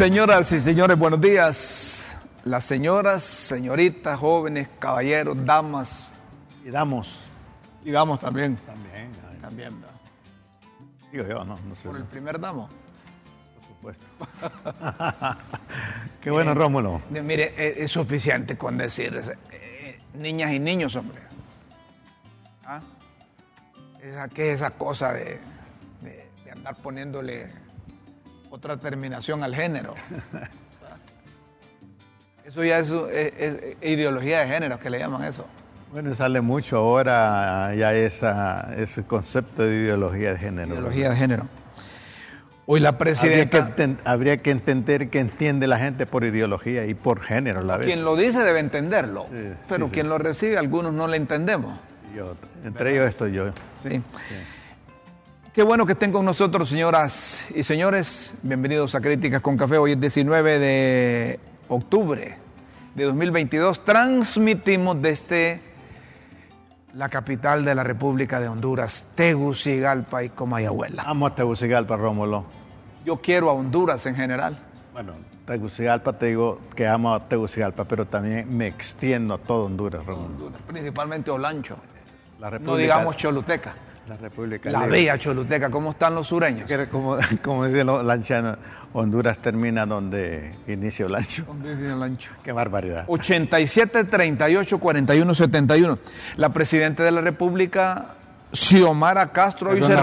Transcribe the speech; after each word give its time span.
Señoras 0.00 0.50
y 0.52 0.60
señores, 0.60 0.98
buenos 0.98 1.20
días. 1.20 2.16
Las 2.44 2.64
señoras, 2.64 3.22
señoritas, 3.22 4.18
jóvenes, 4.18 4.66
caballeros, 4.78 5.36
damas. 5.44 6.10
Y 6.64 6.70
damos. 6.70 7.20
Y 7.84 7.90
damos 7.90 8.18
también. 8.18 8.56
También. 8.64 9.10
También, 9.42 9.78
¿verdad? 9.78 9.94
Digo 11.12 11.26
yo, 11.26 11.44
no, 11.44 11.54
no 11.54 11.76
sé. 11.76 11.86
Por 11.86 11.98
el 11.98 12.04
primer 12.04 12.40
damo. 12.40 12.70
Por 13.56 13.94
supuesto. 13.94 14.06
Qué 16.22 16.30
bueno, 16.30 16.54
Rómulo. 16.54 17.02
De- 17.10 17.20
Mire, 17.20 17.52
es, 17.58 17.76
es 17.80 17.92
suficiente 17.92 18.56
con 18.56 18.78
decir 18.78 19.20
eh, 19.52 19.98
niñas 20.14 20.52
y 20.52 20.60
niños, 20.60 20.96
hombre. 20.96 21.20
¿Ah? 22.64 22.80
Esa, 24.02 24.28
¿Qué 24.30 24.52
es 24.52 24.56
esa 24.56 24.70
cosa 24.70 25.12
de, 25.12 25.38
de- 26.00 26.26
de 26.42 26.50
andar 26.52 26.74
poniéndole 26.76 27.68
otra 28.50 28.76
terminación 28.76 29.42
al 29.42 29.54
género? 29.54 29.94
Eso 32.44 32.64
ya 32.64 32.78
es, 32.80 32.90
es- 32.90 33.32
es 33.38 33.76
ideología 33.82 34.40
de 34.40 34.48
género, 34.48 34.78
que 34.80 34.90
le 34.90 34.98
llaman 34.98 35.22
eso. 35.24 35.44
Bueno, 35.92 36.14
sale 36.14 36.40
mucho 36.40 36.78
ahora 36.78 37.74
ya 37.76 37.92
esa, 37.92 38.74
ese 38.76 39.04
concepto 39.04 39.62
de 39.62 39.76
ideología 39.76 40.32
de 40.32 40.38
género. 40.38 40.72
Ideología 40.74 41.10
de 41.10 41.16
género. 41.16 41.46
Hoy 42.66 42.80
la 42.80 42.90
Habría 42.90 42.98
que, 42.98 43.48
presidenta, 43.48 44.10
habría 44.10 44.36
que 44.38 44.50
entender 44.52 45.10
que 45.10 45.18
entiende 45.20 45.66
la 45.66 45.78
gente 45.78 46.06
por 46.06 46.24
ideología 46.24 46.86
y 46.86 46.94
por 46.94 47.20
género 47.20 47.60
a 47.60 47.62
la 47.62 47.76
vez. 47.76 47.86
quien 47.88 48.04
lo 48.04 48.16
dice 48.16 48.40
debe 48.44 48.60
entenderlo, 48.60 49.26
Sí, 49.30 49.52
pero 49.68 49.86
sí, 49.86 49.90
sí. 49.90 49.94
quien 49.94 50.08
lo 50.08 50.18
recibe, 50.18 50.56
algunos 50.56 50.92
no 50.92 51.08
le 51.08 51.16
entendemos. 51.16 51.78
Yo- 52.16 52.36
entre 52.64 52.92
ellos 52.92 53.08
estoy 53.08 53.32
yo. 53.32 53.50
Sí. 53.82 54.00
Qué 55.52 55.64
bueno 55.64 55.84
que 55.84 55.92
estén 55.92 56.12
con 56.12 56.24
nosotros, 56.24 56.68
señoras 56.68 57.48
y 57.52 57.64
señores. 57.64 58.34
Bienvenidos 58.42 58.94
a 58.94 59.00
Críticas 59.00 59.40
con 59.40 59.56
Café. 59.56 59.78
Hoy 59.78 59.92
es 59.92 60.00
19 60.00 60.60
de 60.60 61.40
octubre 61.66 62.36
de 62.94 63.04
2022. 63.04 63.84
Transmitimos 63.84 65.02
desde 65.02 65.60
la 66.94 67.08
capital 67.08 67.64
de 67.64 67.74
la 67.74 67.82
República 67.82 68.38
de 68.38 68.46
Honduras, 68.46 69.08
Tegucigalpa 69.16 70.22
y 70.22 70.28
Comayagüela. 70.28 71.02
Amo 71.02 71.26
a 71.26 71.34
Tegucigalpa, 71.34 71.96
Rómulo. 71.96 72.44
Yo 73.04 73.16
quiero 73.16 73.50
a 73.50 73.52
Honduras 73.52 74.06
en 74.06 74.14
general. 74.14 74.56
Bueno, 74.92 75.14
Tegucigalpa 75.46 76.12
te 76.12 76.26
digo 76.26 76.60
que 76.76 76.86
amo 76.86 77.12
a 77.12 77.28
Tegucigalpa, 77.28 77.86
pero 77.86 78.06
también 78.06 78.56
me 78.56 78.68
extiendo 78.68 79.34
a 79.34 79.38
todo 79.38 79.64
Honduras, 79.64 80.06
Rómulo. 80.06 80.28
Honduras, 80.28 80.62
principalmente 80.64 81.28
Olancho. 81.32 81.76
La 82.38 82.56
No 82.60 82.76
digamos 82.76 83.16
Choluteca. 83.16 83.74
La 84.08 84.16
República 84.16 84.70
La 84.70 84.86
bella 84.86 85.18
Choluteca. 85.18 85.70
¿Cómo 85.70 85.90
están 85.90 86.14
los 86.14 86.26
sureños? 86.26 86.68
Como, 86.90 87.16
como 87.42 87.66
los 87.66 88.04
lanchanos, 88.04 88.56
Honduras 88.92 89.38
termina 89.38 89.86
donde 89.86 90.52
inicia 90.66 91.06
el 91.06 91.14
ancho. 91.14 91.44
¿Dónde 91.46 91.76
dice 91.76 91.92
Olancho? 91.92 92.30
Qué 92.42 92.50
barbaridad. 92.50 93.04
87 93.06 94.04
38 94.04 94.78
41 94.78 95.34
71. 95.34 95.98
La 96.38 96.48
presidenta 96.48 97.04
de 97.04 97.12
la 97.12 97.20
República, 97.20 98.16
Xiomara 98.52 99.30
Castro, 99.30 99.70
hoy 99.70 99.80
se 99.82 99.94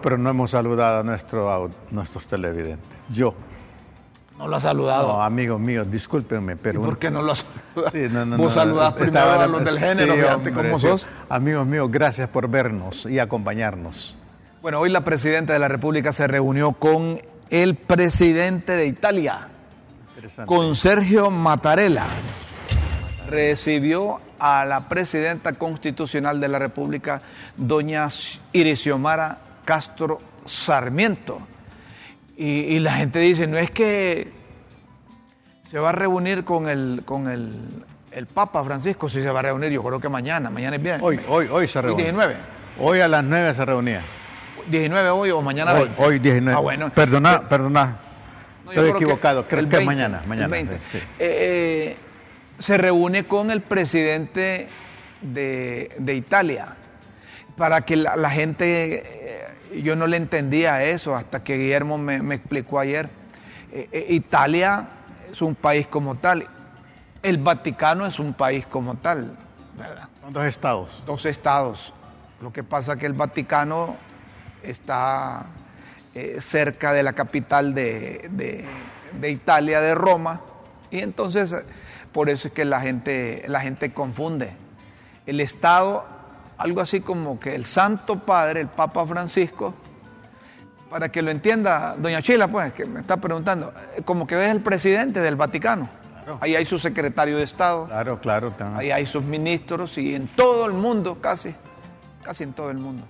pero 0.00 0.16
no 0.16 0.30
hemos 0.30 0.52
saludado 0.52 1.00
a 1.00 1.02
nuestro, 1.02 1.50
au- 1.50 1.70
nuestros 1.90 2.26
televidentes. 2.26 2.86
Yo. 3.08 3.34
No 4.38 4.46
lo 4.48 4.56
ha 4.56 4.60
saludado. 4.60 5.08
No, 5.14 5.22
amigos 5.22 5.58
míos, 5.60 5.90
discúlpenme, 5.90 6.52
¿Y 6.52 6.56
pero... 6.56 6.82
por 6.82 6.98
qué 6.98 7.10
no 7.10 7.22
lo 7.22 7.32
ha 7.32 7.36
saludado? 7.36 7.90
Sí, 7.92 8.06
no, 8.10 8.26
no, 8.26 8.36
Vos 8.36 8.48
no, 8.54 8.60
saludás 8.62 8.92
primero 8.94 9.18
estaba- 9.18 9.44
a 9.44 9.46
los 9.46 9.64
del 9.64 9.78
género, 9.78 10.14
sí, 10.14 10.20
fíjate 10.20 10.52
cómo 10.52 10.78
sí. 10.78 10.86
sos. 10.88 11.08
Amigos 11.28 11.66
míos, 11.66 11.90
gracias 11.90 12.28
por 12.28 12.48
vernos 12.48 13.06
y 13.06 13.18
acompañarnos. 13.18 14.16
Bueno, 14.62 14.80
hoy 14.80 14.90
la 14.90 15.02
presidenta 15.02 15.52
de 15.52 15.58
la 15.58 15.68
República 15.68 16.12
se 16.12 16.26
reunió 16.26 16.72
con 16.72 17.18
el 17.50 17.76
presidente 17.76 18.72
de 18.72 18.86
Italia, 18.86 19.48
con 20.44 20.74
Sergio 20.74 21.30
Mattarella. 21.30 22.06
Recibió 23.30 24.20
a 24.38 24.64
la 24.64 24.88
presidenta 24.88 25.52
constitucional 25.54 26.40
de 26.40 26.48
la 26.48 26.58
República, 26.58 27.20
doña 27.56 28.08
Irixiomara 28.52 29.38
Castro 29.64 30.18
Sarmiento. 30.44 31.40
Y, 32.36 32.44
y 32.46 32.78
la 32.80 32.92
gente 32.94 33.18
dice, 33.18 33.46
no 33.46 33.56
es 33.56 33.70
que 33.70 34.30
se 35.70 35.78
va 35.78 35.88
a 35.90 35.92
reunir 35.92 36.44
con 36.44 36.68
el, 36.68 37.02
con 37.04 37.28
el, 37.28 37.54
el 38.12 38.26
Papa 38.26 38.62
Francisco, 38.64 39.08
si 39.08 39.22
se 39.22 39.30
va 39.30 39.40
a 39.40 39.42
reunir, 39.42 39.70
yo 39.70 39.82
creo 39.82 40.00
que 40.00 40.08
mañana, 40.08 40.50
mañana 40.50 40.76
es 40.76 40.82
bien. 40.82 40.98
Hoy, 41.02 41.18
hoy, 41.28 41.48
hoy 41.50 41.66
se 41.68 41.80
reunió. 41.82 42.04
19. 42.04 42.34
Hoy 42.80 43.00
a 43.00 43.08
las 43.08 43.24
9 43.24 43.54
se 43.54 43.64
reunía. 43.64 44.00
19 44.68 45.10
hoy 45.10 45.30
o 45.30 45.40
mañana 45.40 45.72
Hoy, 45.74 45.84
20. 45.84 46.02
hoy 46.02 46.18
19. 46.18 46.56
Ah, 46.56 46.60
bueno. 46.60 46.90
Perdona, 46.90 47.48
perdona. 47.48 47.96
No, 48.64 48.70
Estoy 48.72 48.84
creo 48.84 48.96
equivocado. 48.96 49.46
Creo 49.46 49.60
el 49.60 49.68
que 49.68 49.76
20, 49.76 49.86
mañana. 49.86 50.22
Mañana. 50.26 50.48
20. 50.48 50.78
sí. 50.90 50.98
Eh, 50.98 51.04
eh, 51.18 51.96
se 52.58 52.76
reúne 52.76 53.24
con 53.24 53.50
el 53.50 53.60
presidente 53.60 54.68
de, 55.20 55.90
de 55.98 56.14
Italia 56.14 56.74
para 57.56 57.82
que 57.82 57.96
la, 57.96 58.16
la 58.16 58.30
gente, 58.30 59.02
eh, 59.04 59.40
yo 59.74 59.96
no 59.96 60.06
le 60.06 60.16
entendía 60.16 60.82
eso 60.84 61.14
hasta 61.14 61.42
que 61.44 61.56
Guillermo 61.56 61.98
me, 61.98 62.22
me 62.22 62.34
explicó 62.34 62.78
ayer. 62.78 63.08
Eh, 63.72 63.88
eh, 63.92 64.06
Italia 64.10 64.86
es 65.32 65.42
un 65.42 65.54
país 65.54 65.86
como 65.86 66.14
tal, 66.16 66.46
el 67.22 67.38
Vaticano 67.38 68.06
es 68.06 68.18
un 68.18 68.32
país 68.34 68.66
como 68.66 68.94
tal, 68.96 69.36
¿verdad? 69.76 70.08
Son 70.22 70.32
dos 70.32 70.44
estados. 70.44 71.02
dos 71.06 71.24
estados. 71.26 71.92
Lo 72.40 72.52
que 72.52 72.62
pasa 72.62 72.92
es 72.94 72.98
que 72.98 73.06
el 73.06 73.12
Vaticano 73.14 73.96
está 74.62 75.46
eh, 76.14 76.36
cerca 76.40 76.92
de 76.92 77.02
la 77.02 77.12
capital 77.12 77.74
de, 77.74 78.28
de- 78.30 78.64
de 79.20 79.30
Italia, 79.30 79.80
de 79.80 79.94
Roma, 79.94 80.40
y 80.90 80.98
entonces 81.00 81.54
por 82.12 82.28
eso 82.28 82.48
es 82.48 82.54
que 82.54 82.64
la 82.64 82.80
gente, 82.80 83.44
la 83.48 83.60
gente 83.60 83.92
confunde. 83.92 84.50
El 85.26 85.40
Estado, 85.40 86.06
algo 86.58 86.80
así 86.80 87.00
como 87.00 87.38
que 87.40 87.54
el 87.54 87.64
Santo 87.64 88.18
Padre, 88.18 88.60
el 88.62 88.68
Papa 88.68 89.06
Francisco, 89.06 89.74
para 90.90 91.10
que 91.10 91.20
lo 91.22 91.30
entienda 91.30 91.96
doña 91.98 92.22
Chila, 92.22 92.48
pues, 92.48 92.72
que 92.72 92.86
me 92.86 93.00
está 93.00 93.16
preguntando, 93.16 93.72
eh, 93.96 94.02
como 94.04 94.26
que 94.26 94.42
es 94.44 94.50
el 94.52 94.60
presidente 94.60 95.20
del 95.20 95.36
Vaticano. 95.36 95.88
Claro. 96.24 96.38
Ahí 96.40 96.54
hay 96.56 96.64
su 96.64 96.78
secretario 96.78 97.36
de 97.36 97.42
Estado. 97.44 97.86
Claro, 97.86 98.20
claro. 98.20 98.52
tan- 98.52 98.76
Ahí 98.76 98.90
hay 98.90 99.06
sus 99.06 99.24
ministros 99.24 99.96
y 99.98 100.14
en 100.14 100.28
todo 100.28 100.66
el 100.66 100.72
mundo, 100.72 101.18
casi, 101.20 101.54
casi 102.22 102.44
en 102.44 102.52
todo 102.52 102.70
el 102.70 102.78
mundo, 102.78 103.04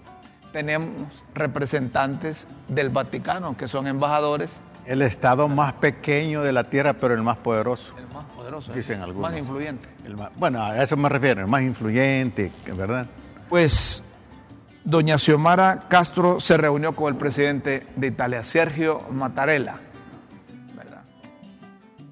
tenemos 0.52 1.24
representantes 1.34 2.46
del 2.68 2.88
Vaticano, 2.90 3.56
que 3.56 3.68
son 3.68 3.86
embajadores. 3.86 4.60
El 4.86 5.02
estado 5.02 5.48
más 5.48 5.72
pequeño 5.74 6.42
de 6.42 6.52
la 6.52 6.64
tierra, 6.64 6.92
pero 6.94 7.12
el 7.14 7.22
más 7.22 7.38
poderoso. 7.38 7.92
El 7.98 8.06
más 8.14 8.24
poderoso, 8.24 8.72
Dicen 8.72 8.98
el 8.98 9.04
algunos. 9.04 9.30
más 9.30 9.38
influyente. 9.38 9.88
El 10.04 10.16
más- 10.16 10.30
bueno, 10.36 10.62
a 10.62 10.82
eso 10.82 10.96
me 10.96 11.08
refiero, 11.08 11.40
el 11.40 11.46
más 11.48 11.62
influyente, 11.62 12.52
¿verdad? 12.74 13.06
Pues 13.48 14.02
doña 14.84 15.18
Xiomara 15.18 15.84
Castro 15.88 16.40
se 16.40 16.56
reunió 16.56 16.94
con 16.94 17.12
el 17.12 17.18
presidente 17.18 17.86
de 17.96 18.06
Italia, 18.08 18.42
Sergio 18.42 19.00
Mattarella, 19.10 19.80
¿verdad? 20.74 21.04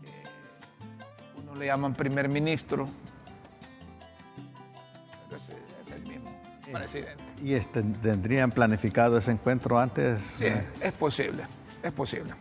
Eh, 0.05 0.25
uno 1.43 1.55
le 1.57 1.67
llaman 1.67 1.95
primer 1.95 2.29
ministro, 2.29 2.87
pero 5.29 5.37
es, 5.41 5.49
es 5.49 5.91
el 5.93 6.03
mismo 6.03 6.31
presidente. 6.73 7.23
¿Y 7.43 7.55
este, 7.55 7.83
tendrían 7.83 8.51
planificado 8.51 9.19
ese 9.19 9.33
encuentro 9.33 9.79
antes? 9.79 10.21
Sí, 10.39 10.47
es 10.81 10.93
posible, 10.93 11.47
es 11.83 11.93
posible. 11.93 12.33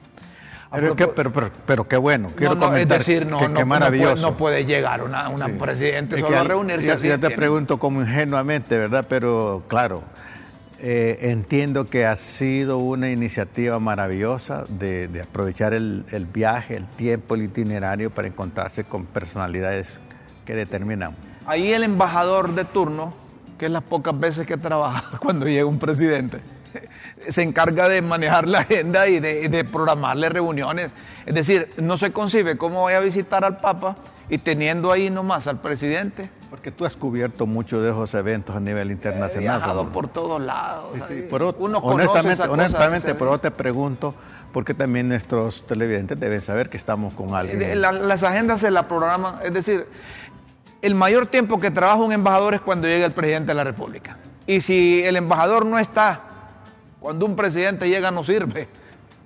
Pero, 0.81 0.95
qué, 0.95 1.05
propós- 1.05 1.13
pero, 1.15 1.31
pero, 1.33 1.51
pero 1.65 1.87
qué 1.87 1.97
bueno. 1.97 2.29
Quiero 2.35 2.55
no, 2.55 2.69
no, 2.71 2.75
es 2.75 2.87
decir, 2.87 3.25
no, 3.25 3.37
que, 3.37 3.47
no, 3.47 3.53
qué 3.55 3.59
no 3.61 3.65
maravilloso. 3.67 4.13
puede, 4.15 4.21
no 4.31 4.37
puede 4.37 4.65
llegar 4.65 5.03
una, 5.03 5.29
una 5.29 5.47
presidente 5.47 6.15
Es 6.15 6.21
solo 6.21 6.33
que 6.33 6.39
a 6.39 6.43
reunirse 6.43 6.87
yo, 6.87 6.93
así. 6.93 7.07
te 7.09 7.17
tiene- 7.19 7.35
pregunto 7.35 7.77
como 7.79 8.01
ingenuamente, 8.01 8.77
¿verdad? 8.77 9.05
Pero 9.07 9.63
claro, 9.67 10.03
Eh, 10.85 11.29
entiendo 11.31 11.85
que 11.85 12.05
ha 12.05 12.17
sido 12.17 12.77
una 12.77 13.09
iniciativa 13.09 13.79
maravillosa 13.79 14.65
de, 14.67 15.07
de 15.07 15.21
aprovechar 15.21 15.73
el, 15.73 16.03
el, 16.11 16.25
viaje, 16.25 16.75
el 16.75 16.87
tiempo, 16.87 17.35
el 17.35 17.43
itinerario 17.43 18.09
para 18.09 18.27
encontrarse 18.27 18.83
con 18.83 19.05
personalidades 19.05 20.01
que 20.43 20.53
determinan. 20.55 21.15
Ahí 21.45 21.71
el 21.71 21.83
embajador 21.83 22.53
de 22.53 22.65
turno, 22.65 23.13
que 23.57 23.67
es 23.67 23.71
las 23.71 23.83
pocas 23.83 24.19
veces 24.19 24.45
que 24.45 24.57
trabaja 24.57 25.17
cuando 25.19 25.45
llega 25.45 25.65
un 25.65 25.79
presidente, 25.79 26.39
se 27.27 27.41
encarga 27.41 27.87
de 27.87 28.01
manejar 28.01 28.47
la 28.47 28.59
agenda 28.59 29.07
y 29.07 29.19
de, 29.19 29.49
de, 29.49 29.63
programarle 29.63 30.29
reuniones. 30.29 30.93
Es 31.25 31.33
decir, 31.33 31.69
no 31.77 31.97
se 31.97 32.11
concibe 32.11 32.57
cómo 32.57 32.81
voy 32.81 32.93
a 32.93 32.99
visitar 32.99 33.43
al 33.45 33.57
Papa 33.57 33.95
y 34.29 34.37
teniendo 34.37 34.91
ahí 34.91 35.09
nomás 35.09 35.47
al 35.47 35.59
presidente. 35.59 36.29
Porque 36.49 36.71
tú 36.71 36.85
has 36.85 36.95
cubierto 36.95 37.47
muchos 37.47 37.81
de 37.81 37.89
esos 37.89 38.13
eventos 38.13 38.55
a 38.55 38.59
nivel 38.59 38.91
internacional. 38.91 39.55
He 39.55 39.57
viajado 39.57 39.89
por 39.89 40.07
todos 40.07 40.41
lados. 40.41 40.91
Sí, 40.93 41.01
sí. 41.07 41.27
Pero, 41.29 41.55
Uno 41.57 41.79
honestamente, 41.79 42.43
honestamente 42.43 43.15
pero 43.15 43.39
te 43.39 43.49
pregunto, 43.49 44.13
porque 44.51 44.75
también 44.75 45.09
nuestros 45.09 45.65
televidentes 45.65 46.19
deben 46.19 46.41
saber 46.41 46.69
que 46.69 46.77
estamos 46.77 47.13
con 47.13 47.33
alguien. 47.33 47.81
La, 47.81 47.91
las 47.91 48.21
agendas 48.21 48.59
se 48.59 48.69
la 48.69 48.87
programan, 48.87 49.39
es 49.43 49.51
decir, 49.51 49.87
el 50.83 50.95
mayor 50.95 51.25
tiempo 51.25 51.59
que 51.59 51.71
trabaja 51.71 51.97
un 51.97 52.11
embajador 52.11 52.53
es 52.53 52.61
cuando 52.61 52.87
llega 52.87 53.05
el 53.05 53.13
presidente 53.13 53.47
de 53.47 53.55
la 53.55 53.63
República. 53.63 54.17
Y 54.45 54.61
si 54.61 55.03
el 55.03 55.15
embajador 55.15 55.65
no 55.65 55.79
está, 55.79 56.21
cuando 57.03 57.25
un 57.25 57.35
presidente 57.35 57.89
llega 57.89 58.11
no 58.11 58.23
sirve, 58.23 58.69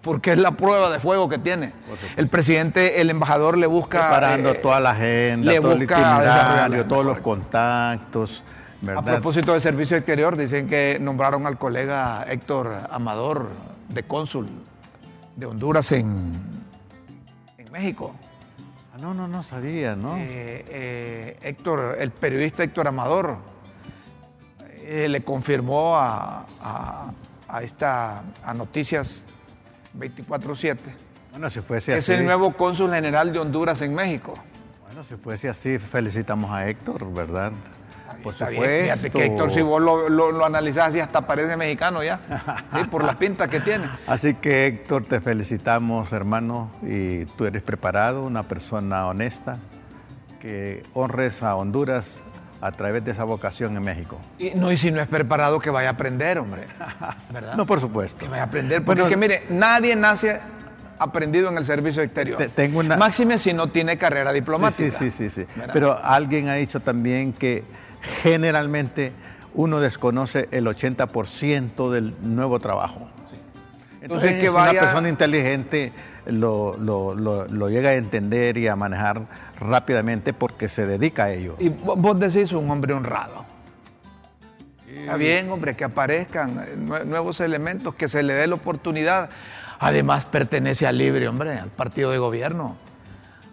porque 0.01 0.31
es 0.31 0.39
la 0.39 0.49
prueba 0.49 0.89
de 0.89 0.99
fuego 0.99 1.29
que 1.29 1.37
tiene. 1.37 1.73
El 2.15 2.27
presidente, 2.27 2.99
el 3.01 3.11
embajador 3.11 3.55
le 3.55 3.67
busca... 3.67 3.99
Preparando 3.99 4.49
eh, 4.49 4.55
toda 4.55 4.79
la 4.79 4.89
agenda, 4.89 5.51
le 5.51 5.61
todo 5.61 5.73
el 5.73 5.79
busca 5.81 5.99
itinerario, 5.99 6.87
todos 6.87 7.05
los 7.05 7.19
contactos. 7.19 8.43
¿verdad? 8.81 9.07
A 9.07 9.11
propósito 9.13 9.53
de 9.53 9.59
servicio 9.59 9.95
exterior, 9.95 10.35
dicen 10.35 10.67
que 10.67 10.97
nombraron 10.99 11.45
al 11.45 11.59
colega 11.59 12.25
Héctor 12.27 12.73
Amador 12.89 13.49
de 13.89 14.01
cónsul 14.01 14.47
de 15.35 15.45
Honduras 15.45 15.91
en, 15.91 16.31
en 17.59 17.71
México. 17.71 18.15
Ah, 18.91 18.97
no, 18.99 19.13
no, 19.13 19.27
no 19.27 19.43
sabía, 19.43 19.95
¿no? 19.95 20.17
Eh, 20.17 20.65
eh, 20.67 21.37
Héctor, 21.43 21.97
el 21.99 22.09
periodista 22.09 22.63
Héctor 22.63 22.87
Amador 22.87 23.37
eh, 24.79 25.07
le 25.07 25.21
confirmó 25.21 25.95
a, 25.95 26.47
a, 26.59 27.11
a, 27.47 27.63
esta, 27.63 28.23
a 28.43 28.53
Noticias 28.53 29.23
24-7 29.97 30.77
bueno, 31.37 31.51
si 31.51 31.61
fuese 31.61 31.95
es 31.95 32.09
así, 32.09 32.13
el 32.13 32.25
nuevo 32.25 32.53
cónsul 32.53 32.91
general 32.91 33.31
de 33.31 33.37
Honduras 33.37 33.81
en 33.83 33.93
México. 33.93 34.33
Bueno, 34.87 35.03
si 35.03 35.17
fuese 35.17 35.47
así, 35.47 35.77
felicitamos 35.77 36.49
a 36.49 36.67
Héctor, 36.67 37.13
¿verdad? 37.13 37.51
Por 38.23 38.33
Está 38.33 38.49
supuesto. 38.49 39.01
Bien. 39.01 39.11
Que 39.11 39.25
Héctor, 39.25 39.53
si 39.53 39.61
vos 39.61 39.79
lo, 39.79 40.09
lo, 40.09 40.31
lo 40.31 40.45
analizás 40.45 40.87
así, 40.87 40.99
hasta 40.99 41.27
parece 41.27 41.55
mexicano 41.55 42.03
ya, 42.03 42.21
¿sí? 42.73 42.87
por 42.89 43.03
la 43.03 43.19
pinta 43.19 43.47
que 43.47 43.59
tiene. 43.59 43.87
Así 44.07 44.33
que 44.33 44.65
Héctor, 44.65 45.05
te 45.05 45.21
felicitamos, 45.21 46.11
hermano, 46.11 46.71
y 46.81 47.25
tú 47.25 47.45
eres 47.45 47.61
preparado, 47.61 48.23
una 48.23 48.41
persona 48.41 49.05
honesta, 49.05 49.59
que 50.39 50.81
honres 50.95 51.43
a 51.43 51.55
Honduras 51.55 52.21
a 52.61 52.71
través 52.71 53.03
de 53.05 53.11
esa 53.11 53.23
vocación 53.23 53.75
en 53.77 53.83
México. 53.83 54.19
Y, 54.39 54.51
no, 54.51 54.71
y 54.71 54.77
si 54.77 54.91
no 54.91 55.01
es 55.01 55.07
preparado, 55.07 55.59
que 55.59 55.69
vaya 55.69 55.89
a 55.89 55.91
aprender, 55.93 56.39
hombre. 56.39 56.67
¿verdad? 57.31 57.53
No, 57.57 57.65
por 57.65 57.79
supuesto. 57.79 58.17
Que 58.19 58.27
vaya 58.27 58.43
a 58.43 58.45
aprender. 58.45 58.83
Porque 58.83 59.01
bueno, 59.01 59.05
es 59.05 59.09
que, 59.09 59.17
mire, 59.17 59.43
nadie 59.49 59.95
nace 59.95 60.39
aprendido 60.99 61.49
en 61.49 61.57
el 61.57 61.65
servicio 61.65 62.01
exterior. 62.01 62.37
Te, 62.37 62.49
tengo 62.49 62.79
una... 62.79 62.97
Máxime 62.97 63.37
si 63.37 63.53
no 63.53 63.67
tiene 63.67 63.97
carrera 63.97 64.33
diplomática. 64.33 64.97
Sí, 64.97 65.11
sí, 65.11 65.11
sí. 65.11 65.29
sí, 65.29 65.45
sí. 65.55 65.61
Pero 65.73 65.99
alguien 66.03 66.49
ha 66.49 66.55
dicho 66.55 66.79
también 66.79 67.33
que 67.33 67.63
generalmente 68.23 69.13
uno 69.53 69.79
desconoce 69.79 70.47
el 70.51 70.65
80% 70.65 71.91
del 71.91 72.15
nuevo 72.21 72.59
trabajo. 72.59 73.09
Sí. 73.29 73.35
Entonces, 74.01 74.31
Entonces 74.31 74.39
que 74.39 74.49
vaya... 74.49 74.71
una 74.71 74.81
persona 74.81 75.09
inteligente 75.09 75.93
lo, 76.29 76.77
lo, 76.77 77.15
lo, 77.15 77.45
lo, 77.47 77.69
llega 77.69 77.89
a 77.89 77.95
entender 77.95 78.57
y 78.57 78.67
a 78.67 78.75
manejar 78.75 79.21
rápidamente 79.59 80.33
porque 80.33 80.69
se 80.69 80.85
dedica 80.85 81.25
a 81.25 81.31
ello. 81.31 81.55
Y 81.59 81.69
vos 81.69 82.19
decís 82.19 82.51
un 82.51 82.69
hombre 82.69 82.93
honrado. 82.93 83.45
Está 84.87 85.17
bien, 85.17 85.49
hombre, 85.51 85.75
que 85.75 85.83
aparezcan 85.83 86.65
nuevos 87.05 87.39
elementos, 87.39 87.95
que 87.95 88.07
se 88.07 88.23
le 88.23 88.33
dé 88.33 88.47
la 88.47 88.55
oportunidad. 88.55 89.29
Además, 89.79 90.25
pertenece 90.25 90.87
al 90.87 90.97
libre, 90.97 91.27
hombre, 91.27 91.53
al 91.53 91.69
partido 91.69 92.11
de 92.11 92.17
gobierno. 92.17 92.77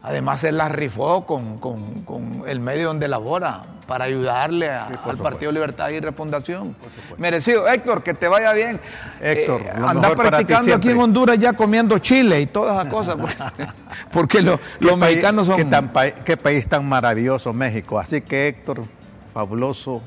Además, 0.04 0.44
él 0.44 0.58
la 0.58 0.68
rifó 0.68 1.24
con, 1.24 1.58
con, 1.58 2.02
con 2.02 2.42
el 2.46 2.60
medio 2.60 2.88
donde 2.88 3.08
labora 3.08 3.62
para 3.86 4.04
ayudarle 4.04 4.70
a, 4.70 4.88
sí, 4.88 4.94
al. 5.02 5.16
Partido 5.16 5.50
Libertad 5.50 5.88
y 5.88 5.98
Refundación. 5.98 6.76
Merecido. 7.16 7.66
Héctor, 7.66 8.02
que 8.02 8.12
te 8.12 8.28
vaya 8.28 8.52
bien. 8.52 8.78
Héctor, 9.18 9.62
eh, 9.62 9.72
anda 9.74 10.14
practicando 10.14 10.74
aquí 10.74 10.90
en 10.90 10.98
Honduras 10.98 11.38
ya 11.38 11.54
comiendo 11.54 11.98
chile 12.00 12.42
y 12.42 12.46
todas 12.46 12.74
esas 12.74 12.92
cosas. 12.92 13.16
Porque, 13.16 13.66
porque 14.12 14.42
lo, 14.42 14.60
los 14.78 14.98
mexicanos 14.98 15.46
son. 15.46 15.56
Qué, 15.56 15.64
tan, 15.64 15.90
qué 16.22 16.36
país 16.36 16.68
tan 16.68 16.86
maravilloso, 16.86 17.54
México. 17.54 17.98
Así 17.98 18.20
que, 18.20 18.48
Héctor, 18.48 18.84
fabuloso 19.32 20.02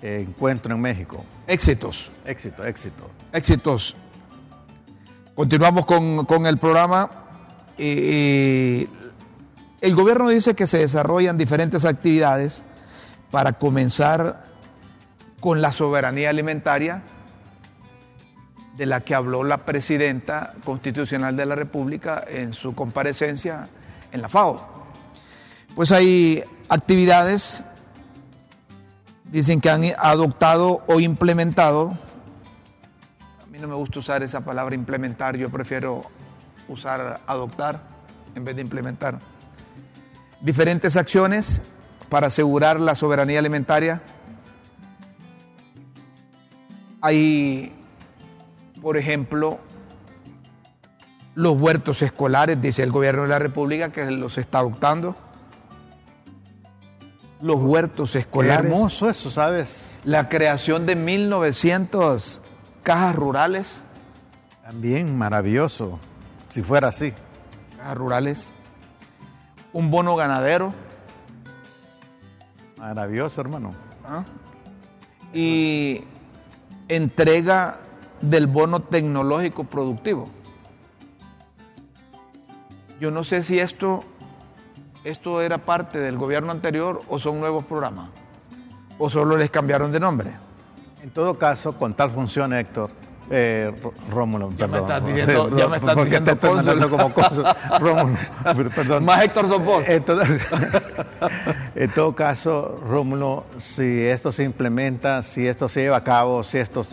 eh, 0.00 0.24
encuentro 0.28 0.76
en 0.76 0.80
México. 0.80 1.24
Éxitos. 1.48 2.12
Éxito, 2.24 2.64
éxito. 2.64 3.10
Éxitos. 3.32 3.96
Continuamos 5.34 5.86
con, 5.86 6.24
con 6.24 6.46
el 6.46 6.56
programa. 6.58 7.10
Y, 7.76 8.88
el 9.80 9.94
gobierno 9.94 10.28
dice 10.28 10.54
que 10.54 10.66
se 10.66 10.78
desarrollan 10.78 11.36
diferentes 11.36 11.84
actividades 11.84 12.62
para 13.30 13.54
comenzar 13.54 14.44
con 15.40 15.60
la 15.60 15.72
soberanía 15.72 16.30
alimentaria 16.30 17.02
de 18.76 18.86
la 18.86 19.02
que 19.02 19.14
habló 19.14 19.44
la 19.44 19.58
presidenta 19.64 20.54
constitucional 20.64 21.36
de 21.36 21.46
la 21.46 21.54
República 21.54 22.24
en 22.26 22.54
su 22.54 22.74
comparecencia 22.74 23.68
en 24.12 24.22
la 24.22 24.28
FAO. 24.28 24.66
Pues 25.74 25.92
hay 25.92 26.42
actividades, 26.68 27.62
dicen 29.30 29.60
que 29.60 29.70
han 29.70 29.82
adoptado 29.98 30.82
o 30.86 31.00
implementado, 31.00 31.98
a 33.42 33.46
mí 33.50 33.58
no 33.58 33.68
me 33.68 33.74
gusta 33.74 33.98
usar 33.98 34.22
esa 34.22 34.40
palabra 34.40 34.74
implementar, 34.74 35.36
yo 35.36 35.50
prefiero 35.50 36.02
usar 36.68 37.20
adoptar 37.26 37.80
en 38.34 38.44
vez 38.44 38.56
de 38.56 38.62
implementar 38.62 39.18
diferentes 40.44 40.96
acciones 40.96 41.62
para 42.10 42.26
asegurar 42.26 42.78
la 42.78 42.94
soberanía 42.94 43.38
alimentaria. 43.38 44.02
Hay, 47.00 47.72
por 48.80 48.96
ejemplo, 48.98 49.58
los 51.34 51.58
huertos 51.58 52.02
escolares, 52.02 52.60
dice 52.60 52.82
el 52.82 52.92
gobierno 52.92 53.22
de 53.22 53.28
la 53.28 53.38
República, 53.38 53.90
que 53.90 54.04
los 54.10 54.38
está 54.38 54.58
adoptando. 54.58 55.16
Los 57.40 57.60
huertos 57.60 58.14
escolares. 58.14 58.62
Qué 58.62 58.68
hermoso 58.68 59.10
eso, 59.10 59.30
¿sabes? 59.30 59.86
La 60.04 60.28
creación 60.28 60.86
de 60.86 60.94
1900 60.96 62.42
cajas 62.82 63.16
rurales. 63.16 63.80
También 64.62 65.16
maravilloso, 65.16 65.98
si 66.50 66.62
fuera 66.62 66.88
así. 66.88 67.12
Cajas 67.76 67.96
rurales 67.96 68.53
un 69.74 69.90
bono 69.90 70.16
ganadero. 70.16 70.72
Maravilloso, 72.78 73.40
hermano. 73.42 73.70
¿Ah? 74.06 74.24
Y 75.34 76.02
entrega 76.88 77.80
del 78.20 78.46
bono 78.46 78.80
tecnológico 78.80 79.64
productivo. 79.64 80.28
Yo 83.00 83.10
no 83.10 83.24
sé 83.24 83.42
si 83.42 83.58
esto, 83.58 84.04
esto 85.02 85.42
era 85.42 85.58
parte 85.58 85.98
del 85.98 86.16
gobierno 86.16 86.52
anterior 86.52 87.02
o 87.08 87.18
son 87.18 87.40
nuevos 87.40 87.64
programas, 87.64 88.08
o 88.98 89.10
solo 89.10 89.36
les 89.36 89.50
cambiaron 89.50 89.90
de 89.90 90.00
nombre. 90.00 90.30
En 91.02 91.10
todo 91.10 91.36
caso, 91.36 91.76
con 91.76 91.94
tal 91.94 92.10
función, 92.10 92.52
Héctor, 92.52 92.90
eh, 93.30 93.72
Rómulo, 94.10 94.50
ya 94.50 94.68
perdón. 94.68 94.70
Me 94.70 94.78
estás 94.78 95.06
diciendo, 95.06 95.56
ya 95.56 95.68
me 95.68 95.76
estás 95.76 95.96
diciendo 95.96 96.24
te 96.24 96.32
estoy 96.32 96.50
mandando 96.56 96.90
como 96.90 97.12
cónsul. 97.14 97.44
Rómulo, 97.80 98.18
perdón. 98.74 99.04
Más 99.04 99.22
Héctor 99.22 99.48
Sopor. 99.48 99.84
En 99.86 100.02
todo, 100.02 100.22
en 101.74 101.90
todo 101.92 102.14
caso, 102.14 102.80
Rómulo, 102.86 103.44
si 103.58 104.06
esto 104.06 104.32
se 104.32 104.44
implementa, 104.44 105.22
si 105.22 105.46
esto 105.46 105.68
se 105.68 105.82
lleva 105.82 105.98
a 105.98 106.04
cabo, 106.04 106.42
si 106.42 106.58
esto 106.58 106.84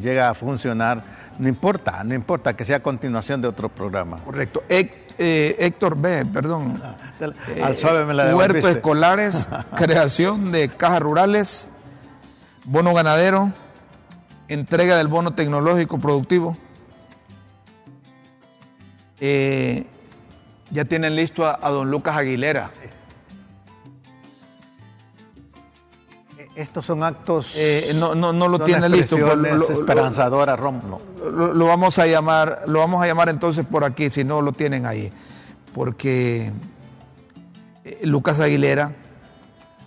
llega 0.00 0.28
a 0.30 0.34
funcionar, 0.34 1.02
no 1.38 1.48
importa, 1.48 2.04
no 2.04 2.14
importa 2.14 2.54
que 2.54 2.64
sea 2.64 2.76
a 2.76 2.80
continuación 2.80 3.40
de 3.40 3.48
otro 3.48 3.68
programa. 3.68 4.18
Correcto. 4.24 4.62
Eh, 4.68 5.56
Héctor 5.58 5.96
B, 5.96 6.24
perdón. 6.26 6.80
Al 7.62 7.76
suave 7.76 8.04
me 8.04 8.14
la 8.14 8.30
Eh, 8.30 8.34
Huertos 8.34 8.64
escolares, 8.64 9.48
creación 9.76 10.52
de 10.52 10.68
cajas 10.68 11.00
rurales, 11.00 11.68
bono 12.64 12.94
ganadero 12.94 13.52
entrega 14.48 14.96
del 14.96 15.08
bono 15.08 15.34
tecnológico 15.34 15.98
productivo. 15.98 16.56
Eh, 19.20 19.86
ya 20.70 20.84
tienen 20.84 21.14
listo 21.16 21.46
a, 21.46 21.58
a, 21.60 21.70
don 21.70 21.90
Lucas 21.90 22.16
Aguilera. 22.16 22.70
Estos 26.54 26.84
son 26.84 27.02
actos. 27.02 27.54
Eh, 27.56 27.92
no, 27.94 28.14
no, 28.14 28.32
no, 28.32 28.48
lo 28.48 28.58
tiene 28.58 28.88
listo. 28.88 29.16
Pues, 29.16 29.36
lo, 29.36 29.70
esperanzadora, 29.70 30.54
Rómulo. 30.56 31.00
Lo, 31.18 31.54
lo, 31.54 31.66
vamos 31.66 31.98
a 31.98 32.06
llamar, 32.06 32.64
lo 32.66 32.80
vamos 32.80 33.02
a 33.02 33.06
llamar 33.06 33.28
entonces 33.30 33.64
por 33.64 33.84
aquí, 33.84 34.10
si 34.10 34.24
no 34.24 34.42
lo 34.42 34.52
tienen 34.52 34.84
ahí. 34.84 35.10
Porque 35.72 36.50
eh, 37.84 38.00
Lucas 38.02 38.38
Aguilera 38.40 38.92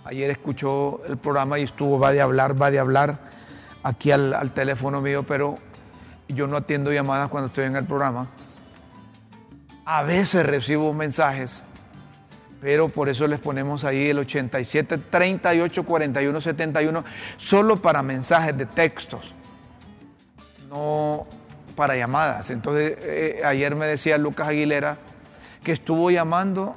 ayer 0.04 0.30
escuchó 0.30 1.02
el 1.06 1.16
programa 1.16 1.58
y 1.58 1.62
estuvo, 1.62 1.98
va 1.98 2.12
de 2.12 2.20
hablar, 2.20 2.60
va 2.60 2.70
de 2.70 2.78
hablar 2.78 3.35
aquí 3.86 4.10
al, 4.10 4.50
teléfono 4.52 5.00
mío, 5.00 5.24
pero 5.24 5.58
yo 6.28 6.48
no 6.48 6.56
atiendo 6.56 6.92
llamadas 6.92 7.28
cuando 7.28 7.46
estoy 7.46 7.66
en 7.66 7.76
el 7.76 7.84
programa. 7.84 8.28
A 9.84 10.02
veces 10.02 10.44
recibo 10.44 10.92
mensajes 10.92 11.62
pero 12.60 12.88
por 12.88 13.08
eso 13.08 13.28
les 13.28 13.38
ponemos 13.38 13.84
ahí 13.84 14.08
el 14.08 14.18
87 14.18 14.98
38 14.98 15.84
41 15.84 16.40
71 16.40 17.04
solo 17.36 17.76
para 17.76 18.02
mensajes 18.02 18.56
de 18.56 18.66
textos, 18.66 19.34
no 20.68 21.26
para 21.76 21.96
llamadas. 21.96 22.50
Entonces, 22.50 22.96
eh, 22.98 23.42
ayer 23.44 23.76
me 23.76 23.86
decía 23.86 24.16
Lucas 24.18 24.48
Aguilera 24.48 24.96
que 25.62 25.70
estuvo 25.70 26.10
llamando 26.10 26.74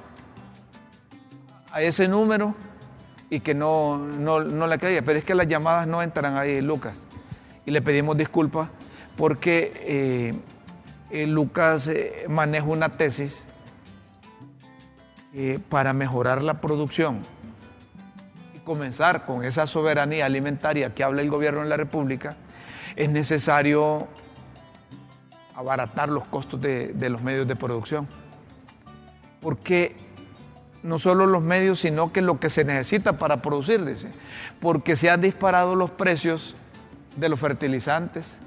a 1.71 1.81
ese 1.81 2.07
número 2.07 2.53
y 3.29 3.41
que 3.41 3.53
no, 3.53 3.97
no, 3.97 4.43
no 4.43 4.67
le 4.67 4.79
caía, 4.79 5.03
pero 5.03 5.19
es 5.19 5.25
que 5.25 5.35
las 5.35 5.47
llamadas 5.47 5.87
no 5.87 6.01
entran 6.01 6.37
ahí, 6.37 6.61
Lucas. 6.61 6.97
Y 7.65 7.71
le 7.71 7.81
pedimos 7.81 8.17
disculpas 8.17 8.69
porque 9.15 9.73
eh, 9.75 10.33
eh, 11.11 11.27
Lucas 11.27 11.89
maneja 12.27 12.65
una 12.65 12.89
tesis 12.89 13.43
eh, 15.31 15.59
para 15.69 15.93
mejorar 15.93 16.41
la 16.41 16.59
producción 16.59 17.19
y 18.55 18.59
comenzar 18.59 19.27
con 19.27 19.45
esa 19.45 19.67
soberanía 19.67 20.25
alimentaria 20.25 20.95
que 20.95 21.03
habla 21.03 21.21
el 21.21 21.29
gobierno 21.29 21.61
de 21.61 21.67
la 21.67 21.77
República, 21.77 22.35
es 22.95 23.09
necesario 23.11 24.07
abaratar 25.55 26.09
los 26.09 26.25
costos 26.25 26.59
de, 26.59 26.93
de 26.93 27.09
los 27.11 27.21
medios 27.21 27.47
de 27.47 27.55
producción. 27.55 28.07
Porque 29.39 29.95
no 30.83 30.99
solo 30.99 31.25
los 31.25 31.41
medios, 31.41 31.79
sino 31.79 32.11
que 32.11 32.21
lo 32.21 32.39
que 32.39 32.49
se 32.49 32.63
necesita 32.63 33.17
para 33.17 33.41
producir, 33.41 33.83
dice, 33.85 34.09
porque 34.59 34.95
se 34.95 35.09
han 35.09 35.21
disparado 35.21 35.75
los 35.75 35.91
precios 35.91 36.55
de 37.15 37.29
los 37.29 37.39
fertilizantes. 37.39 38.39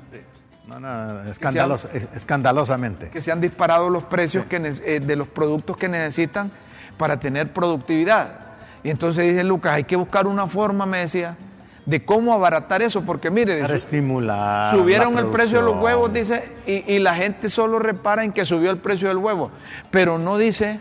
No, 0.66 0.80
no, 0.80 1.22
escandalos, 1.24 1.86
que 1.86 1.98
han, 1.98 2.08
escandalosamente. 2.14 3.10
Que 3.10 3.20
se 3.20 3.32
han 3.32 3.40
disparado 3.40 3.90
los 3.90 4.04
precios 4.04 4.44
sí. 4.44 4.48
que, 4.48 4.56
eh, 4.56 5.00
de 5.00 5.16
los 5.16 5.28
productos 5.28 5.76
que 5.76 5.88
necesitan 5.88 6.50
para 6.96 7.18
tener 7.20 7.52
productividad. 7.52 8.38
Y 8.82 8.90
entonces 8.90 9.24
dice 9.24 9.44
Lucas, 9.44 9.74
hay 9.74 9.84
que 9.84 9.96
buscar 9.96 10.26
una 10.26 10.46
forma, 10.46 10.86
me 10.86 10.98
decía, 10.98 11.36
de 11.84 12.04
cómo 12.04 12.32
abaratar 12.32 12.80
eso, 12.80 13.02
porque 13.02 13.30
mire, 13.30 13.60
para 13.60 13.74
estimular 13.74 14.74
subieron 14.74 15.18
el 15.18 15.26
precio 15.26 15.58
de 15.58 15.64
los 15.64 15.82
huevos, 15.82 16.12
dice, 16.12 16.44
y, 16.64 16.92
y, 16.92 17.00
la 17.00 17.14
gente 17.16 17.50
solo 17.50 17.80
repara 17.80 18.22
en 18.22 18.32
que 18.32 18.44
subió 18.44 18.70
el 18.70 18.78
precio 18.78 19.08
del 19.08 19.18
huevo, 19.18 19.50
pero 19.90 20.18
no 20.18 20.38
dice 20.38 20.78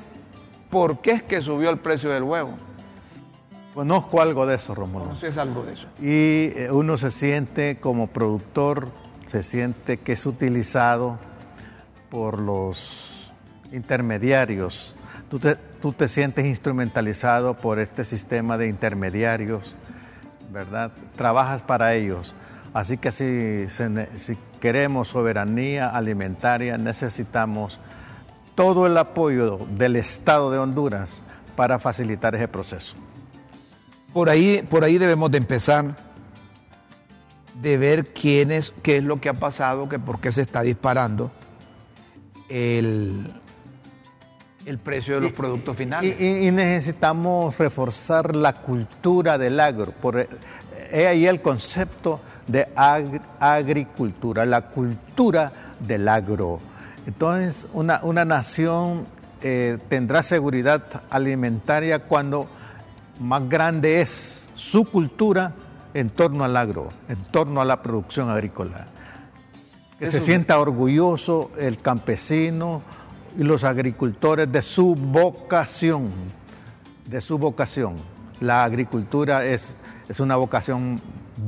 por 0.72 1.02
qué 1.02 1.12
es 1.12 1.24
que 1.24 1.42
subió 1.42 1.70
el 1.70 1.78
precio 1.78 2.10
del 2.10 2.24
huevo. 2.24 2.56
Conozco 3.76 4.22
algo 4.22 4.46
de 4.46 4.56
eso, 4.56 4.74
Romulo. 4.74 5.06
Conoces 5.06 5.38
algo 5.38 5.64
de 5.64 5.74
eso. 5.74 5.88
Y 6.02 6.52
eh, 6.58 6.70
uno 6.72 6.98
se 6.98 7.12
siente 7.12 7.78
como 7.80 8.08
productor, 8.08 8.90
se 9.28 9.44
siente 9.44 9.98
que 9.98 10.14
es 10.14 10.26
utilizado 10.26 11.20
por 12.10 12.40
los 12.40 13.32
intermediarios. 13.72 14.96
Tú 15.30 15.40
te, 15.40 15.56
tú 15.56 15.94
te 15.94 16.10
sientes 16.10 16.46
instrumentalizado 16.46 17.56
por 17.56 17.80
este 17.80 18.04
sistema 18.04 18.58
de 18.58 18.68
intermediarios, 18.68 19.76
¿verdad? 20.52 20.92
Trabajas 21.16 21.64
para 21.64 21.94
ellos. 21.94 22.34
Así 22.74 22.98
que 22.98 23.12
si, 23.14 23.70
si 23.70 24.38
queremos 24.60 25.10
soberanía 25.10 25.90
alimentaria, 25.90 26.78
necesitamos 26.78 27.80
todo 28.56 28.86
el 28.86 28.98
apoyo 28.98 29.60
del 29.78 29.96
Estado 29.96 30.52
de 30.52 30.58
Honduras 30.58 31.22
para 31.56 31.80
facilitar 31.80 32.36
ese 32.36 32.48
proceso. 32.48 32.96
Por 34.14 34.30
ahí, 34.30 34.66
por 34.70 34.84
ahí 34.84 34.98
debemos 34.98 35.32
de 35.32 35.38
empezar, 35.38 35.96
de 37.62 37.78
ver 37.78 38.08
quién 38.14 38.52
es, 38.52 38.74
qué 38.84 38.98
es 38.98 39.04
lo 39.04 39.22
que 39.22 39.30
ha 39.30 39.34
pasado, 39.34 39.88
que 39.88 40.00
por 40.00 40.20
qué 40.20 40.32
se 40.32 40.42
está 40.42 40.62
disparando 40.62 41.32
el, 42.50 43.32
el 44.66 44.78
precio 44.78 45.16
de 45.16 45.22
los 45.22 45.32
y, 45.32 45.34
productos 45.34 45.76
finales. 45.76 46.20
Y, 46.20 46.48
y, 46.48 46.52
necesitamos 46.52 47.58
reforzar 47.58 48.36
la 48.36 48.54
cultura 48.54 49.38
del 49.38 49.60
agro. 49.60 49.94
Por, 49.94 50.28
he 50.92 51.08
ahí 51.08 51.26
el 51.26 51.42
concepto 51.42 52.22
de 52.48 52.68
ag, 52.76 53.22
agricultura, 53.40 54.46
la 54.46 54.70
cultura 54.70 55.52
del 55.80 56.08
agro. 56.08 56.60
Entonces, 57.06 57.66
una, 57.74 58.00
una 58.04 58.26
nación 58.26 59.06
eh, 59.42 59.78
tendrá 59.90 60.24
seguridad 60.24 61.04
alimentaria 61.10 62.00
cuando 62.00 62.48
más 63.20 63.48
grande 63.50 64.02
es 64.02 64.48
su 64.56 64.86
cultura 64.86 65.54
en 65.94 66.10
torno 66.10 66.44
al 66.44 66.56
agro, 66.56 66.90
en 67.10 67.18
torno 67.32 67.62
a 67.62 67.66
la 67.66 67.82
producción 67.82 68.30
agrícola. 68.30 68.88
Que 69.98 70.06
Eso 70.06 70.20
se 70.20 70.26
sienta 70.26 70.60
orgulloso 70.60 71.52
el 71.58 71.80
campesino, 71.80 72.82
y 73.38 73.44
los 73.44 73.64
agricultores 73.64 74.52
de 74.52 74.62
su 74.62 74.96
vocación, 74.96 76.10
de 77.08 77.22
su 77.22 77.38
vocación. 77.38 77.96
La 78.40 78.64
agricultura 78.64 79.46
es, 79.46 79.76
es 80.10 80.20
una 80.20 80.36
vocación 80.36 81.00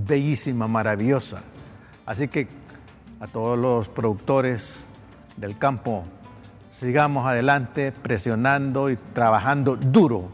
bellísima, 0.07 0.67
maravillosa. 0.67 1.41
Así 2.05 2.27
que 2.27 2.47
a 3.19 3.27
todos 3.27 3.57
los 3.57 3.89
productores 3.89 4.85
del 5.37 5.57
campo, 5.57 6.05
sigamos 6.71 7.25
adelante 7.25 7.91
presionando 7.91 8.89
y 8.89 8.97
trabajando 9.13 9.75
duro, 9.75 10.29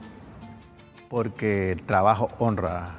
porque 1.09 1.71
el 1.71 1.83
trabajo 1.83 2.29
honra. 2.39 2.95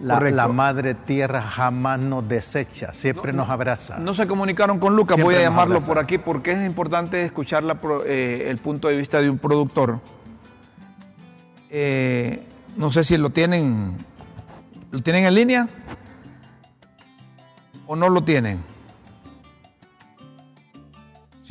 La, 0.00 0.18
la, 0.18 0.48
madre 0.48 0.94
tierra 0.94 1.42
jamás 1.42 2.00
nos 2.00 2.28
desecha, 2.28 2.92
siempre 2.92 3.32
no, 3.32 3.42
nos 3.42 3.50
abraza. 3.50 3.98
No 3.98 4.14
se 4.14 4.26
comunicaron 4.26 4.80
con 4.80 4.96
Lucas, 4.96 5.16
voy 5.22 5.36
a 5.36 5.42
llamarlo 5.42 5.80
por 5.80 5.98
aquí 6.00 6.18
porque 6.18 6.52
es 6.52 6.66
importante 6.66 7.24
escuchar 7.24 7.62
la, 7.62 7.78
eh, 8.04 8.46
el 8.48 8.58
punto 8.58 8.88
de 8.88 8.96
vista 8.96 9.20
de 9.20 9.30
un 9.30 9.38
productor. 9.38 10.00
Eh, 11.70 12.42
no 12.76 12.90
sé 12.90 13.04
si 13.04 13.16
lo 13.16 13.30
tienen, 13.30 13.96
¿lo 14.90 15.00
tienen 15.00 15.24
en 15.24 15.34
línea 15.34 15.68
o 17.86 17.96
no 17.96 18.08
lo 18.08 18.24
tienen. 18.24 18.71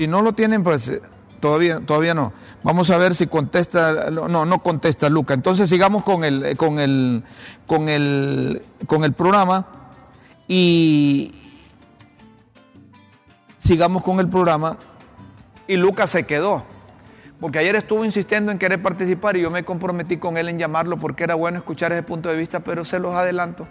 Si 0.02 0.08
no 0.08 0.24
lo 0.24 0.34
tienen, 0.34 0.64
pues 0.64 1.00
todavía, 1.40 1.80
todavía 1.80 2.16
no. 2.16 2.34
Vamos 2.64 2.90
a 2.90 2.98
ver 2.98 3.14
si 3.14 3.28
contesta, 3.28 4.10
no, 4.10 4.46
no 4.48 4.64
contesta 4.64 5.10
Luca. 5.10 5.36
Entonces 5.36 5.70
sigamos 5.70 6.04
con 6.04 6.24
el, 6.24 6.58
con 6.58 6.80
el, 6.80 7.24
con 7.68 7.88
el, 7.88 8.64
con 8.88 9.04
el 9.04 9.14
programa 9.14 9.68
y 10.48 11.32
sigamos 13.60 14.02
con 14.02 14.20
el 14.20 14.28
programa 14.28 14.80
y 15.68 15.76
Lucas 15.76 16.10
se 16.10 16.26
quedó. 16.26 16.64
Porque 17.40 17.60
ayer 17.60 17.76
estuvo 17.76 18.04
insistiendo 18.04 18.52
en 18.52 18.58
querer 18.58 18.82
participar 18.82 19.38
y 19.38 19.42
yo 19.42 19.52
me 19.52 19.64
comprometí 19.64 20.18
con 20.18 20.36
él 20.36 20.50
en 20.50 20.58
llamarlo 20.58 20.98
porque 20.98 21.26
era 21.26 21.36
bueno 21.36 21.60
escuchar 21.60 21.92
ese 21.92 22.02
punto 22.02 22.28
de 22.28 22.38
vista, 22.38 22.62
pero 22.62 22.86
se 22.86 22.98
los 22.98 23.14
adelanto, 23.14 23.68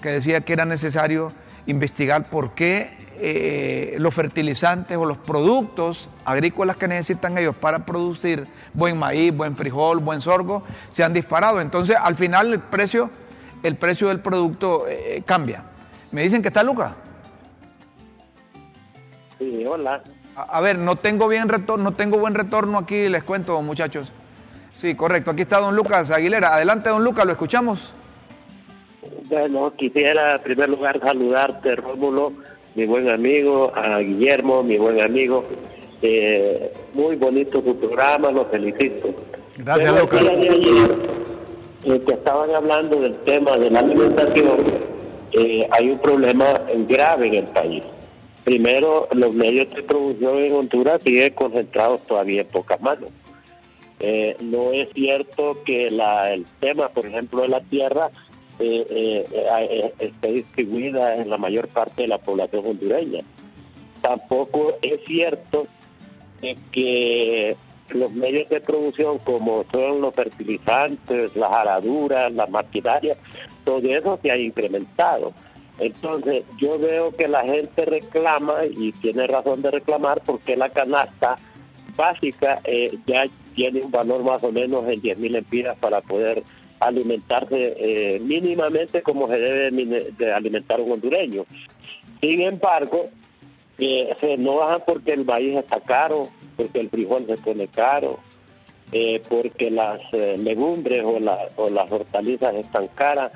que 0.00 0.10
decía 0.10 0.42
que 0.42 0.52
era 0.52 0.64
necesario 0.64 1.32
investigar 1.66 2.28
por 2.28 2.52
qué 2.52 2.90
eh, 3.24 3.96
los 3.98 4.12
fertilizantes 4.12 4.96
o 4.96 5.04
los 5.04 5.18
productos 5.18 6.08
agrícolas 6.24 6.76
que 6.76 6.88
necesitan 6.88 7.38
ellos 7.38 7.54
para 7.54 7.86
producir 7.86 8.48
buen 8.74 8.98
maíz, 8.98 9.34
buen 9.34 9.54
frijol, 9.54 10.00
buen 10.00 10.20
sorgo, 10.20 10.64
se 10.88 11.04
han 11.04 11.12
disparado. 11.12 11.60
Entonces, 11.60 11.96
al 12.00 12.14
final 12.14 12.52
el 12.52 12.60
precio, 12.60 13.10
el 13.62 13.76
precio 13.76 14.08
del 14.08 14.20
producto 14.20 14.86
eh, 14.88 15.22
cambia. 15.24 15.62
¿Me 16.10 16.22
dicen 16.22 16.42
que 16.42 16.48
está 16.48 16.62
Lucas? 16.62 16.94
Sí, 19.38 19.64
hola. 19.66 20.02
A, 20.34 20.42
a, 20.42 20.60
ver, 20.60 20.78
no 20.78 20.96
tengo 20.96 21.28
bien 21.28 21.48
retorno, 21.48 21.90
no 21.90 21.92
tengo 21.96 22.18
buen 22.18 22.34
retorno 22.34 22.78
aquí, 22.78 23.08
les 23.08 23.22
cuento, 23.22 23.60
muchachos. 23.62 24.10
Sí, 24.74 24.96
correcto. 24.96 25.30
Aquí 25.30 25.42
está 25.42 25.60
don 25.60 25.76
Lucas 25.76 26.10
Aguilera. 26.10 26.54
Adelante, 26.54 26.90
don 26.90 27.04
Lucas, 27.04 27.24
lo 27.24 27.32
escuchamos. 27.32 27.92
Bueno, 29.32 29.72
quisiera 29.72 30.32
en 30.36 30.42
primer 30.42 30.68
lugar 30.68 31.00
saludarte, 31.00 31.74
Rómulo, 31.74 32.34
mi 32.74 32.84
buen 32.84 33.10
amigo, 33.10 33.72
a 33.74 33.98
Guillermo, 34.00 34.62
mi 34.62 34.76
buen 34.76 35.00
amigo. 35.00 35.42
Eh, 36.02 36.70
muy 36.92 37.16
bonito 37.16 37.62
tu 37.62 37.74
programa, 37.78 38.30
lo 38.30 38.44
felicito. 38.44 39.08
Gracias, 39.56 39.98
Lucas. 39.98 40.22
Eh, 40.22 42.00
que 42.06 42.12
estaban 42.12 42.54
hablando 42.54 43.00
del 43.00 43.16
tema 43.20 43.56
de 43.56 43.70
la 43.70 43.78
alimentación, 43.78 44.66
eh, 45.32 45.66
hay 45.70 45.88
un 45.88 45.98
problema 46.00 46.52
grave 46.86 47.28
en 47.28 47.34
el 47.36 47.44
país. 47.44 47.84
Primero, 48.44 49.08
los 49.12 49.34
medios 49.34 49.70
de 49.70 49.82
producción 49.82 50.40
en 50.40 50.52
Honduras 50.52 51.00
siguen 51.02 51.32
concentrados 51.32 52.06
todavía 52.06 52.42
en 52.42 52.48
pocas 52.48 52.82
manos. 52.82 53.08
Eh, 53.98 54.36
no 54.40 54.72
es 54.72 54.90
cierto 54.92 55.56
que 55.64 55.88
la, 55.88 56.34
el 56.34 56.44
tema, 56.60 56.90
por 56.90 57.06
ejemplo, 57.06 57.40
de 57.40 57.48
la 57.48 57.62
tierra 57.62 58.10
esté 58.62 60.32
distribuida 60.32 61.16
en 61.16 61.30
la 61.30 61.38
mayor 61.38 61.68
parte 61.68 62.02
de 62.02 62.08
la 62.08 62.18
población 62.18 62.66
hondureña. 62.66 63.22
Tampoco 64.00 64.76
es 64.82 65.00
cierto 65.06 65.66
que 66.72 67.56
los 67.90 68.12
medios 68.12 68.48
de 68.48 68.60
producción 68.60 69.18
como 69.18 69.64
son 69.70 70.00
los 70.00 70.14
fertilizantes, 70.14 71.36
las 71.36 71.52
araduras, 71.56 72.32
las 72.32 72.50
maquinarias, 72.50 73.18
todo 73.64 73.78
eso 73.88 74.18
se 74.22 74.30
ha 74.30 74.36
incrementado. 74.36 75.32
Entonces 75.78 76.44
yo 76.58 76.78
veo 76.78 77.14
que 77.16 77.28
la 77.28 77.42
gente 77.42 77.84
reclama 77.84 78.64
y 78.70 78.92
tiene 78.92 79.26
razón 79.26 79.62
de 79.62 79.70
reclamar 79.70 80.22
porque 80.24 80.56
la 80.56 80.68
canasta 80.68 81.36
básica 81.96 82.60
eh, 82.64 82.98
ya 83.06 83.24
tiene 83.54 83.80
un 83.82 83.90
valor 83.90 84.22
más 84.22 84.42
o 84.44 84.52
menos 84.52 84.86
en 84.88 85.00
10 85.00 85.18
mil 85.18 85.36
empiras 85.36 85.76
para 85.78 86.00
poder 86.00 86.42
alimentarse 86.86 87.74
eh, 87.76 88.20
mínimamente 88.20 89.02
como 89.02 89.28
se 89.28 89.38
debe 89.38 89.70
de 90.18 90.32
alimentar 90.32 90.80
un 90.80 90.92
hondureño. 90.92 91.44
Sin 92.20 92.40
embargo, 92.40 93.10
eh, 93.78 94.14
se 94.20 94.34
enojan 94.34 94.82
porque 94.86 95.12
el 95.12 95.24
maíz 95.24 95.56
está 95.56 95.80
caro, 95.80 96.28
porque 96.56 96.80
el 96.80 96.90
frijol 96.90 97.26
se 97.26 97.36
pone 97.38 97.66
caro, 97.68 98.18
eh, 98.92 99.20
porque 99.28 99.70
las 99.70 100.00
eh, 100.12 100.36
legumbres 100.38 101.02
o, 101.04 101.18
o 101.56 101.68
las 101.68 101.90
hortalizas 101.90 102.54
están 102.54 102.88
caras. 102.88 103.32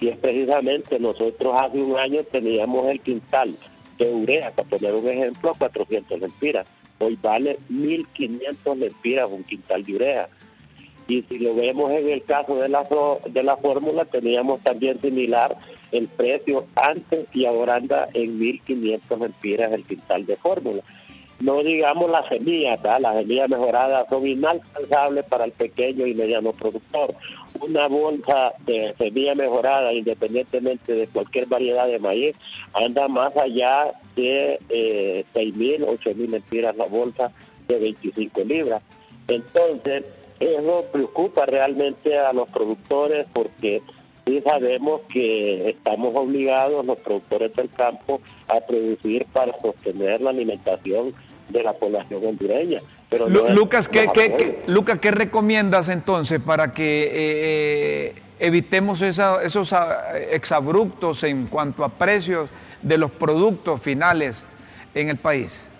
Y 0.00 0.08
es 0.08 0.18
precisamente 0.18 0.98
nosotros 1.00 1.54
hace 1.60 1.82
un 1.82 1.98
año 1.98 2.22
teníamos 2.30 2.88
el 2.88 3.00
quintal 3.00 3.56
de 3.98 4.08
urea, 4.08 4.52
para 4.52 4.68
poner 4.68 4.94
un 4.94 5.08
ejemplo, 5.08 5.50
a 5.50 5.58
400 5.58 6.20
lempiras. 6.20 6.66
Hoy 7.00 7.18
vale 7.20 7.58
1.500 7.70 8.76
lempiras 8.76 9.30
un 9.30 9.42
quintal 9.42 9.82
de 9.82 9.94
urea. 9.94 10.28
Y 11.08 11.22
si 11.22 11.38
lo 11.38 11.54
vemos 11.54 11.92
en 11.92 12.08
el 12.08 12.22
caso 12.24 12.56
de 12.56 12.68
la, 12.68 12.86
de 13.28 13.42
la 13.42 13.56
fórmula, 13.56 14.04
teníamos 14.04 14.60
también 14.60 15.00
similar 15.00 15.56
el 15.90 16.06
precio 16.06 16.66
antes 16.76 17.26
y 17.34 17.46
ahora 17.46 17.76
anda 17.76 18.06
en 18.12 18.38
1.500 18.38 19.18
lempiras 19.18 19.72
el 19.72 19.84
quintal 19.84 20.26
de 20.26 20.36
fórmula 20.36 20.82
no 21.40 21.62
digamos 21.62 22.10
las 22.10 22.26
semillas, 22.26 22.80
las 22.82 23.16
semillas 23.16 23.48
mejoradas 23.48 24.08
son 24.08 24.26
inalcanzables 24.26 25.24
para 25.26 25.44
el 25.44 25.52
pequeño 25.52 26.06
y 26.06 26.14
mediano 26.14 26.52
productor. 26.52 27.14
Una 27.60 27.86
bolsa 27.86 28.52
de 28.66 28.94
semilla 28.98 29.34
mejorada, 29.34 29.92
independientemente 29.92 30.94
de 30.94 31.06
cualquier 31.06 31.46
variedad 31.46 31.86
de 31.86 31.98
maíz, 31.98 32.36
anda 32.74 33.06
más 33.08 33.36
allá 33.36 33.92
de 34.16 34.58
eh, 34.68 35.24
6.000, 35.34 35.86
8.000 35.86 36.28
lempiras 36.28 36.76
la 36.76 36.86
bolsa 36.86 37.30
de 37.68 37.78
25 37.78 38.40
libras. 38.42 38.82
Entonces, 39.28 40.04
eso 40.40 40.84
preocupa 40.92 41.46
realmente 41.46 42.16
a 42.18 42.32
los 42.32 42.48
productores 42.50 43.26
porque 43.32 43.82
sí 44.26 44.42
sabemos 44.44 45.00
que 45.12 45.70
estamos 45.70 46.12
obligados 46.14 46.84
los 46.84 46.98
productores 47.00 47.52
del 47.54 47.70
campo 47.70 48.20
a 48.46 48.60
producir 48.60 49.26
para 49.32 49.58
sostener 49.60 50.20
la 50.20 50.30
alimentación 50.30 51.14
de 51.48 51.62
la 51.62 51.72
población 51.72 52.24
hondureña. 52.24 52.80
Pero 53.08 53.28
Lucas, 53.28 53.88
¿qué, 53.88 54.08
qué, 54.12 54.62
Lucas, 54.66 54.98
¿qué 54.98 55.10
recomiendas 55.10 55.88
entonces 55.88 56.40
para 56.40 56.72
que 56.72 57.04
eh, 57.04 57.10
eh, 57.14 58.22
evitemos 58.38 59.00
esos 59.00 59.72
ah, 59.72 60.18
exabruptos 60.30 61.24
en 61.24 61.46
cuanto 61.46 61.84
a 61.84 61.88
precios 61.88 62.50
de 62.82 62.98
los 62.98 63.10
productos 63.10 63.80
finales 63.80 64.44
en 64.94 65.08
el 65.08 65.16
país? 65.16 65.70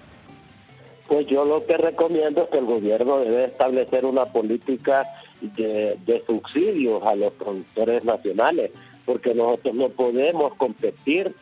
Pues 1.09 1.27
yo 1.27 1.45
lo 1.45 1.65
que 1.65 1.79
recomiendo 1.79 2.43
es 2.43 2.51
que 2.51 2.59
el 2.59 2.67
gobierno 2.67 3.19
debe 3.21 3.47
establecer 3.47 4.05
una 4.05 4.27
política 4.27 5.07
de, 5.41 6.23
subsidios 6.27 7.03
a 7.05 7.15
los 7.15 7.33
productores 7.33 8.05
nacionales, 8.05 8.73
porque 9.07 9.35
nosotros 9.35 9.75
no 9.75 9.89
podemos 9.89 10.55
competir 10.55 11.35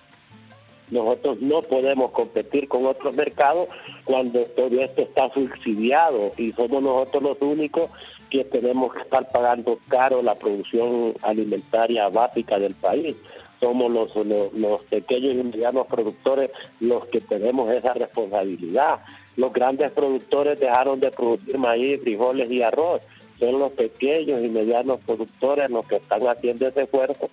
nosotros 0.89 1.41
no 1.41 1.63
podemos 1.63 2.13
competir 2.13 2.69
con 2.69 2.87
otros 2.87 3.17
mercados 3.17 3.69
cuando 4.05 4.45
todo 4.45 4.81
esto 4.81 5.03
está 5.03 5.29
subsidiado 5.35 6.31
y 6.37 6.53
somos 6.53 6.81
nosotros 6.81 7.23
los 7.25 7.43
únicos 7.43 7.91
que 8.31 8.45
tenemos 8.45 8.95
que 8.95 9.03
estar 9.03 9.29
pagando 9.33 9.81
caro 9.89 10.23
la 10.23 10.37
producción 10.37 11.15
alimentaria 11.23 12.09
básica 12.09 12.59
del 12.61 12.75
país. 12.75 13.17
Somos 13.61 13.91
los, 13.91 14.15
los, 14.55 14.83
pequeños 14.85 15.35
y 15.35 15.43
medianos 15.43 15.87
productores 15.89 16.50
los 16.79 17.05
que 17.07 17.21
tenemos 17.21 17.69
esa 17.73 17.95
responsabilidad. 17.95 19.00
Los 19.37 19.53
grandes 19.53 19.93
productores 19.93 20.59
dejaron 20.59 21.01
de 21.01 21.11
producir 21.11 21.59
maíz, 21.59 22.01
frijoles 22.03 22.51
y 22.51 22.63
arroz. 22.63 23.03
Son 23.39 23.59
los 23.59 23.73
pequeños 23.73 24.43
y 24.43 24.49
medianos 24.49 25.01
productores 25.05 25.71
los 25.71 25.87
que 25.87 25.97
están 25.97 26.27
haciendo 26.27 26.69
ese 26.69 26.83
esfuerzo, 26.83 27.29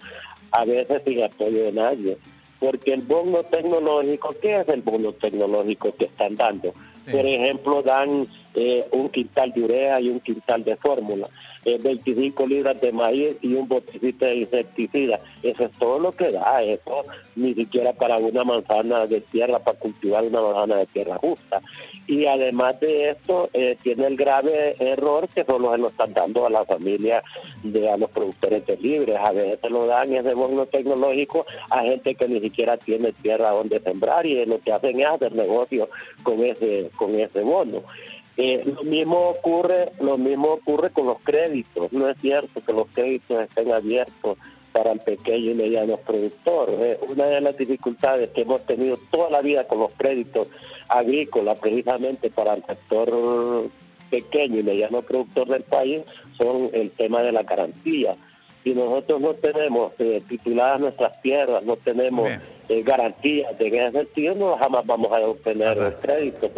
a 0.52 0.66
veces 0.66 1.02
sin 1.06 1.24
apoyo 1.24 1.64
de 1.64 1.72
nadie 1.72 2.18
porque 2.64 2.94
el 2.94 3.02
bono 3.02 3.44
tecnológico, 3.44 4.34
¿qué 4.42 4.62
es 4.62 4.70
el 4.70 4.82
bono 4.84 5.12
tecnológico 5.12 5.94
que 5.98 6.06
están 6.06 6.38
dando? 6.38 6.74
Por 7.12 7.26
ejemplo, 7.26 7.84
dan 7.84 8.26
eh, 8.56 8.86
un 8.92 9.10
quintal 9.10 9.52
de 9.52 9.64
urea 9.64 10.00
y 10.00 10.10
un 10.10 10.20
quintal 10.20 10.64
de 10.64 10.76
fórmula, 10.78 11.28
25 11.66 12.44
eh, 12.44 12.48
libras 12.48 12.80
de 12.82 12.92
maíz 12.92 13.36
y 13.42 13.54
un 13.56 13.68
botecito 13.68 14.26
de 14.26 14.36
insecticida. 14.36 15.20
Eso 15.42 15.66
es 15.66 15.72
todo 15.78 16.00
lo 16.00 16.12
que 16.12 16.30
da, 16.30 16.62
eso 16.62 17.04
ni 17.36 17.54
siquiera 17.54 17.94
para 17.94 18.18
una 18.18 18.44
manzana 18.44 19.08
de 19.08 19.22
tierra, 19.22 19.60
para 19.60 19.80
cultivar 19.80 20.24
una 20.24 20.42
manzana 20.42 20.78
de 20.78 20.86
tierra 20.88 21.18
justa. 21.18 21.62
Y 22.06 22.26
además 22.26 22.80
de 22.80 23.12
esto, 23.12 23.50
eh, 23.54 23.78
tiene 23.82 24.08
el 24.08 24.18
grave 24.18 24.76
error 24.80 25.28
que 25.34 25.46
solo 25.46 25.72
se 25.72 25.78
lo 25.78 25.88
están 25.88 26.14
dando 26.14 26.46
a 26.46 26.50
la 26.50 26.66
familia, 26.66 27.24
de 27.64 27.90
a 27.90 27.98
los 27.98 28.10
productores 28.12 28.66
de 28.66 28.78
libres. 28.78 29.18
A 29.24 29.32
veces 29.32 29.60
se 29.62 29.70
lo 29.70 29.86
dan 29.86 30.14
ese 30.14 30.34
bono 30.34 30.66
tecnológico 30.66 31.46
a 31.72 31.82
gente 31.84 32.16
que 32.16 32.28
ni 32.28 32.40
siquiera 32.42 32.78
tiene 32.78 33.14
tierra 33.14 33.52
donde 33.52 33.80
sembrar 33.80 34.26
y 34.26 34.46
lo 34.46 34.60
que 34.60 34.74
hacen 34.74 35.00
es 35.00 35.10
hacer 35.10 35.32
negocio 35.34 35.90
con 36.24 36.44
ese, 36.44 36.90
con 36.96 37.18
ese 37.18 37.42
bono. 37.42 37.84
Eh, 38.36 38.64
lo 38.66 38.84
mismo 38.84 39.18
ocurre, 39.18 39.92
lo 40.00 40.18
mismo 40.18 40.50
ocurre 40.50 40.90
con 40.90 41.06
los 41.06 41.20
créditos. 41.22 41.92
No 41.94 42.10
es 42.10 42.18
cierto 42.20 42.62
que 42.66 42.74
los 42.74 42.88
créditos 42.94 43.44
estén 43.44 43.72
abiertos 43.72 44.38
para 44.72 44.92
el 44.92 45.00
pequeño 45.00 45.52
y 45.52 45.56
mediano 45.56 45.98
productor. 45.98 46.72
Eh, 46.80 47.00
una 47.08 47.26
de 47.26 47.42
las 47.42 47.56
dificultades 47.56 48.32
que 48.32 48.42
hemos 48.42 48.66
tenido 48.66 48.98
toda 49.12 49.30
la 49.30 49.42
vida 49.42 49.66
con 49.68 49.80
los 49.80 49.94
créditos 49.94 50.48
agrícolas, 50.90 51.60
precisamente 51.60 52.30
para 52.32 52.56
el 52.56 52.66
sector 52.66 53.70
pequeño 54.10 54.60
y 54.60 54.64
mediano 54.64 55.02
productor 55.04 55.48
del 55.48 55.64
país, 55.64 56.02
son 56.38 56.70
el 56.74 56.92
tema 56.92 57.22
de 57.22 57.32
la 57.32 57.44
garantía. 57.44 58.16
Si 58.64 58.74
nosotros 58.74 59.20
no 59.20 59.34
tenemos 59.34 59.92
eh, 60.00 60.22
tituladas 60.28 60.80
nuestras 60.80 61.22
tierras, 61.22 61.64
no 61.64 61.76
tenemos 61.76 62.30
eh, 62.70 62.82
garantías 62.82 63.58
de 63.58 63.68
ese 63.68 63.92
sentido, 63.92 64.36
no 64.36 64.58
jamás 64.58 64.86
vamos 64.86 65.12
a 65.12 65.20
obtener 65.22 65.78
el 65.78 65.94
crédito. 65.96 66.50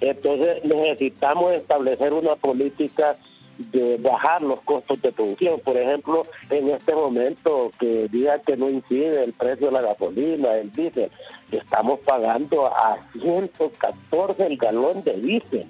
Entonces 0.00 0.64
necesitamos 0.64 1.54
establecer 1.54 2.12
una 2.12 2.36
política 2.36 3.16
de 3.58 3.96
bajar 3.96 4.42
los 4.42 4.60
costos 4.62 5.00
de 5.00 5.12
producción. 5.12 5.60
Por 5.60 5.76
ejemplo, 5.76 6.22
en 6.50 6.70
este 6.70 6.94
momento 6.94 7.70
que 7.78 8.08
diga 8.08 8.38
que 8.40 8.56
no 8.56 8.68
incide 8.68 9.22
el 9.22 9.32
precio 9.32 9.68
de 9.68 9.72
la 9.72 9.82
gasolina, 9.82 10.54
el 10.56 10.70
diésel, 10.72 11.10
estamos 11.50 12.00
pagando 12.00 12.66
a 12.66 12.98
114 13.20 14.46
el 14.46 14.56
galón 14.58 15.02
de 15.02 15.14
diésel, 15.14 15.66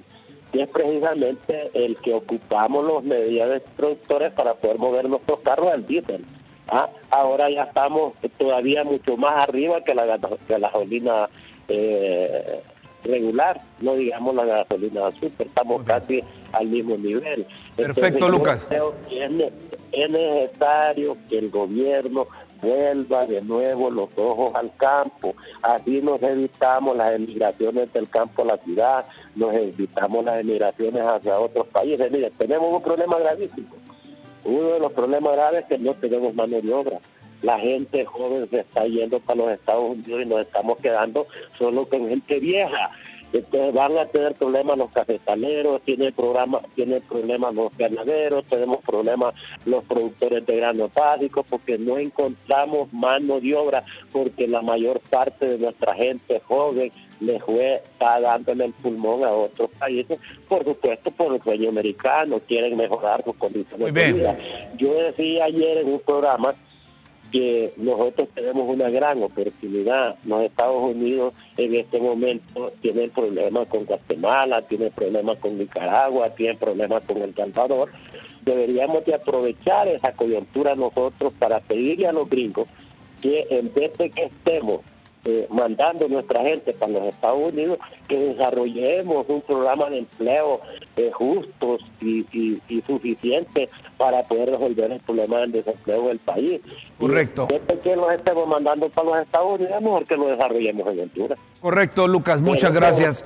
que 0.52 0.62
es 0.62 0.70
precisamente 0.70 1.70
el 1.74 1.96
que 1.96 2.14
ocupamos 2.14 2.84
los 2.84 3.04
medios 3.04 3.62
productores 3.76 4.32
para 4.32 4.54
poder 4.54 4.78
mover 4.78 5.08
nuestros 5.08 5.40
carros 5.40 5.72
al 5.72 5.86
diésel. 5.86 6.24
¿Ah? 6.68 6.90
Ahora 7.10 7.48
ya 7.48 7.62
estamos 7.62 8.14
todavía 8.38 8.82
mucho 8.82 9.16
más 9.16 9.44
arriba 9.44 9.82
que 9.82 9.94
la, 9.94 10.18
que 10.18 10.58
la 10.58 10.68
gasolina 10.68 11.28
eh, 11.68 12.60
regular, 13.04 13.60
no 13.80 13.94
digamos 13.94 14.34
la 14.34 14.44
gasolina 14.44 15.08
azul, 15.08 15.32
estamos 15.38 15.82
casi 15.84 16.20
al 16.52 16.66
mismo 16.66 16.96
nivel. 16.96 17.46
Perfecto, 17.76 18.28
Lucas. 18.28 18.66
es, 18.70 20.10
necesario 20.10 21.16
que 21.28 21.38
el 21.38 21.50
gobierno 21.50 22.26
vuelva 22.60 23.26
de 23.26 23.40
nuevo 23.42 23.90
los 23.90 24.10
ojos 24.16 24.54
al 24.54 24.74
campo. 24.76 25.34
Así 25.62 26.00
nos 26.02 26.22
evitamos 26.22 26.96
las 26.96 27.12
emigraciones 27.12 27.92
del 27.92 28.08
campo 28.08 28.42
a 28.42 28.46
la 28.46 28.56
ciudad, 28.58 29.06
nos 29.34 29.54
evitamos 29.54 30.24
las 30.24 30.40
emigraciones 30.40 31.06
hacia 31.06 31.38
otros 31.38 31.66
países. 31.68 32.10
Mire, 32.10 32.30
tenemos 32.36 32.74
un 32.74 32.82
problema 32.82 33.18
gravísimo. 33.18 33.76
Uno 34.44 34.68
de 34.74 34.78
los 34.78 34.92
problemas 34.92 35.32
graves 35.32 35.62
es 35.62 35.66
que 35.66 35.78
no 35.78 35.92
tenemos 35.94 36.34
mano 36.34 36.60
de 36.60 36.72
obra 36.72 37.00
la 37.42 37.58
gente 37.58 38.04
joven 38.04 38.48
se 38.50 38.60
está 38.60 38.84
yendo 38.86 39.20
para 39.20 39.38
los 39.40 39.50
Estados 39.52 39.90
Unidos 39.90 40.22
y 40.24 40.28
nos 40.28 40.40
estamos 40.40 40.78
quedando 40.78 41.26
solo 41.58 41.86
con 41.86 42.08
gente 42.08 42.38
vieja. 42.40 42.90
Entonces 43.32 43.74
van 43.74 43.98
a 43.98 44.06
tener 44.06 44.34
problemas 44.34 44.78
los 44.78 44.90
cafetaleros, 44.92 45.82
tienen, 45.82 46.12
programa, 46.12 46.60
tienen 46.74 47.02
problemas 47.02 47.54
los 47.54 47.76
ganaderos, 47.76 48.44
tenemos 48.46 48.78
problemas 48.84 49.34
los 49.64 49.84
productores 49.84 50.46
de 50.46 50.56
granos 50.56 50.90
básicos 50.94 51.44
porque 51.48 51.76
no 51.76 51.98
encontramos 51.98 52.92
mano 52.92 53.40
de 53.40 53.54
obra 53.54 53.84
porque 54.12 54.46
la 54.46 54.62
mayor 54.62 55.00
parte 55.10 55.46
de 55.46 55.58
nuestra 55.58 55.94
gente 55.94 56.40
joven 56.40 56.90
le 57.20 57.40
fue, 57.40 57.76
está 57.76 58.20
dándole 58.20 58.66
el 58.66 58.72
pulmón 58.74 59.24
a 59.24 59.30
otros 59.30 59.70
países, 59.78 60.18
por 60.48 60.64
supuesto 60.64 61.10
por 61.10 61.34
el 61.34 61.42
sueño 61.42 61.70
americano, 61.70 62.40
quieren 62.46 62.76
mejorar 62.76 63.24
sus 63.24 63.36
condiciones 63.36 63.92
de 63.92 64.12
vida. 64.12 64.38
Yo 64.76 64.92
decía 64.94 65.44
ayer 65.44 65.78
en 65.78 65.94
un 65.94 66.00
programa 66.00 66.54
que 67.36 67.74
nosotros 67.76 68.30
tenemos 68.34 68.66
una 68.66 68.88
gran 68.88 69.22
oportunidad. 69.22 70.16
Los 70.24 70.44
Estados 70.44 70.82
Unidos 70.82 71.34
en 71.58 71.74
este 71.74 72.00
momento 72.00 72.72
tienen 72.80 73.10
problemas 73.10 73.68
con 73.68 73.84
Guatemala, 73.84 74.62
tienen 74.62 74.90
problemas 74.90 75.36
con 75.36 75.58
Nicaragua, 75.58 76.30
tienen 76.30 76.56
problemas 76.56 77.02
con 77.02 77.18
El 77.18 77.34
Salvador. 77.34 77.90
Deberíamos 78.42 79.04
de 79.04 79.16
aprovechar 79.16 79.86
esa 79.86 80.12
coyuntura 80.12 80.74
nosotros 80.76 81.34
para 81.38 81.60
pedirle 81.60 82.06
a 82.06 82.12
los 82.12 82.26
gringos 82.30 82.68
que 83.20 83.46
en 83.50 83.70
vez 83.74 83.92
de 83.98 84.08
que 84.08 84.24
estemos 84.24 84.80
eh, 85.28 85.48
mandando 85.50 86.06
nuestra 86.06 86.40
gente 86.42 86.72
para 86.72 86.92
los 86.92 87.02
Estados 87.08 87.52
Unidos, 87.52 87.78
que 88.06 88.16
desarrollemos 88.16 89.24
un 89.28 89.40
programa 89.40 89.90
de 89.90 89.98
empleo 89.98 90.60
eh, 90.96 91.10
justos 91.12 91.80
y, 92.00 92.24
y, 92.32 92.82
suficiente 92.86 93.68
para 93.96 94.22
poder 94.22 94.50
resolver 94.50 94.92
el 94.92 95.00
problema 95.00 95.38
del 95.38 95.50
desempleo 95.50 96.06
del 96.06 96.20
país. 96.20 96.60
Correcto. 97.00 97.48
Y 97.50 97.76
que 97.78 97.96
los 97.96 98.12
estemos 98.12 98.46
mandando 98.46 98.88
para 98.88 99.08
los 99.08 99.18
Estados 99.18 99.54
Unidos, 99.54 99.72
es 99.74 99.82
mejor 99.82 100.04
que 100.04 100.16
lo 100.16 100.28
desarrollemos 100.28 100.86
en 100.92 101.00
Honduras. 101.00 101.38
Correcto, 101.60 102.06
Lucas, 102.06 102.40
muchas 102.40 102.72
gracias. 102.72 103.24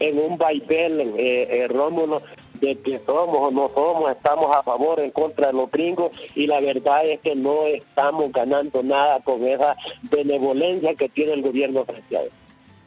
en 0.00 0.18
un 0.18 0.36
vaivén, 0.36 1.00
eh, 1.00 1.46
eh, 1.48 1.68
Rómulo, 1.68 2.20
de 2.62 2.76
que 2.76 3.00
somos 3.04 3.38
o 3.38 3.50
no 3.50 3.68
somos, 3.74 4.10
estamos 4.10 4.46
a 4.54 4.62
favor 4.62 5.00
o 5.00 5.02
en 5.02 5.10
contra 5.10 5.48
de 5.48 5.52
los 5.52 5.70
gringos 5.70 6.12
y 6.36 6.46
la 6.46 6.60
verdad 6.60 7.04
es 7.04 7.20
que 7.20 7.34
no 7.34 7.66
estamos 7.66 8.32
ganando 8.32 8.82
nada 8.82 9.18
con 9.24 9.44
esa 9.44 9.76
benevolencia 10.10 10.94
que 10.94 11.08
tiene 11.08 11.32
el 11.32 11.42
gobierno 11.42 11.84
francés. 11.84 12.30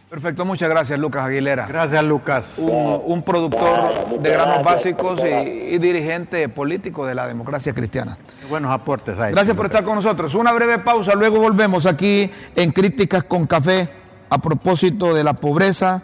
Perfecto, 0.10 0.46
muchas 0.46 0.70
gracias 0.70 0.98
Lucas 0.98 1.26
Aguilera. 1.26 1.68
Gracias 1.68 2.02
Lucas. 2.04 2.58
Un, 2.58 3.22
productor 3.24 4.18
de 4.20 4.30
granos 4.30 4.64
básicos 4.64 5.20
y, 5.20 5.78
dirigente 5.78 6.48
político 6.48 7.06
de 7.06 7.16
la 7.16 7.28
democracia 7.28 7.74
cristiana. 7.74 8.18
buenos 8.50 8.72
aportes. 8.72 9.18
gracias 9.18 9.58
por 9.58 9.66
estar 9.66 9.84
con 9.84 9.96
nosotros. 9.96 10.34
Una 10.36 10.54
breve 10.54 10.80
pausa, 10.80 11.16
luego 11.16 11.40
volvemos 11.40 11.86
aquí 11.86 12.32
en 12.56 12.72
Críticas 12.72 13.24
con 13.24 13.46
Café 13.46 13.90
a 14.30 14.38
propósito 14.38 15.14
de 15.14 15.24
la 15.24 15.34
pobreza 15.34 16.04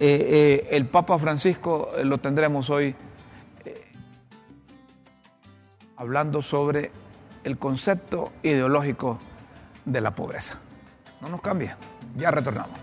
eh, 0.00 0.66
eh, 0.70 0.76
el 0.76 0.86
Papa 0.86 1.18
Francisco 1.18 1.90
eh, 1.96 2.04
lo 2.04 2.18
tendremos 2.18 2.70
hoy 2.70 2.94
hablando 5.96 6.42
sobre 6.42 6.92
el 7.42 7.58
concepto 7.58 8.30
ideológico 8.44 9.18
de 9.84 10.00
la 10.00 10.14
pobreza. 10.14 10.60
No 11.20 11.28
nos 11.28 11.40
cambia, 11.40 11.76
ya 12.16 12.30
retornamos. 12.30 12.78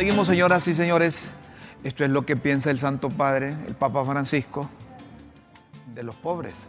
Seguimos, 0.00 0.28
señoras 0.28 0.66
y 0.66 0.72
señores. 0.72 1.30
Esto 1.84 2.06
es 2.06 2.10
lo 2.10 2.24
que 2.24 2.34
piensa 2.34 2.70
el 2.70 2.78
Santo 2.78 3.10
Padre, 3.10 3.54
el 3.66 3.74
Papa 3.74 4.02
Francisco, 4.02 4.66
de 5.94 6.02
los 6.02 6.14
pobres. 6.16 6.68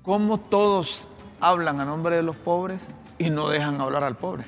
¿Cómo 0.00 0.40
todos 0.40 1.06
hablan 1.38 1.82
a 1.82 1.84
nombre 1.84 2.16
de 2.16 2.22
los 2.22 2.34
pobres 2.34 2.88
y 3.18 3.28
no 3.28 3.50
dejan 3.50 3.78
hablar 3.82 4.04
al 4.04 4.16
pobre? 4.16 4.46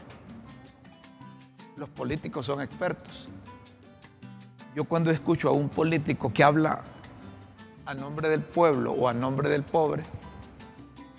Los 1.77 1.91
políticos 1.91 2.47
son 2.47 2.63
expertos. 2.63 3.29
Yo 4.75 4.85
cuando 4.85 5.11
escucho 5.11 5.51
a 5.51 5.53
un 5.53 5.69
político 5.69 6.33
que 6.33 6.43
habla 6.43 6.81
a 7.85 7.93
nombre 7.93 8.31
del 8.31 8.41
pueblo 8.41 8.93
o 8.93 9.07
a 9.07 9.13
nombre 9.13 9.51
del 9.51 9.65
pobre, 9.65 10.03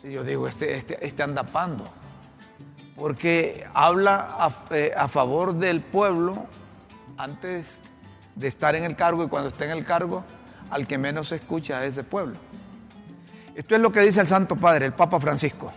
yo 0.04 0.24
digo, 0.24 0.48
este, 0.48 0.76
este, 0.76 1.06
este 1.06 1.22
anda 1.22 1.44
pando 1.44 1.84
porque 2.96 3.66
habla 3.74 4.52
eh, 4.72 4.92
a, 4.96 5.08
favor 5.08 5.56
del 5.56 5.82
pueblo 5.82 6.46
antes 7.18 7.80
de 8.36 8.48
estar 8.48 8.76
en 8.76 8.84
el 8.84 8.96
cargo 8.96 9.24
y 9.24 9.28
cuando 9.28 9.50
esté 9.50 9.66
en 9.66 9.72
el 9.72 9.86
cargo, 9.86 10.24
al 10.70 10.88
que 10.88 10.98
menos 10.98 11.32
escucha 11.32 11.84
es 11.86 11.94
ese 11.94 12.04
pueblo. 12.04 12.36
Esto 13.56 13.76
es 13.76 13.82
lo 13.82 13.92
que 13.92 14.02
dice 14.02 14.22
el 14.22 14.28
Santo 14.28 14.56
Padre, 14.56 14.88
el 14.88 14.94
Papa 14.94 15.20
Francisco. 15.20 15.72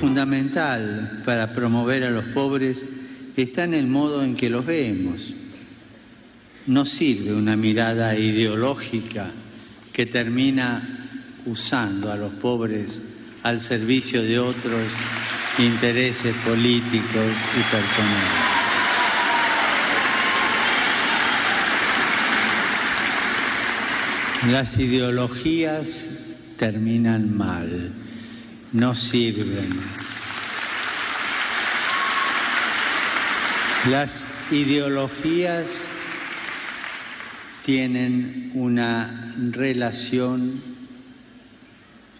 Fundamental 0.00 1.22
para 1.24 1.52
promover 1.52 2.04
a 2.04 2.10
los 2.10 2.24
pobres 2.26 2.84
está 3.36 3.64
en 3.64 3.74
el 3.74 3.86
modo 3.86 4.22
en 4.22 4.36
que 4.36 4.50
los 4.50 4.64
vemos 4.64 5.34
no 6.68 6.84
sirve 6.84 7.32
una 7.32 7.56
mirada 7.56 8.14
ideológica 8.14 9.30
que 9.90 10.04
termina 10.04 11.06
usando 11.46 12.12
a 12.12 12.16
los 12.16 12.30
pobres 12.34 13.00
al 13.42 13.62
servicio 13.62 14.22
de 14.22 14.38
otros 14.38 14.84
intereses 15.58 16.36
políticos 16.44 17.32
y 17.56 17.62
personales. 17.74 18.58
Las 24.50 24.78
ideologías 24.78 26.06
terminan 26.58 27.34
mal, 27.34 27.92
no 28.72 28.94
sirven. 28.94 29.70
Las 33.90 34.22
ideologías 34.50 35.64
tienen 37.68 38.52
una 38.54 39.34
relación 39.50 40.62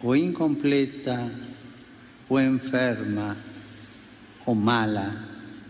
o 0.02 0.14
incompleta 0.14 1.26
o 2.28 2.38
enferma 2.38 3.34
o 4.44 4.54
mala 4.54 5.10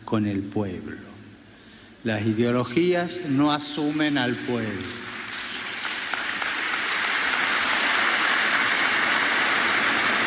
con 0.04 0.26
el 0.26 0.40
pueblo. 0.40 0.96
Las 2.02 2.26
ideologías 2.26 3.20
no 3.28 3.52
asumen 3.52 4.18
al 4.18 4.34
pueblo. 4.34 4.82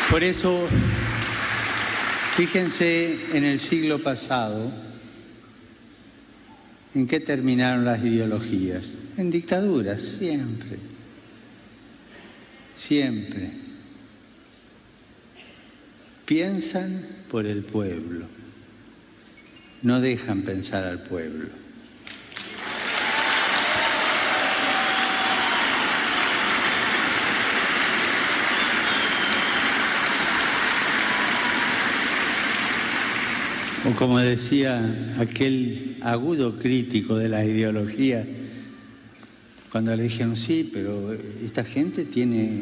Por 0.09 0.23
eso, 0.23 0.65
fíjense 2.37 3.17
en 3.33 3.43
el 3.43 3.59
siglo 3.59 3.99
pasado, 3.99 4.71
en 6.93 7.07
qué 7.07 7.19
terminaron 7.19 7.85
las 7.85 8.03
ideologías 8.03 8.83
en 9.17 9.29
dictaduras, 9.29 10.01
siempre. 10.01 10.77
Siempre. 12.75 13.51
Piensan 16.25 17.05
por 17.29 17.45
el 17.45 17.63
pueblo. 17.63 18.25
No 19.81 19.99
dejan 19.99 20.43
pensar 20.43 20.85
al 20.85 21.03
pueblo. 21.03 21.60
Como 33.97 34.19
decía 34.19 35.15
aquel 35.19 35.97
agudo 36.01 36.57
crítico 36.59 37.15
de 37.17 37.29
la 37.29 37.45
ideología, 37.45 38.25
cuando 39.71 39.95
le 39.95 40.03
dijeron, 40.03 40.35
sí, 40.35 40.69
pero 40.71 41.13
esta 41.43 41.63
gente 41.63 42.05
tiene 42.05 42.61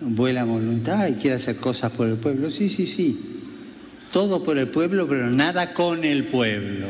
buena 0.00 0.44
voluntad 0.44 1.06
y 1.08 1.14
quiere 1.14 1.36
hacer 1.36 1.56
cosas 1.56 1.92
por 1.92 2.08
el 2.08 2.16
pueblo. 2.16 2.50
Sí, 2.50 2.68
sí, 2.68 2.86
sí. 2.86 3.40
Todo 4.12 4.42
por 4.42 4.58
el 4.58 4.68
pueblo, 4.68 5.06
pero 5.08 5.28
nada 5.30 5.72
con 5.72 6.04
el 6.04 6.24
pueblo. 6.24 6.88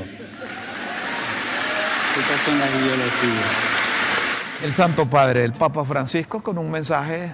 Estas 2.18 2.40
son 2.44 2.58
las 2.58 2.70
ideologías. 2.70 3.72
El 4.64 4.72
Santo 4.72 5.08
Padre, 5.08 5.44
el 5.44 5.52
Papa 5.52 5.84
Francisco, 5.84 6.42
con 6.42 6.58
un 6.58 6.70
mensaje 6.70 7.32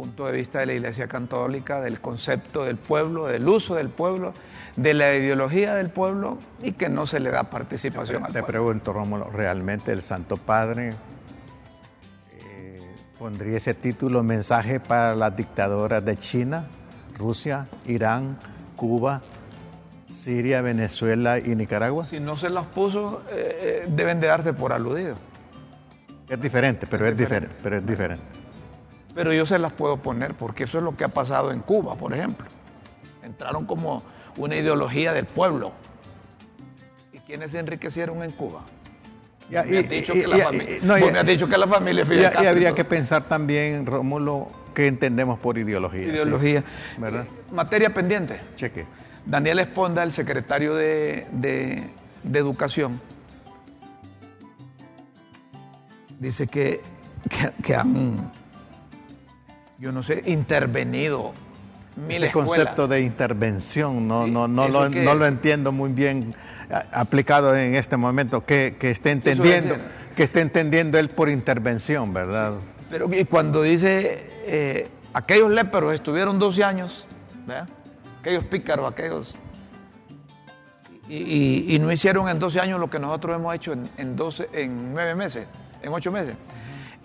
punto 0.00 0.24
de 0.24 0.32
vista 0.32 0.60
de 0.60 0.66
la 0.66 0.72
Iglesia 0.72 1.06
Católica, 1.08 1.82
del 1.82 2.00
concepto 2.00 2.64
del 2.64 2.78
pueblo, 2.78 3.26
del 3.26 3.46
uso 3.46 3.74
del 3.74 3.90
pueblo, 3.90 4.32
de 4.74 4.94
la 4.94 5.14
ideología 5.14 5.74
del 5.74 5.90
pueblo 5.90 6.38
y 6.62 6.72
que 6.72 6.88
no 6.88 7.04
se 7.04 7.20
le 7.20 7.30
da 7.30 7.44
participación 7.44 8.22
Te, 8.22 8.32
te 8.32 8.42
pregunto, 8.42 8.94
Rómulo, 8.94 9.28
¿realmente 9.28 9.92
el 9.92 10.02
Santo 10.02 10.38
Padre 10.38 10.94
eh, 12.38 12.80
pondría 13.18 13.58
ese 13.58 13.74
título 13.74 14.22
mensaje 14.22 14.80
para 14.80 15.14
las 15.14 15.36
dictadoras 15.36 16.02
de 16.02 16.16
China, 16.16 16.64
Rusia, 17.18 17.68
Irán, 17.84 18.38
Cuba, 18.76 19.20
Siria, 20.10 20.62
Venezuela 20.62 21.38
y 21.38 21.54
Nicaragua? 21.54 22.04
Si 22.04 22.20
no 22.20 22.38
se 22.38 22.48
los 22.48 22.64
puso, 22.68 23.20
eh, 23.32 23.82
eh, 23.84 23.88
deben 23.90 24.18
de 24.18 24.28
darse 24.28 24.54
por 24.54 24.72
aludido. 24.72 25.16
Es 26.26 26.40
diferente, 26.40 26.86
pero 26.86 27.06
es, 27.06 27.14
diferente. 27.14 27.54
pero 27.62 27.76
es 27.76 27.86
diferente. 27.86 28.24
Pero 29.14 29.32
yo 29.32 29.44
se 29.46 29.58
las 29.58 29.72
puedo 29.72 29.96
poner 29.96 30.34
porque 30.34 30.64
eso 30.64 30.78
es 30.78 30.84
lo 30.84 30.96
que 30.96 31.04
ha 31.04 31.08
pasado 31.08 31.50
en 31.52 31.60
Cuba, 31.60 31.96
por 31.96 32.12
ejemplo. 32.14 32.46
Entraron 33.22 33.66
como 33.66 34.02
una 34.36 34.56
ideología 34.56 35.12
del 35.12 35.26
pueblo 35.26 35.72
y 37.12 37.18
¿Quiénes 37.18 37.50
se 37.52 37.58
enriquecieron 37.58 38.22
en 38.22 38.30
Cuba? 38.32 38.62
Ya, 39.50 39.64
me 39.64 39.74
y- 39.74 39.76
has 39.78 39.88
dicho 39.88 40.14
y- 40.14 40.20
que 40.22 40.28
la 40.28 40.38
y- 40.38 40.40
familia, 40.42 40.78
no, 40.82 40.94
me 40.96 41.18
has 41.18 41.26
dicho 41.26 41.48
que 41.48 41.58
la 41.58 41.66
familia 41.66 42.04
Y, 42.40 42.46
habría 42.46 42.72
que 42.72 42.84
pensar 42.84 43.24
también, 43.24 43.84
Rómulo, 43.84 44.46
qué 44.74 44.86
entendemos 44.86 45.38
por 45.40 45.58
ideología. 45.58 46.00
¿sí? 46.04 46.06
ideología. 46.06 46.64
¿Verdad? 46.98 47.24
Materia 47.50 47.92
pendiente. 47.92 48.40
Cheque. 48.54 48.86
Daniel 49.26 49.58
Esponda, 49.58 50.02
el 50.04 50.12
secretario 50.12 50.74
de, 50.76 51.26
de- 51.32 51.90
de 52.22 52.38
Educación, 52.38 53.00
dice 56.18 56.46
que, 56.46 56.80
que- 57.28 57.52
que 57.62 57.74
han, 57.74 58.30
yo 59.80 59.90
no 59.92 60.02
sé, 60.02 60.22
intervenido 60.26 61.32
Ese 62.08 62.26
escuelas. 62.26 62.32
concepto 62.32 62.86
de 62.86 63.00
intervención 63.00 64.06
no, 64.06 64.26
Sí, 64.26 64.30
no, 64.30 64.46
no, 64.46 64.64
¿eso 64.66 64.72
lo, 64.72 64.88
no 64.90 65.14
lo 65.14 65.26
entiendo 65.26 65.72
muy 65.72 65.90
bien 65.90 66.34
aplicado 66.92 67.56
en 67.56 67.74
este 67.74 67.96
momento, 67.96 68.44
que, 68.44 68.76
que 68.78 68.90
esté 68.90 69.18
¿Qué 69.20 69.30
eso 69.30 69.42
entendiendo, 69.42 69.84
que 70.14 70.22
esté 70.22 70.40
entendiendo 70.40 70.98
él 70.98 71.08
por 71.08 71.28
intervención, 71.28 72.12
¿verdad? 72.12 72.54
Pero 72.90 73.12
y 73.12 73.24
cuando 73.24 73.62
dice, 73.62 74.28
eh, 74.46 74.88
aquellos 75.14 75.50
léperos 75.50 75.94
estuvieron 75.94 76.38
12 76.38 76.62
años, 76.62 77.06
¿verdad? 77.46 77.68
aquellos 78.20 78.44
pícaros, 78.44 78.92
aquellos... 78.92 79.36
Y, 81.08 81.16
y- 81.16 81.74
y 81.74 81.78
no 81.80 81.90
hicieron 81.90 82.28
en 82.28 82.38
12 82.38 82.60
años 82.60 82.78
lo 82.78 82.88
que 82.88 83.00
nosotros 83.00 83.34
hemos 83.34 83.52
hecho 83.54 83.72
en, 83.72 83.88
en 83.96 84.14
12, 84.14 84.48
en 84.52 84.92
9 84.92 85.14
meses, 85.16 85.46
en 85.82 85.92
8 85.92 86.12
meses. 86.12 86.34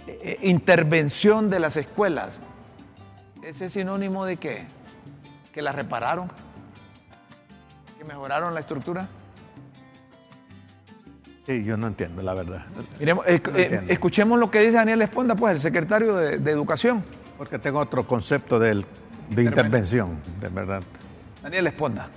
Eh, 0.08 0.20
eh, 0.22 0.38
intervención 0.44 1.50
de 1.50 1.58
las 1.60 1.76
escuelas. 1.78 2.40
¿Ese 3.46 3.66
es 3.66 3.74
sinónimo 3.74 4.26
de 4.26 4.38
qué? 4.38 4.66
¿Que 5.54 5.62
las 5.62 5.76
repararon? 5.76 6.32
¿Que 7.98 8.04
mejoraron 8.04 8.54
la 8.54 8.60
estructura? 8.60 9.08
Sí, 11.46 11.64
yo 11.64 11.78
no 11.78 11.86
entiendo, 11.88 12.24
la 12.24 12.34
verdad. 12.34 12.66
Miremos, 13.00 13.24
eh, 13.28 13.40
No 13.46 13.58
eh, 13.58 13.62
entiendo. 13.64 13.94
escuchemos 13.94 14.40
lo 14.40 14.50
que 14.50 14.60
dice 14.62 14.72
Daniel 14.74 15.02
Esponda, 15.04 15.36
pues, 15.36 15.54
el 15.54 15.60
secretario 15.62 16.16
de, 16.16 16.40
de 16.40 16.52
Educación. 16.52 17.04
Porque 17.38 17.60
tengo 17.60 17.80
otro 17.80 18.08
concepto 18.08 18.58
del- 18.60 18.86
de 19.30 19.44
intervención, 19.44 20.20
de 20.40 20.50
verdad. 20.50 20.82
Daniel 21.44 21.68
Esponda. 21.68 22.10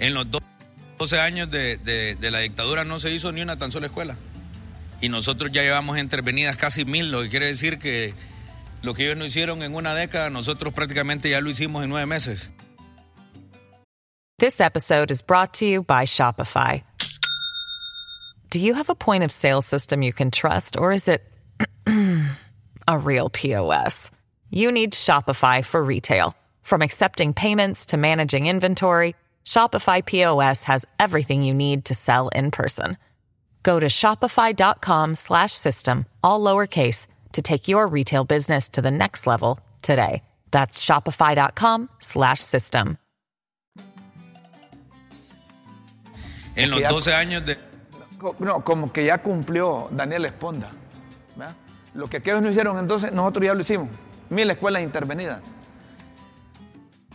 En 0.00 0.14
los 0.14 0.28
do- 0.30 0.40
12 0.98 1.20
años 1.20 1.48
de, 1.50 1.76
de- 1.76 2.16
de 2.16 2.30
la 2.32 2.40
dictadura 2.40 2.84
no 2.84 2.98
se 2.98 3.10
hizo 3.12 3.30
ni 3.30 3.40
una 3.40 3.56
tan 3.56 3.70
sola 3.70 3.86
escuela. 3.86 4.16
Y 5.00 5.08
nosotros 5.10 5.52
ya 5.52 5.62
llevamos 5.62 5.98
intervenidas 5.98 6.56
casi 6.56 6.84
mil, 6.84 7.12
lo 7.12 7.22
que 7.22 7.28
quiere 7.28 7.46
decir 7.46 7.78
que 7.78 8.14
lo 8.84 8.94
que 8.94 9.04
ellos 9.04 9.16
no 9.16 9.24
hicieron 9.24 9.62
en 9.62 9.74
una 9.74 9.94
década, 9.94 10.30
nosotros 10.30 10.72
prácticamente 10.72 11.30
ya 11.30 11.40
lo 11.40 11.50
hicimos 11.50 11.82
en 11.82 11.90
nueve 11.90 12.06
meses. 12.06 12.50
This 14.38 14.60
episode 14.60 15.10
is 15.10 15.22
brought 15.22 15.54
to 15.54 15.66
you 15.66 15.82
by 15.82 16.04
Shopify. 16.04 16.82
Do 18.50 18.60
you 18.60 18.74
have 18.74 18.90
a 18.90 18.94
point 18.94 19.24
of 19.24 19.32
sale 19.32 19.62
system 19.62 20.02
you 20.02 20.12
can 20.12 20.30
trust, 20.30 20.76
or 20.76 20.92
is 20.92 21.08
it 21.08 21.22
a 22.88 22.98
real 22.98 23.30
POS? 23.30 24.10
You 24.50 24.70
need 24.70 24.92
Shopify 24.92 25.64
for 25.64 25.82
retail. 25.82 26.36
From 26.62 26.82
accepting 26.82 27.32
payments 27.32 27.86
to 27.86 27.96
managing 27.96 28.46
inventory, 28.46 29.14
Shopify 29.44 30.04
POS 30.04 30.64
has 30.64 30.86
everything 30.98 31.42
you 31.42 31.54
need 31.54 31.84
to 31.86 31.94
sell 31.94 32.28
in 32.28 32.50
person. 32.50 32.96
Go 33.62 33.80
to 33.80 33.86
shopify.com 33.86 35.14
slash 35.14 35.52
system, 35.52 36.06
all 36.22 36.40
lowercase, 36.40 37.06
to 37.34 37.42
take 37.42 37.68
your 37.68 37.86
retail 37.86 38.24
business 38.24 38.68
to 38.70 38.80
the 38.82 38.90
next 38.90 39.26
level 39.26 39.58
today. 39.82 40.22
That's 40.50 40.80
shopify.com 40.80 41.88
slash 42.00 42.40
system. 42.40 42.96
En 46.56 46.70
los 46.70 46.80
Ya- 46.80 46.88
12 46.88 47.14
años 47.14 47.44
de... 47.44 47.58
No, 48.38 48.64
como 48.64 48.92
que 48.92 49.04
ya 49.04 49.18
cumplió 49.18 49.88
Daniel 49.90 50.24
Esponda. 50.24 50.70
¿verdad? 51.36 51.54
Lo 51.94 52.08
que 52.08 52.18
aquellos 52.18 52.40
no 52.42 52.50
hicieron 52.50 52.78
entonces, 52.78 53.12
nosotros 53.12 53.44
ya 53.46 53.54
lo 53.54 53.60
hicimos. 53.60 53.88
Mil 54.30 54.50
escuelas 54.50 54.82
intervenidas. 54.82 55.40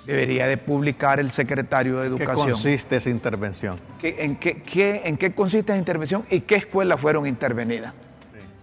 Debería 0.06 0.48
de 0.48 0.58
publicar 0.58 1.20
el 1.20 1.32
secretario 1.32 2.00
de 2.00 2.10
¿Qué 2.10 2.24
Educación. 2.24 2.52
consiste 2.52 2.96
esa 2.98 3.10
intervención? 3.10 3.80
¿Qué- 4.00 4.18
en, 4.20 4.36
qué, 4.38 4.62
qué- 4.62 5.02
¿En 5.06 5.18
qué 5.18 5.34
consiste 5.34 5.72
esa 5.72 5.80
intervención 5.80 6.26
y 6.30 6.42
qué 6.42 6.56
escuelas 6.56 7.00
fueron 7.00 7.26
intervenidas? 7.26 7.94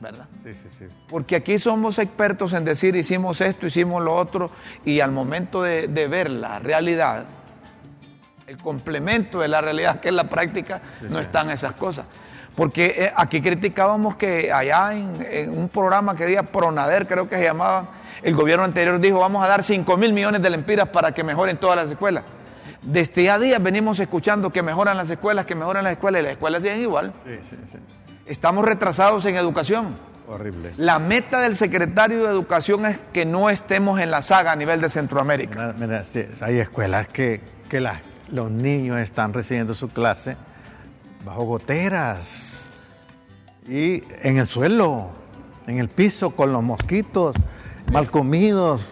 ¿Verdad? 0.01 0.27
Sí, 0.45 0.53
sí, 0.53 0.69
sí. 0.71 0.85
Porque 1.09 1.37
aquí 1.37 1.59
somos 1.59 1.99
expertos 1.99 2.53
en 2.53 2.65
decir 2.65 2.97
hicimos 2.97 3.41
esto, 3.41 3.67
hicimos 3.67 4.03
lo 4.03 4.15
otro, 4.15 4.51
y 4.85 5.01
al 5.01 5.11
momento 5.11 5.63
de, 5.63 5.89
de 5.89 6.07
ver 6.07 6.31
la 6.31 6.59
realidad, 6.59 7.25
el 8.47 8.59
complemento 8.59 9.41
de 9.41 9.49
la 9.49 9.61
realidad 9.61 10.01
que 10.01 10.09
es 10.09 10.15
la 10.15 10.25
práctica, 10.25 10.81
no 11.09 11.21
están 11.21 11.51
esas 11.51 11.73
cosas. 11.73 12.07
Porque 12.55 12.95
eh, 12.97 13.13
aquí 13.15 13.43
criticábamos 13.43 14.17
que 14.17 14.51
allá 14.53 14.95
en, 14.95 15.27
en 15.31 15.59
un 15.59 15.69
programa 15.69 16.17
que 16.17 16.25
decía 16.25 16.43
Pronader, 16.43 17.07
creo 17.07 17.29
que 17.29 17.37
se 17.37 17.45
llamaba, 17.45 17.89
el 18.23 18.35
gobierno 18.35 18.65
anterior 18.65 18.99
dijo 18.99 19.19
vamos 19.19 19.45
a 19.45 19.49
dar 19.49 19.63
5 19.63 19.97
mil 19.97 20.13
millones 20.13 20.41
de 20.43 20.51
lempiras 20.51 20.89
para 20.89 21.13
que 21.13 21.23
mejoren 21.23 21.59
todas 21.59 21.77
las 21.77 21.91
escuelas. 21.91 22.25
Desde 22.83 23.31
a 23.31 23.39
días 23.39 23.63
venimos 23.63 23.99
escuchando 23.99 24.51
que 24.51 24.63
mejoran 24.63 24.97
las 24.97 25.11
escuelas, 25.11 25.45
que 25.45 25.55
mejoran 25.55 25.85
las 25.85 25.95
escuelas, 25.95 26.21
y 26.21 26.25
las 26.25 26.33
escuelas 26.33 26.63
siguen 26.63 26.81
igual. 26.81 27.13
Sí, 27.27 27.39
sí, 27.43 27.57
sí. 27.71 27.79
Estamos 28.27 28.65
retrasados 28.65 29.25
en 29.27 29.37
educación. 29.37 29.95
Horrible. 30.29 30.73
La 30.77 30.99
meta 30.99 31.41
del 31.41 31.55
secretario 31.55 32.25
de 32.25 32.31
Educación 32.31 32.85
es 32.87 32.99
que 33.13 33.25
no 33.25 33.49
estemos 33.49 34.01
en 34.01 34.11
la 34.11 34.23
saga 34.23 34.51
a 34.53 34.57
nivel 34.57 34.81
de 34.81 34.91
Centroamérica. 34.91 35.73
Mira, 35.75 35.87
mira, 35.87 36.05
sí, 36.05 36.25
hay 36.41 36.59
escuelas 36.59 37.07
que, 37.07 37.41
que 37.69 37.79
las- 37.81 38.01
los 38.33 38.51
niños 38.51 38.99
están 38.99 39.33
recibiendo 39.33 39.73
su 39.75 39.89
clase 39.89 40.37
bajo 41.25 41.45
goteras 41.45 42.69
y 43.69 44.03
en 44.23 44.39
el 44.39 44.49
suelo, 44.49 45.11
en 45.69 45.79
el 45.79 45.89
piso, 45.89 46.31
con 46.31 46.53
los 46.53 46.63
mosquitos, 46.65 47.37
mal 47.93 48.11
comidos, 48.11 48.89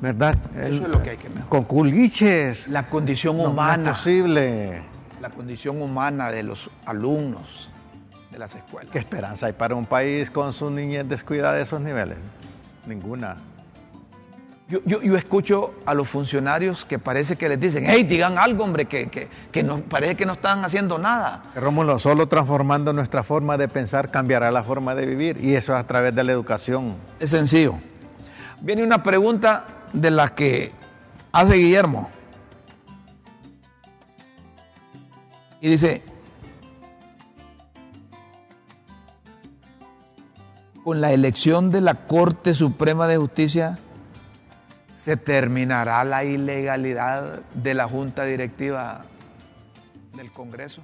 ¿verdad? 0.00 0.36
Eso 0.56 0.84
es 0.84 0.88
lo 0.88 1.02
que 1.02 1.10
hay 1.10 1.16
que 1.16 1.28
mejorar. 1.28 1.48
Con 1.48 1.64
culiches. 1.64 2.68
La 2.68 2.86
condición 2.86 3.36
No, 3.36 3.42
no 3.42 3.48
es 3.48 3.52
humana, 3.54 3.90
posible. 3.90 4.82
la 5.20 5.30
condición 5.30 5.82
humana 5.82 6.30
de 6.30 6.44
los 6.44 6.70
alumnos 6.84 7.70
de 8.36 8.40
las 8.40 8.54
escuelas. 8.54 8.90
¿Qué 8.92 8.98
esperanza 8.98 9.46
hay 9.46 9.54
para 9.54 9.74
un 9.74 9.86
país 9.86 10.30
con 10.30 10.52
su 10.52 10.68
niñez 10.70 11.08
descuidada 11.08 11.54
de 11.54 11.62
esos 11.62 11.80
niveles? 11.80 12.18
Ninguna. 12.86 13.34
Yo, 14.68 14.80
yo- 14.84 15.00
yo 15.00 15.16
escucho 15.16 15.72
a 15.86 15.94
los 15.94 16.06
funcionarios 16.06 16.84
que 16.84 16.98
parece 16.98 17.36
que 17.36 17.48
les 17.48 17.58
dicen, 17.58 17.84
hey, 17.86 18.02
digan 18.04 18.36
algo, 18.36 18.64
hombre, 18.64 18.84
que, 18.84 19.06
que, 19.08 19.28
que 19.50 19.62
no, 19.62 19.78
parece 19.80 20.16
que 20.16 20.26
no 20.26 20.34
están 20.34 20.62
haciendo 20.66 20.98
nada. 20.98 21.44
Rómulo, 21.54 21.98
solo 21.98 22.28
transformando 22.28 22.92
nuestra 22.92 23.22
forma 23.22 23.56
de 23.56 23.68
pensar 23.68 24.10
cambiará 24.10 24.50
la 24.50 24.62
forma 24.62 24.94
de 24.94 25.06
vivir 25.06 25.42
y 25.42 25.54
eso 25.54 25.72
es 25.72 25.80
a 25.80 25.86
través 25.86 26.14
de 26.14 26.22
la 26.22 26.32
educación. 26.32 26.94
Es 27.18 27.30
sencillo. 27.30 27.76
Viene 28.60 28.82
una 28.82 29.02
pregunta 29.02 29.64
de 29.94 30.10
la 30.10 30.28
que 30.34 30.72
hace 31.32 31.54
Guillermo. 31.54 32.10
Y 35.62 35.70
dice, 35.70 36.02
con 40.86 41.00
la 41.00 41.10
elección 41.10 41.72
de 41.72 41.80
la 41.80 42.06
Corte 42.06 42.54
Suprema 42.54 43.08
de 43.08 43.16
Justicia, 43.16 43.76
¿se 44.96 45.16
terminará 45.16 46.04
la 46.04 46.22
ilegalidad 46.22 47.40
de 47.54 47.74
la 47.74 47.88
Junta 47.88 48.22
Directiva 48.22 49.04
del 50.16 50.30
Congreso? 50.30 50.82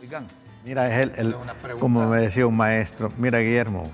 Oigan, 0.00 0.26
Mira, 0.64 0.88
es 0.88 1.10
el, 1.18 1.34
Es 1.34 1.74
como 1.78 2.08
me 2.08 2.22
decía 2.22 2.46
un 2.46 2.56
maestro, 2.56 3.12
mira 3.18 3.40
Guillermo, 3.40 3.90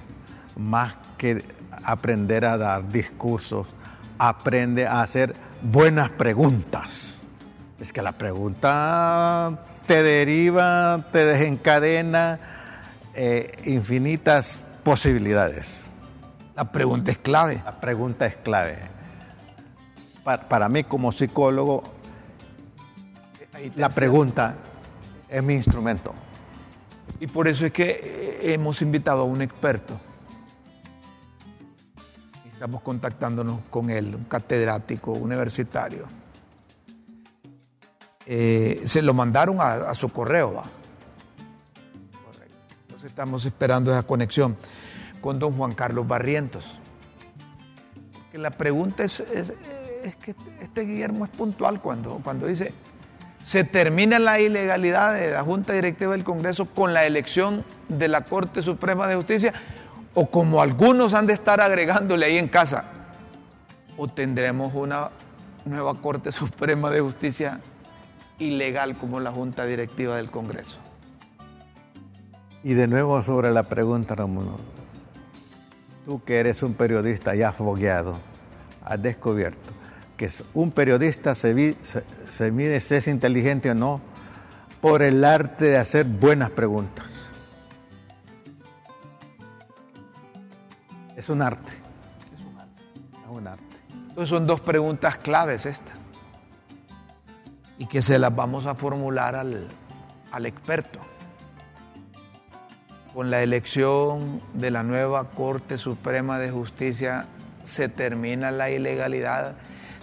más 0.54 0.94
que 1.18 1.44
aprender 1.82 2.44
a 2.44 2.56
dar 2.56 2.86
discursos, 2.86 3.66
aprende 4.16 4.86
a 4.86 5.02
hacer 5.02 5.34
buenas 5.60 6.10
preguntas. 6.10 7.20
Es 7.80 7.92
que 7.92 8.00
la 8.00 8.12
pregunta 8.12 9.58
te 9.88 10.04
deriva, 10.04 11.04
te 11.10 11.24
desencadena 11.24 12.38
eh, 13.14 13.52
infinitas 13.66 14.60
posibilidades. 14.84 15.82
la 16.56 16.70
pregunta 16.72 17.10
es 17.10 17.18
clave. 17.18 17.60
La 17.64 17.80
pregunta 17.80 18.26
es 18.26 18.36
clave. 18.36 18.78
Pa- 20.24 20.40
para 20.48 20.68
mí 20.68 20.84
como 20.84 21.10
psicólogo, 21.12 21.82
la 23.76 23.88
pregunta 23.90 24.56
es 25.28 25.42
mi 25.42 25.54
instrumento. 25.54 26.14
Y 27.18 27.26
por 27.26 27.48
eso 27.48 27.66
es 27.66 27.72
que 27.72 28.00
eh, 28.42 28.52
hemos 28.54 28.80
invitado 28.82 29.22
a 29.22 29.24
un 29.24 29.42
experto. 29.42 29.98
Estamos 32.52 32.82
contactándonos 32.82 33.60
con 33.70 33.88
él, 33.90 34.14
un 34.14 34.24
catedrático 34.24 35.12
universitario. 35.12 36.06
Eh, 38.26 38.82
se 38.84 39.00
lo 39.02 39.14
mandaron 39.14 39.60
a, 39.60 39.72
a 39.90 39.94
su 39.94 40.10
correo, 40.10 40.54
¿va? 40.54 40.64
Estamos 43.04 43.44
esperando 43.44 43.90
esa 43.90 44.02
conexión 44.02 44.56
con 45.20 45.38
don 45.38 45.56
Juan 45.56 45.72
Carlos 45.72 46.06
Barrientos. 46.06 46.78
La 48.32 48.50
pregunta 48.50 49.04
es, 49.04 49.20
es- 49.20 49.54
es 50.04 50.16
que 50.16 50.34
este 50.60 50.82
Guillermo 50.82 51.24
es 51.24 51.30
puntual 51.30 51.80
cuando, 51.80 52.20
cuando 52.24 52.46
dice, 52.46 52.72
se 53.42 53.64
termina 53.64 54.18
la 54.18 54.40
ilegalidad 54.40 55.14
de 55.14 55.30
la 55.32 55.42
Junta 55.42 55.72
Directiva 55.72 56.12
del 56.12 56.24
Congreso 56.24 56.66
con 56.66 56.94
la 56.94 57.04
elección 57.06 57.64
de 57.88 58.08
la 58.08 58.22
Corte 58.24 58.62
Suprema 58.62 59.08
de 59.08 59.16
Justicia 59.16 59.52
o 60.14 60.26
como 60.30 60.60
algunos 60.62 61.14
han 61.14 61.26
de 61.26 61.32
estar 61.34 61.60
agregándole 61.60 62.26
ahí 62.26 62.38
en 62.38 62.48
casa, 62.48 62.84
o 63.96 64.08
tendremos 64.08 64.72
una 64.74 65.10
nueva 65.64 65.94
Corte 65.94 66.32
Suprema 66.32 66.90
de 66.90 67.00
Justicia 67.00 67.60
ilegal 68.38 68.96
como 68.96 69.20
la 69.20 69.30
Junta 69.30 69.64
Directiva 69.66 70.16
del 70.16 70.30
Congreso. 70.30 70.78
Y 72.62 72.74
de 72.74 72.86
nuevo 72.86 73.22
sobre 73.22 73.50
la 73.50 73.62
pregunta, 73.62 74.14
Romulo. 74.14 74.58
Tú 76.04 76.22
que 76.24 76.38
eres 76.40 76.62
un 76.62 76.74
periodista 76.74 77.34
ya 77.34 77.52
fogueado, 77.52 78.18
has 78.84 79.00
descubierto 79.02 79.80
que 80.20 80.30
un 80.52 80.70
periodista 80.70 81.34
se, 81.34 81.78
se 82.30 82.52
mide 82.52 82.78
si 82.80 82.94
es 82.94 83.08
inteligente 83.08 83.70
o 83.70 83.74
no 83.74 84.02
por 84.82 85.00
el 85.00 85.24
arte 85.24 85.64
de 85.64 85.78
hacer 85.78 86.04
buenas 86.04 86.50
preguntas. 86.50 87.06
Es 91.16 91.30
un 91.30 91.40
arte. 91.40 91.72
Es 92.36 92.44
un 92.44 92.58
arte. 92.58 92.82
Es 93.24 93.30
un 93.30 93.46
arte. 93.46 93.76
Entonces 94.08 94.28
son 94.28 94.46
dos 94.46 94.60
preguntas 94.60 95.16
claves 95.16 95.64
estas. 95.64 95.96
Y 97.78 97.86
que 97.86 98.02
se 98.02 98.18
las 98.18 98.36
vamos 98.36 98.66
a 98.66 98.74
formular 98.74 99.34
al, 99.34 99.68
al 100.32 100.44
experto. 100.44 100.98
Con 103.14 103.28
la 103.30 103.42
elección 103.42 104.40
de 104.54 104.70
la 104.70 104.84
nueva 104.84 105.30
Corte 105.30 105.78
Suprema 105.78 106.38
de 106.38 106.52
Justicia 106.52 107.26
se 107.64 107.88
termina 107.88 108.52
la 108.52 108.70
ilegalidad 108.70 109.56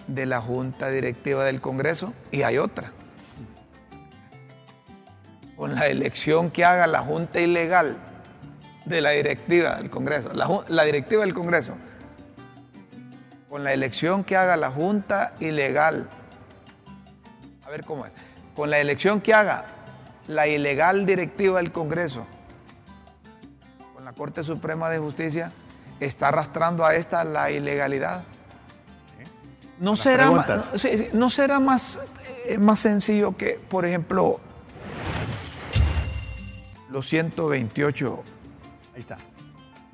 de 0.07 0.25
la 0.25 0.41
Junta 0.41 0.89
Directiva 0.89 1.45
del 1.45 1.61
Congreso 1.61 2.13
y 2.31 2.41
hay 2.41 2.57
otra. 2.57 2.91
Con 5.55 5.75
la 5.75 5.87
elección 5.87 6.51
que 6.51 6.65
haga 6.65 6.85
la 6.85 6.99
Junta 6.99 7.39
Ilegal 7.39 7.97
de 8.83 8.99
la 8.99 9.11
directiva 9.11 9.77
del 9.77 9.89
Congreso, 9.89 10.31
la, 10.33 10.83
directiva 10.83 11.21
del 11.21 11.33
Congreso, 11.33 11.75
con 13.49 13.63
la 13.63 13.71
elección 13.71 14.25
que 14.25 14.35
haga 14.35 14.57
la 14.57 14.69
Junta 14.69 15.33
Ilegal, 15.39 16.09
a 17.65 17.69
ver 17.69 17.85
cómo 17.85 18.05
es, 18.05 18.11
con 18.53 18.69
la 18.69 18.79
elección 18.79 19.21
que 19.21 19.33
haga 19.33 19.65
la 20.27 20.47
ilegal 20.47 21.05
directiva 21.05 21.57
del 21.57 21.71
Congreso, 21.71 22.27
Corte 24.17 24.43
Suprema 24.43 24.89
de 24.89 24.99
Justicia, 24.99 25.51
está 25.99 26.29
arrastrando 26.29 26.85
a 26.85 26.95
esta 26.95 27.23
la 27.23 27.51
ilegalidad. 27.51 28.23
¿No 29.79 29.95
será, 29.95 30.31
más, 30.31 30.47
no, 31.13 31.29
será 31.29 31.59
más, 31.59 31.99
eh, 32.45 32.57
más 32.57 32.79
sencillo 32.79 33.37
que, 33.37 33.59
por 33.69 33.85
ejemplo, 33.85 34.39
los 36.89 37.07
128 37.07 38.23
Ahí 38.97 39.01
está. 39.01 39.19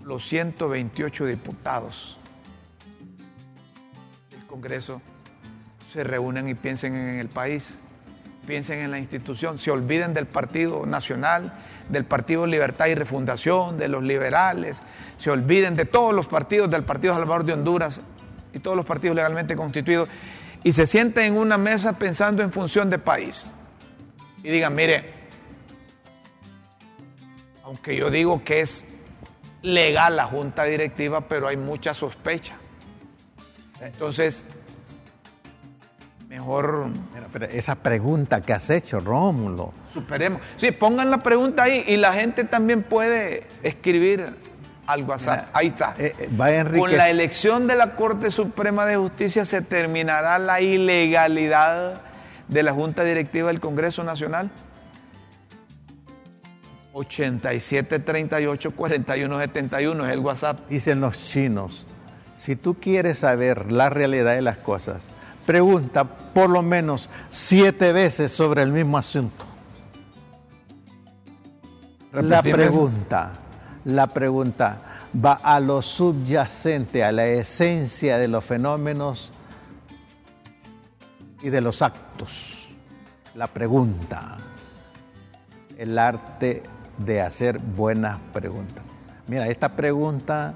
Los 0.05 0.25
128 0.27 1.25
diputados 1.25 2.17
del 4.29 4.45
Congreso 4.45 5.01
se 5.91 6.05
reúnen 6.05 6.47
y 6.47 6.55
piensen 6.55 6.95
en 6.95 7.19
el 7.19 7.27
país, 7.27 7.77
piensen 8.47 8.79
en 8.79 8.91
la 8.91 8.99
institución, 8.99 9.59
se 9.59 9.71
olviden 9.71 10.13
del 10.13 10.25
Partido 10.25 10.85
Nacional, 10.85 11.51
del 11.89 12.05
Partido 12.05 12.45
Libertad 12.45 12.87
y 12.87 12.95
Refundación, 12.95 13.77
de 13.77 13.87
los 13.87 14.03
liberales, 14.03 14.81
se 15.17 15.29
olviden 15.29 15.75
de 15.75 15.85
todos 15.85 16.13
los 16.13 16.27
partidos, 16.27 16.69
del 16.71 16.83
Partido 16.83 17.13
Salvador 17.13 17.45
de 17.45 17.53
Honduras 17.53 18.01
y 18.53 18.59
todos 18.59 18.77
los 18.77 18.85
partidos 18.85 19.15
legalmente 19.15 19.55
constituidos, 19.55 20.09
y 20.63 20.71
se 20.71 20.85
sienten 20.85 21.25
en 21.25 21.37
una 21.37 21.57
mesa 21.57 21.93
pensando 21.93 22.43
en 22.43 22.51
función 22.51 22.89
de 22.89 22.99
país. 22.99 23.51
Y 24.43 24.49
digan, 24.49 24.73
mire, 24.73 25.11
aunque 27.63 27.95
yo 27.95 28.09
digo 28.09 28.43
que 28.43 28.61
es 28.61 28.85
legal 29.61 30.15
la 30.15 30.25
junta 30.25 30.65
directiva, 30.65 31.27
pero 31.27 31.47
hay 31.47 31.57
mucha 31.57 31.93
sospecha. 31.93 32.55
Entonces, 33.81 34.45
mejor... 36.27 36.87
Esa 37.51 37.75
pregunta 37.75 38.41
que 38.41 38.53
has 38.53 38.69
hecho, 38.69 38.99
Rómulo. 38.99 39.73
Superemos. 39.91 40.41
Sí, 40.57 40.71
pongan 40.71 41.09
la 41.11 41.23
pregunta 41.23 41.63
ahí 41.63 41.83
y 41.87 41.97
la 41.97 42.13
gente 42.13 42.43
también 42.43 42.83
puede 42.83 43.47
escribir 43.63 44.35
al 44.85 45.03
WhatsApp. 45.03 45.49
ahí 45.53 45.67
está. 45.67 45.95
Eh, 45.97 46.13
eh, 46.19 46.77
Con 46.77 46.95
la 46.95 47.09
elección 47.09 47.67
de 47.67 47.75
la 47.75 47.95
Corte 47.95 48.31
Suprema 48.31 48.85
de 48.85 48.97
Justicia 48.97 49.45
se 49.45 49.61
terminará 49.61 50.37
la 50.39 50.61
ilegalidad 50.61 52.01
de 52.47 52.63
la 52.63 52.73
Junta 52.73 53.03
Directiva 53.03 53.47
del 53.47 53.59
Congreso 53.59 54.03
Nacional. 54.03 54.49
87 56.93 57.99
38 57.99 58.71
41 58.71 59.39
71 59.39 60.05
es 60.05 60.11
el 60.11 60.19
WhatsApp. 60.19 60.59
Dicen 60.69 60.99
los 60.99 61.17
chinos, 61.17 61.87
si 62.37 62.55
tú 62.55 62.75
quieres 62.75 63.19
saber 63.19 63.71
la 63.71 63.89
realidad 63.89 64.35
de 64.35 64.43
las 64.43 64.57
cosas, 64.57 65.07
pregunta 65.45 66.03
por 66.03 66.49
lo 66.49 66.61
menos 66.61 67.09
siete 67.29 67.93
veces 67.93 68.31
sobre 68.31 68.61
el 68.61 68.71
mismo 68.71 68.97
asunto. 68.97 69.45
La 72.13 72.43
pregunta, 72.43 73.31
la 73.85 74.07
pregunta 74.07 74.77
va 75.13 75.33
a 75.33 75.59
lo 75.59 75.81
subyacente, 75.81 77.03
a 77.03 77.11
la 77.11 77.25
esencia 77.25 78.17
de 78.17 78.27
los 78.27 78.43
fenómenos 78.43 79.31
y 81.41 81.49
de 81.49 81.61
los 81.61 81.81
actos. 81.81 82.67
La 83.35 83.47
pregunta, 83.47 84.37
el 85.77 85.97
arte 85.97 86.61
de 86.99 87.21
hacer 87.21 87.57
buenas 87.59 88.19
preguntas. 88.31 88.83
Mira, 89.27 89.47
esta 89.47 89.69
pregunta, 89.69 90.53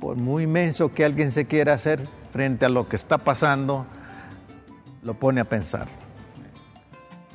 por 0.00 0.16
muy 0.16 0.44
inmenso 0.44 0.94
que 0.94 1.04
alguien 1.04 1.30
se 1.30 1.46
quiera 1.46 1.74
hacer 1.74 2.00
frente 2.30 2.64
a 2.64 2.68
lo 2.68 2.88
que 2.88 2.96
está 2.96 3.18
pasando, 3.18 3.86
lo 5.02 5.14
pone 5.14 5.40
a 5.40 5.44
pensar. 5.44 5.88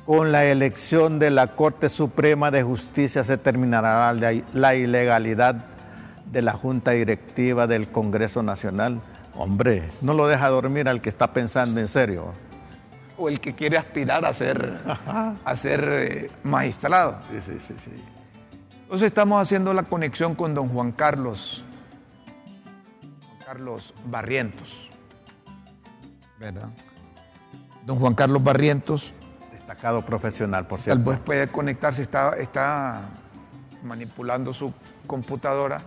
Con 0.04 0.30
la 0.30 0.44
elección 0.44 1.18
de 1.18 1.30
la 1.30 1.48
Corte 1.48 1.88
Suprema 1.88 2.50
de 2.50 2.62
Justicia 2.62 3.24
se 3.24 3.38
terminará 3.38 4.12
la 4.12 4.74
ilegalidad 4.74 5.64
de 6.30 6.42
la 6.42 6.52
Junta 6.52 6.92
Directiva 6.92 7.66
del 7.66 7.88
Congreso 7.88 8.42
Nacional. 8.42 9.00
Hombre, 9.34 9.90
no 10.00 10.14
lo 10.14 10.28
deja 10.28 10.48
dormir 10.48 10.88
al 10.88 11.00
que 11.00 11.08
está 11.08 11.32
pensando 11.32 11.80
en 11.80 11.88
serio. 11.88 12.32
O 13.18 13.28
el 13.28 13.40
que 13.40 13.54
quiere 13.54 13.78
aspirar 13.78 14.24
a 14.24 14.34
ser, 14.34 14.78
a 15.44 15.56
ser 15.56 15.88
eh, 15.92 16.30
magistrado. 16.42 17.18
Sí, 17.30 17.52
sí, 17.52 17.58
sí, 17.60 17.74
sí. 17.84 18.04
Entonces 18.82 19.06
estamos 19.06 19.42
haciendo 19.42 19.74
la 19.74 19.82
conexión 19.82 20.34
con 20.34 20.54
don 20.54 20.68
Juan 20.68 20.92
Carlos, 20.92 21.64
Juan 23.26 23.38
Carlos 23.44 23.94
Barrientos, 24.06 24.88
¿verdad? 26.38 26.68
Don 27.86 28.00
Juan 28.00 28.14
Carlos 28.14 28.42
Barrientos. 28.42 29.14
Destacado 29.52 30.04
profesional, 30.04 30.66
por 30.66 30.80
cierto. 30.80 31.04
Tal 31.04 31.14
vez 31.14 31.20
puede 31.24 31.46
conectarse, 31.46 32.02
está, 32.02 32.36
está 32.36 33.02
manipulando 33.84 34.52
su 34.52 34.74
computadora. 35.06 35.82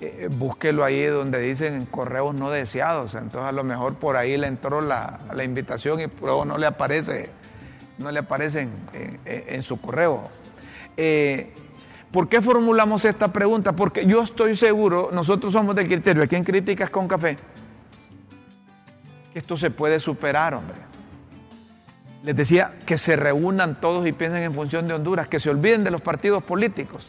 Eh, 0.00 0.28
búsquelo 0.34 0.82
ahí 0.82 1.04
donde 1.04 1.38
dicen 1.40 1.84
correos 1.84 2.34
no 2.34 2.50
deseados. 2.50 3.14
Entonces 3.14 3.42
a 3.42 3.52
lo 3.52 3.62
mejor 3.62 3.96
por 3.96 4.16
ahí 4.16 4.38
le 4.38 4.46
entró 4.46 4.80
la, 4.80 5.20
invitación 5.44 6.00
y 6.00 6.06
luego 6.22 6.46
no 6.46 6.56
le 6.56 6.64
aparece, 6.64 7.28
no 7.98 8.10
le 8.10 8.20
aparece 8.20 8.66
en, 9.26 9.62
su 9.62 9.78
correo. 9.78 10.22
Eh, 10.96 11.52
¿Por 12.10 12.28
qué 12.30 12.40
formulamos 12.40 13.04
esta 13.04 13.32
pregunta? 13.32 13.76
Porque 13.76 14.06
yo 14.06 14.22
estoy 14.22 14.56
seguro, 14.56 15.10
nosotros 15.12 15.52
somos 15.52 15.74
del 15.74 15.88
criterio, 15.88 16.22
aquí 16.22 16.36
en 16.36 16.44
Críticas 16.44 16.88
con 16.88 17.06
Café, 17.06 17.36
que 19.32 19.38
esto 19.38 19.56
se 19.58 19.70
puede 19.70 20.00
superar, 20.00 20.54
hombre. 20.54 20.93
Les 22.24 22.34
decía 22.34 22.72
que 22.84 22.98
se 22.98 23.14
reúnan 23.14 23.80
todos 23.80 24.06
y 24.06 24.12
piensen 24.12 24.42
en 24.42 24.52
función 24.52 24.88
de 24.88 24.94
Honduras, 24.94 25.28
que 25.28 25.38
se 25.38 25.50
olviden 25.50 25.84
de 25.84 25.92
los 25.92 26.00
partidos 26.00 26.42
políticos. 26.42 27.08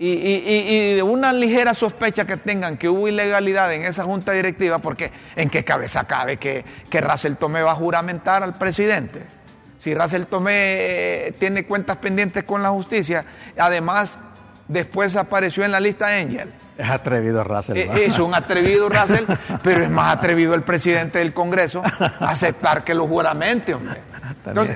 Y, 0.00 0.94
de 0.94 1.02
una 1.02 1.32
ligera 1.32 1.74
sospecha 1.74 2.24
que 2.24 2.36
tengan 2.36 2.76
que 2.76 2.88
hubo 2.88 3.08
ilegalidad 3.08 3.72
en 3.74 3.84
esa 3.84 4.04
junta 4.04 4.30
directiva, 4.30 4.78
porque 4.78 5.10
en 5.34 5.50
qué 5.50 5.64
cabeza 5.64 6.04
cabe 6.04 6.36
que, 6.36 6.64
que 6.88 7.00
Russell 7.00 7.34
Tomé 7.34 7.62
va 7.62 7.72
a 7.72 7.74
juramentar 7.74 8.44
al 8.44 8.56
presidente 8.56 9.38
si 9.78 9.94
Russell 9.94 10.24
Tomé 10.24 10.52
eh, 11.28 11.34
tiene 11.38 11.64
cuentas 11.64 11.96
pendientes 11.96 12.42
con 12.44 12.62
la 12.62 12.70
justicia, 12.70 13.24
además 13.56 14.18
después 14.66 15.16
apareció 15.16 15.64
en 15.64 15.72
la 15.72 15.80
lista 15.80 16.08
Angel. 16.08 16.52
Es 16.76 16.90
atrevido 16.90 17.42
Russell. 17.44 17.76
Eh, 17.76 18.06
es 18.06 18.18
un 18.18 18.34
atrevido 18.34 18.88
Russell, 18.88 19.24
pero 19.62 19.84
es 19.84 19.90
más 19.90 20.16
atrevido 20.16 20.54
el 20.54 20.62
presidente 20.62 21.20
del 21.20 21.32
Congreso 21.32 21.82
aceptar 22.20 22.84
que 22.84 22.92
lo 22.92 23.06
juramente, 23.06 23.72
hombre. 23.72 24.00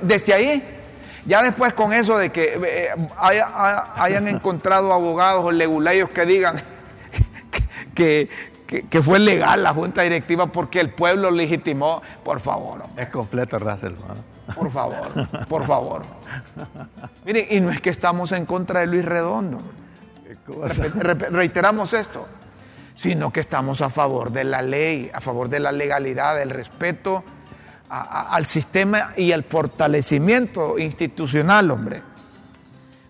Desde 0.02 0.34
ahí, 0.34 0.62
ya 1.24 1.42
después 1.42 1.72
con 1.74 1.92
eso 1.92 2.18
de 2.18 2.30
que 2.30 2.60
eh, 2.64 2.88
hayan 3.96 4.28
encontrado 4.28 4.92
abogados 4.92 5.44
o 5.44 5.52
leguleyos 5.52 6.10
que 6.10 6.26
digan 6.26 6.60
que, 7.94 8.28
que, 8.66 9.02
fue 9.02 9.18
legal 9.18 9.62
la 9.62 9.72
junta 9.72 10.02
directiva 10.02 10.46
porque 10.46 10.80
el 10.80 10.90
pueblo 10.90 11.30
legitimó, 11.30 12.02
por 12.24 12.40
favor. 12.40 12.84
Es 12.96 13.08
completo, 13.08 13.58
Russell. 13.58 13.94
Por 14.54 14.70
favor, 14.70 15.46
por 15.48 15.64
favor. 15.64 16.02
Miren, 17.24 17.46
y 17.50 17.60
no 17.60 17.70
es 17.70 17.80
que 17.80 17.90
estamos 17.90 18.32
en 18.32 18.44
contra 18.44 18.80
de 18.80 18.86
Luis 18.86 19.04
Redondo. 19.04 19.58
reiteramos 21.30 21.92
esto, 21.92 22.26
sino 22.94 23.32
que 23.32 23.40
estamos 23.40 23.80
a 23.80 23.90
favor 23.90 24.32
de 24.32 24.44
la 24.44 24.62
ley, 24.62 25.10
a 25.14 25.20
favor 25.20 25.48
de 25.48 25.60
la 25.60 25.70
legalidad, 25.70 26.36
del 26.36 26.50
respeto 26.50 27.22
al 27.92 28.46
sistema 28.46 29.10
y 29.18 29.32
al 29.32 29.44
fortalecimiento 29.44 30.78
institucional, 30.78 31.70
hombre. 31.70 32.02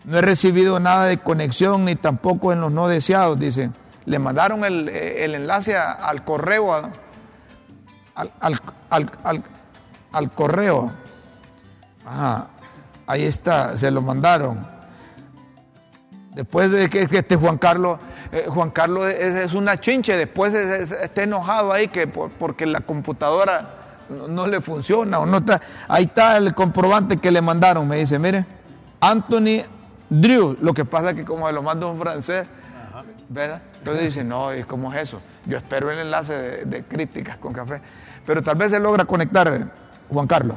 No 0.05 0.19
he 0.19 0.23
recibido 0.23 0.81
nada 0.81 1.07
de 1.07 1.19
conexión 1.19 1.85
ni 1.85 1.95
tampoco 1.95 2.53
en 2.53 2.61
los 2.61 2.73
no 2.73 2.89
deseados, 2.89 3.39
dice. 3.39 3.71
Le 4.07 4.19
mandaron 4.19 4.65
el, 4.65 4.89
enlace 4.89 5.77
al 5.77 6.25
correo, 6.25 6.91
al, 10.11 10.31
correo. 10.35 10.91
Ajá, 12.05 12.49
ahí 13.07 13.23
está, 13.23 13.79
se 13.79 13.89
lo 13.93 14.03
mandaron. 14.03 14.67
Después 16.35 16.73
de 16.73 16.91
que, 16.91 17.03
este 17.03 17.37
Juan 17.37 17.59
Carlos, 17.59 18.01
eh, 18.33 18.47
Juan 18.49 18.71
Carlos 18.71 19.07
es, 19.07 19.55
una 19.55 19.79
chinche, 19.79 20.17
después 20.17 20.53
está 20.53 21.23
enojado 21.23 21.73
ahí 21.73 21.87
que 21.87 22.09
porque 22.09 22.67
la 22.67 22.81
computadora 22.81 23.82
no, 24.13 24.47
le 24.47 24.61
funciona 24.61 25.19
o 25.19 25.27
no 25.27 25.39
está. 25.39 25.61
Ahí 25.89 26.05
está 26.05 26.37
el 26.37 26.55
comprobante 26.55 27.17
que 27.17 27.31
le 27.31 27.41
mandaron, 27.41 27.89
me 27.89 27.97
dice, 27.97 28.19
mire, 28.19 28.45
Anthony 29.01 29.63
Drew, 30.09 30.57
lo 30.61 30.75
que 30.75 30.85
pasa 30.85 31.11
es 31.11 31.17
que 31.17 31.25
como 31.25 31.51
lo 31.51 31.63
manda 31.63 31.87
un 31.87 31.99
francés, 31.99 32.47
¿verdad? 33.29 33.63
Entonces 33.79 34.05
dice, 34.05 34.25
no, 34.25 34.51
cómo 34.67 34.93
es 34.93 35.03
eso? 35.03 35.21
Yo 35.47 35.59
espero 35.59 35.91
el 35.91 35.99
enlace 35.99 36.65
de, 36.65 36.85
críticas 36.85 37.37
con 37.39 37.53
café. 37.53 37.81
Pero 38.25 38.43
tal 38.43 38.57
vez 38.57 38.71
se 38.71 38.79
logra 38.79 39.05
conectar, 39.05 39.73
Juan 40.09 40.27
Carlos. 40.27 40.57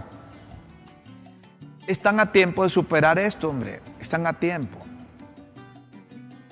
Están 1.88 2.20
a 2.20 2.32
tiempo 2.32 2.64
de 2.64 2.70
superar 2.70 3.18
esto, 3.18 3.50
hombre. 3.50 3.82
Están 4.00 4.28
a 4.28 4.34
tiempo. 4.34 4.78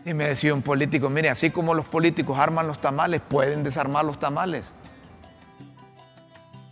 Y 0.06 0.14
me 0.14 0.28
decía 0.28 0.54
un 0.54 0.62
político, 0.62 1.10
mire, 1.10 1.30
así 1.30 1.50
como 1.50 1.74
los 1.74 1.86
políticos 1.86 2.38
arman 2.38 2.68
los 2.68 2.80
tamales, 2.80 3.22
pueden 3.22 3.64
desarmar 3.64 4.04
los 4.06 4.20
tamales. 4.20 4.74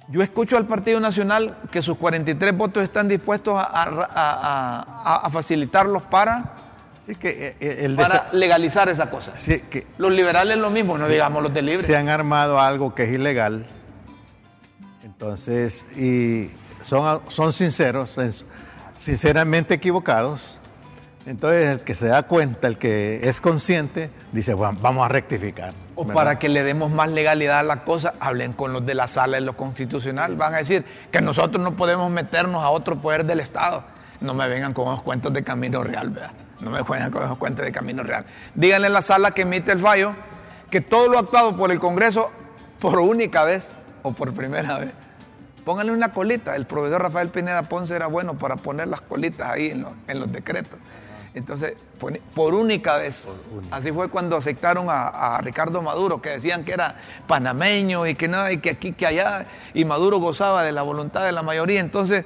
Yo 0.09 0.21
escucho 0.21 0.57
al 0.57 0.65
Partido 0.65 0.99
Nacional 0.99 1.57
que 1.71 1.81
sus 1.81 1.97
43 1.97 2.57
votos 2.57 2.83
están 2.83 3.07
dispuestos 3.07 3.55
a, 3.57 5.29
facilitarlos 5.31 6.03
para, 6.03 6.55
que 7.19 7.55
eh, 7.59 7.85
el 7.85 7.95
para 7.95 8.29
legalizar 8.33 8.89
esa 8.89 9.09
cosa. 9.09 9.33
que 9.33 9.87
los 9.97 10.15
liberales 10.15 10.57
lo 10.57 10.69
mismo, 10.69 10.97
no 10.97 11.07
digamos 11.07 11.43
los 11.43 11.53
de 11.53 11.61
libre. 11.61 11.83
Se 11.83 11.95
han 11.95 12.09
armado 12.09 12.59
algo 12.59 12.93
que 12.93 13.03
es 13.03 13.11
ilegal, 13.11 13.65
entonces, 15.03 15.85
y 15.95 16.49
son, 16.81 17.21
son 17.29 17.53
sinceros, 17.53 18.17
sinceramente 18.97 19.75
equivocados 19.75 20.57
entonces 21.25 21.69
el 21.69 21.79
que 21.81 21.93
se 21.93 22.07
da 22.07 22.23
cuenta, 22.23 22.67
el 22.67 22.77
que 22.77 23.27
es 23.27 23.41
consciente, 23.41 24.09
dice, 24.31 24.53
bueno, 24.53 24.77
vamos 24.81 25.05
a 25.05 25.09
rectificar. 25.09 25.73
O 25.95 26.07
para 26.07 26.39
que 26.39 26.49
le 26.49 26.63
demos 26.63 26.89
más 26.89 27.09
legalidad 27.09 27.59
a 27.59 27.63
la 27.63 27.83
cosa, 27.83 28.15
hablen 28.19 28.53
con 28.53 28.73
los 28.73 28.85
de 28.85 28.95
la 28.95 29.07
sala 29.07 29.37
de 29.37 29.41
lo 29.41 29.55
constitucional. 29.55 30.35
Van 30.35 30.55
a 30.55 30.57
decir 30.57 30.83
que 31.11 31.21
nosotros 31.21 31.63
no 31.63 31.75
podemos 31.75 32.09
meternos 32.09 32.63
a 32.63 32.71
otro 32.71 32.99
poder 32.99 33.25
del 33.25 33.39
Estado. 33.39 33.83
No 34.19 34.33
me 34.33 34.47
vengan 34.47 34.73
con 34.73 34.87
esos 34.87 35.03
cuentos 35.03 35.31
de 35.33 35.43
camino 35.43 35.83
real, 35.83 36.09
¿verdad? 36.09 36.31
No 36.59 36.71
me 36.71 36.81
vengan 36.81 37.11
con 37.11 37.23
esos 37.23 37.37
cuentos 37.37 37.65
de 37.65 37.71
camino 37.71 38.01
real. 38.03 38.25
Díganle 38.55 38.87
a 38.87 38.91
la 38.91 39.01
sala 39.01 39.31
que 39.31 39.43
emite 39.43 39.71
el 39.71 39.79
fallo 39.79 40.13
que 40.71 40.81
todo 40.81 41.07
lo 41.07 41.19
actuado 41.19 41.55
por 41.55 41.71
el 41.71 41.79
Congreso 41.79 42.31
por 42.79 42.99
única 42.99 43.43
vez 43.43 43.69
o 44.01 44.13
por 44.13 44.33
primera 44.33 44.79
vez. 44.79 44.91
Pónganle 45.65 45.91
una 45.91 46.11
colita. 46.11 46.55
El 46.55 46.65
proveedor 46.65 47.03
Rafael 47.03 47.29
Pineda 47.29 47.63
Ponce 47.63 47.95
era 47.95 48.07
bueno 48.07 48.37
para 48.37 48.55
poner 48.55 48.87
las 48.87 49.01
colitas 49.01 49.49
ahí 49.49 49.69
en 49.69 49.85
en 50.07 50.19
los 50.19 50.31
decretos. 50.31 50.79
Entonces, 51.33 51.75
por 52.35 52.53
única 52.53 52.97
vez, 52.97 53.29
así 53.71 53.91
fue 53.91 54.09
cuando 54.09 54.35
aceptaron 54.35 54.87
a, 54.89 55.39
Ricardo 55.41 55.81
Maduro, 55.81 56.21
que 56.21 56.29
decían 56.29 56.65
que 56.65 56.73
era 56.73 56.95
panameño 57.25 58.05
y 58.05 58.15
que 58.15 58.27
nada, 58.27 58.51
y 58.51 58.57
que 58.57 58.71
aquí, 58.71 58.91
que 58.91 59.07
allá, 59.07 59.45
y 59.73 59.85
Maduro 59.85 60.19
gozaba 60.19 60.63
de 60.63 60.73
la 60.73 60.81
voluntad 60.81 61.23
de 61.23 61.31
la 61.31 61.41
mayoría. 61.41 61.79
Entonces, 61.79 62.25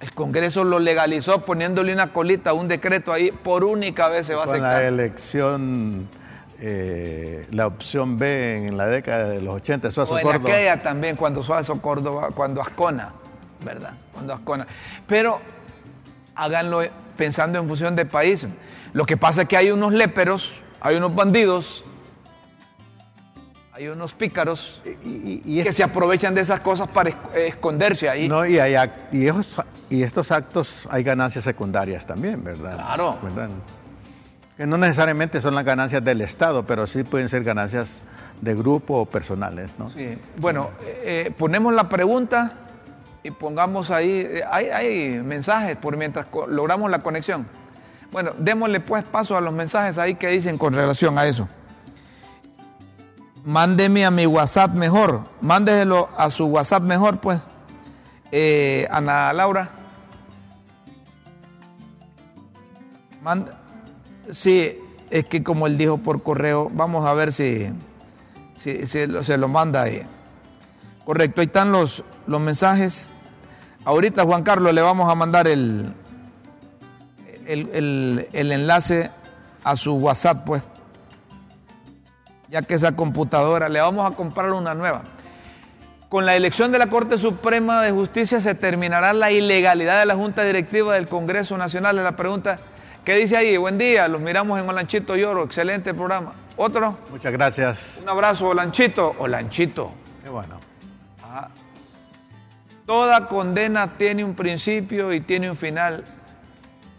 el 0.00 0.12
Congreso 0.14 0.64
lo 0.64 0.78
legalizó 0.78 1.44
poniéndole 1.44 1.92
una 1.92 2.14
colita, 2.14 2.54
un 2.54 2.66
decreto 2.66 3.12
ahí, 3.12 3.30
por 3.30 3.62
única 3.62 4.08
vez 4.08 4.26
se 4.26 4.34
va 4.34 4.42
a 4.42 4.44
aceptar. 4.46 4.80
la 4.80 4.88
elección, 4.88 6.08
eh, 6.58 7.46
la 7.50 7.66
opción 7.66 8.16
B 8.18 8.68
en 8.68 8.78
la 8.78 8.86
década 8.86 9.28
de 9.28 9.42
los 9.42 9.56
80, 9.56 9.90
Suazo 9.90 10.14
o 10.14 10.18
en 10.18 10.28
aquella 10.28 10.82
también, 10.82 11.16
cuando 11.16 11.42
Suazo 11.42 11.82
Córdoba, 11.82 12.30
cuando 12.34 12.62
Ascona, 12.62 13.12
¿verdad? 13.62 13.92
Cuando 14.14 14.32
Ascona. 14.32 14.66
Pero 15.06 15.42
háganlo 16.34 16.82
pensando 17.16 17.58
en 17.58 17.68
función 17.68 17.96
de 17.96 18.06
país. 18.06 18.46
Lo 18.92 19.06
que 19.06 19.16
pasa 19.16 19.42
es 19.42 19.48
que 19.48 19.56
hay 19.56 19.70
unos 19.70 19.92
léperos, 19.92 20.60
hay 20.80 20.96
unos 20.96 21.14
bandidos, 21.14 21.84
hay 23.72 23.88
unos 23.88 24.12
pícaros 24.14 24.82
y, 25.04 25.62
que 25.62 25.72
se 25.72 25.82
aprovechan 25.82 26.34
de 26.34 26.42
esas 26.42 26.60
cosas 26.60 26.88
para 26.88 27.10
esconderse 27.34 28.08
ahí. 28.08 28.28
No, 28.28 28.44
y, 28.44 28.58
hay, 28.58 28.74
y, 29.12 29.28
y, 29.90 30.02
estos 30.02 30.30
actos 30.30 30.86
hay 30.90 31.02
ganancias 31.02 31.44
secundarias 31.44 32.06
también, 32.06 32.42
¿verdad? 32.42 32.74
Claro. 32.74 33.18
Que 34.56 34.66
no 34.66 34.76
necesariamente 34.76 35.40
son 35.40 35.54
las 35.54 35.64
ganancias 35.64 36.04
del 36.04 36.20
Estado, 36.20 36.66
pero 36.66 36.86
sí 36.86 37.04
pueden 37.04 37.30
ser 37.30 37.42
ganancias 37.42 38.02
de 38.42 38.54
grupo 38.54 39.00
o 39.00 39.06
personales, 39.06 39.70
¿no? 39.78 39.88
Sí. 39.90 40.18
Bueno, 40.36 40.70
eh, 40.82 41.32
ponemos 41.38 41.72
la 41.74 41.88
pregunta 41.88 42.52
y 43.22 43.30
pongamos 43.30 43.90
ahí, 43.90 44.26
eh, 44.28 44.44
hay, 44.50 45.18
mensajes 45.22 45.76
por 45.76 45.96
mientras 45.96 46.26
logramos 46.48 46.90
la 46.90 47.00
conexión. 47.00 47.46
Bueno, 48.10 48.32
démosle 48.38 48.80
pues 48.80 49.04
paso 49.04 49.36
a 49.36 49.40
los 49.40 49.52
mensajes 49.52 49.98
ahí 49.98 50.14
que 50.14 50.28
dicen 50.28 50.58
con 50.58 50.72
relación 50.72 51.18
a 51.18 51.26
eso. 51.26 51.48
Mándeme 53.44 54.04
a 54.04 54.10
mi 54.10 54.26
WhatsApp 54.26 54.72
mejor, 54.72 55.24
mándeselo 55.40 56.08
a 56.16 56.30
su 56.30 56.46
WhatsApp 56.46 56.82
mejor, 56.82 57.20
pues. 57.20 57.40
Eh, 58.32 58.86
Ana 58.90 59.32
Laura. 59.32 59.70
Manda, 63.22 63.58
sí, 64.30 64.78
es 65.10 65.24
que 65.26 65.42
como 65.42 65.66
él 65.66 65.76
dijo 65.76 65.98
por 65.98 66.22
correo, 66.22 66.70
vamos 66.72 67.04
a 67.06 67.12
ver 67.14 67.32
si, 67.32 67.70
si, 68.54 68.86
se 68.86 69.36
lo 69.36 69.48
manda 69.48 69.82
ahí. 69.82 70.06
Correcto, 71.10 71.40
ahí 71.40 71.48
están 71.48 71.72
los, 71.72 72.04
los 72.28 72.40
mensajes. 72.40 73.10
Ahorita, 73.84 74.22
Juan 74.22 74.44
Carlos, 74.44 74.72
le 74.72 74.80
vamos 74.80 75.10
a 75.10 75.16
mandar 75.16 75.48
el, 75.48 75.92
el, 77.48 78.28
enlace 78.32 79.10
a 79.64 79.74
su 79.74 79.94
WhatsApp, 79.94 80.44
pues. 80.46 80.62
Ya 82.48 82.62
que 82.62 82.74
esa 82.74 82.94
computadora, 82.94 83.68
le 83.68 83.80
vamos 83.80 84.08
a 84.08 84.14
comprar 84.14 84.52
una 84.52 84.72
nueva. 84.76 85.02
Con 86.08 86.26
la 86.26 86.36
elección 86.36 86.70
de 86.70 86.78
la 86.78 86.86
Corte 86.86 87.18
Suprema 87.18 87.82
de 87.82 87.90
Justicia 87.90 88.40
se 88.40 88.54
terminará 88.54 89.12
la 89.12 89.32
ilegalidad 89.32 89.98
de 89.98 90.06
la 90.06 90.14
Junta 90.14 90.44
Directiva 90.44 90.94
del 90.94 91.08
Congreso 91.08 91.58
Nacional. 91.58 91.98
Es 91.98 92.04
la 92.04 92.14
pregunta, 92.14 92.60
¿qué 93.04 93.16
dice 93.16 93.36
ahí? 93.36 93.56
Buen 93.56 93.78
día, 93.78 94.06
los 94.06 94.20
miramos 94.20 94.60
en 94.60 94.68
Olanchito 94.68 95.16
Lloro, 95.16 95.42
excelente 95.42 95.92
programa. 95.92 96.34
¿Otro? 96.56 96.98
Muchas 97.10 97.32
gracias. 97.32 97.98
Un 98.00 98.08
abrazo, 98.08 98.50
Olanchito. 98.50 99.16
Olanchito. 99.18 99.90
Qué 100.22 100.30
bueno. 100.30 100.69
Toda 102.90 103.26
condena 103.26 103.96
tiene 103.96 104.24
un 104.24 104.34
principio 104.34 105.12
y 105.12 105.20
tiene 105.20 105.48
un 105.48 105.56
final. 105.56 106.04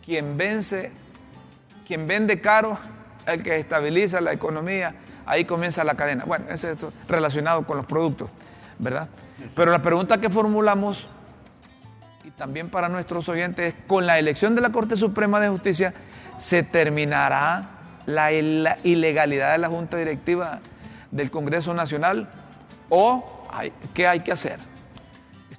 Quien 0.06 0.38
vence, 0.38 0.90
quien 1.86 2.08
vende 2.08 2.40
caro, 2.40 2.78
el 3.26 3.44
que 3.44 3.58
estabiliza 3.58 4.22
la 4.22 4.32
economía, 4.32 4.96
ahí 5.26 5.44
comienza 5.44 5.84
la 5.84 5.96
cadena. 5.96 6.24
Bueno, 6.24 6.46
eso 6.50 6.70
es 6.70 6.78
relacionado 7.10 7.68
con 7.68 7.76
los 7.76 7.86
productos, 7.86 8.30
¿verdad? 8.80 9.10
Pero 9.54 9.70
la 9.70 9.82
pregunta 9.82 10.22
que 10.22 10.30
formulamos, 10.30 11.10
y 12.24 12.32
también 12.32 12.70
para 12.70 12.88
nuestros 12.88 13.28
oyentes, 13.28 13.74
es, 13.74 13.80
con 13.86 14.08
la 14.08 14.18
elección 14.18 14.56
de 14.56 14.62
la 14.62 14.70
Corte 14.70 14.96
Suprema 14.96 15.42
de 15.42 15.50
Justicia, 15.50 15.94
¿se 16.38 16.64
terminará 16.64 17.68
la 18.06 18.32
ilegalidad 18.32 19.52
de 19.52 19.58
la 19.58 19.68
Junta 19.68 19.98
Directiva 19.98 20.62
del 21.12 21.30
Congreso 21.30 21.74
Nacional? 21.74 22.30
¿O 22.88 23.46
qué 23.94 24.08
hay 24.08 24.22
que 24.22 24.32
hacer? 24.32 24.71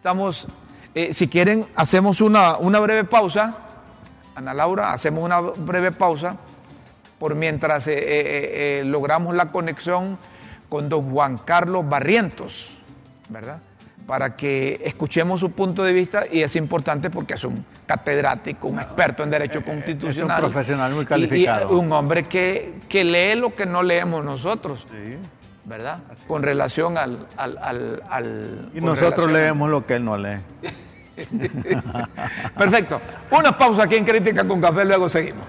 Estamos, 0.02 0.48
eh, 0.96 1.12
si 1.12 1.28
quieren, 1.28 1.64
hacemos 1.76 2.20
una, 2.20 2.56
una 2.56 2.80
breve 2.80 3.04
pausa. 3.04 3.56
Ana 4.34 4.52
Laura, 4.52 4.92
hacemos 4.92 5.22
una 5.22 5.40
breve 5.40 5.92
pausa 5.92 6.36
por 7.20 7.36
mientras 7.36 7.86
eh, 7.86 8.00
eh, 8.00 8.82
logramos 8.84 9.32
la 9.36 9.52
conexión 9.52 10.18
con 10.68 10.88
don 10.88 11.12
Juan 11.12 11.38
Carlos 11.38 11.88
Barrientos, 11.88 12.78
¿verdad? 13.28 13.60
Para 14.04 14.34
que 14.34 14.80
escuchemos 14.84 15.38
su 15.38 15.52
punto 15.52 15.84
de 15.84 15.92
vista 15.92 16.24
y 16.28 16.40
es 16.40 16.56
importante 16.56 17.08
porque 17.08 17.34
es 17.34 17.44
un 17.44 17.64
catedrático, 17.86 18.66
un 18.66 18.80
experto 18.80 19.22
en 19.22 19.30
derecho 19.30 19.64
constitucional. 19.64 20.38
Es 20.38 20.44
un 20.46 20.50
profesional 20.50 20.94
muy 20.94 21.06
calificado. 21.06 21.70
Y, 21.70 21.78
un 21.78 21.92
hombre 21.92 22.24
que, 22.24 22.74
que, 22.88 23.04
lee 23.04 23.36
lo 23.36 23.54
que 23.54 23.66
no 23.66 23.84
leemos 23.84 24.24
nosotros. 24.24 24.84
¿Verdad? 25.64 26.00
Con 26.26 26.42
relación 26.42 26.98
al... 26.98 27.26
al, 27.36 27.58
al, 27.58 28.02
al 28.08 28.70
Y 28.74 28.80
nosotros 28.80 29.30
leemos 29.30 29.70
lo 29.70 29.86
que 29.86 29.96
él 29.96 30.04
no 30.04 30.16
lee. 30.16 30.40
Perfecto. 32.56 33.00
Una 33.30 33.56
pausa 33.56 33.84
aquí 33.84 33.96
en 33.96 34.04
Crítica 34.04 34.44
con 34.44 34.60
Café, 34.60 34.84
luego 34.84 35.08
seguimos. 35.08 35.44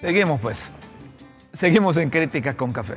Seguimos 0.00 0.38
pues. 0.38 0.70
Seguimos 1.64 1.96
en 1.96 2.10
Críticas 2.10 2.56
con 2.56 2.74
Café. 2.74 2.96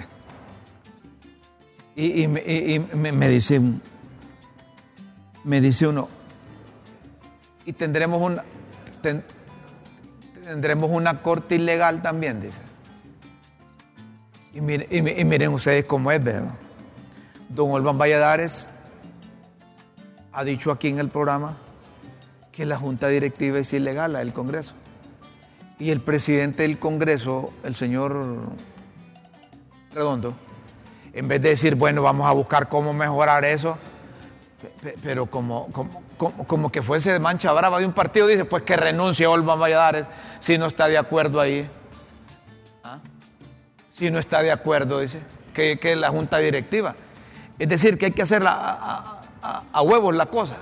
Y, 1.96 2.28
me- 2.28 3.30
dice 3.30 3.62
me 5.46 5.62
dice 5.62 5.88
uno, 5.88 6.10
y 7.66 7.72
tendremos 7.72 8.22
una 8.22 8.44
ten- 9.02 9.24
tendremos 10.44 10.92
una 10.92 11.22
corte 11.22 11.56
ilegal 11.56 12.02
también, 12.02 12.42
dice. 12.42 12.60
Y 14.54 14.60
miren 14.60 15.54
ustedes 15.54 15.86
cómo 15.86 16.12
es, 16.12 16.22
¿verdad? 16.22 16.54
Don 17.48 17.72
Olvan 17.72 17.98
Valladares 17.98 18.68
ha 20.34 20.44
dicho 20.44 20.72
aquí 20.74 20.90
en 20.90 21.00
el 21.00 21.08
programa 21.08 21.56
que 22.52 22.66
la 22.66 22.76
junta 22.76 23.08
directiva 23.08 23.60
es 23.60 23.72
ilegal, 23.72 24.12
la 24.12 24.20
del 24.20 24.34
Congreso. 24.34 24.74
Y 25.80 25.92
el 25.92 26.02
presidente 26.02 26.64
del 26.64 26.80
Congreso, 26.80 27.54
el 27.64 27.76
señor 27.76 28.20
Redondo, 29.94 30.34
en 31.14 31.28
vez 31.28 31.42
de 31.42 31.50
decir, 31.50 31.76
bueno, 31.76 32.02
vamos 32.02 32.28
a 32.28 32.32
buscar 32.32 32.68
cómo 32.68 32.94
mejorar 32.94 33.46
eso, 33.46 33.78
pe- 34.62 34.72
pe- 34.92 34.96
pero 35.02 35.26
como, 35.28 35.68
como, 35.72 36.04
como, 36.18 36.48
como 36.48 36.72
que 36.72 36.82
fuese 36.82 37.12
de 37.14 37.20
mancha 37.20 37.52
brava 37.52 37.80
de 37.80 37.86
un 37.86 37.94
partido, 37.94 38.28
dice, 38.28 38.46
pues 38.46 38.64
que 38.64 38.76
renuncie 38.76 39.28
Olvan 39.28 39.60
Valladares 39.60 40.06
si 40.40 40.58
no 40.58 40.66
está 40.68 40.88
de 40.88 40.98
acuerdo 40.98 41.40
ahí. 41.40 41.70
¿Ah? 42.84 43.00
Si 43.90 44.10
no 44.12 44.20
está 44.20 44.42
de 44.44 44.52
acuerdo, 44.52 45.00
dice, 45.00 45.20
que, 45.54 45.80
que 45.80 45.96
la 45.96 46.10
junta 46.10 46.38
directiva. 46.40 46.96
Es 47.58 47.70
decir, 47.70 47.98
que 47.98 48.08
hay 48.08 48.12
que 48.12 48.22
hacerla 48.24 48.52
a, 48.52 49.22
a- 49.42 49.64
a- 49.74 49.82
huevos 49.82 50.16
la 50.16 50.28
cosa. 50.28 50.58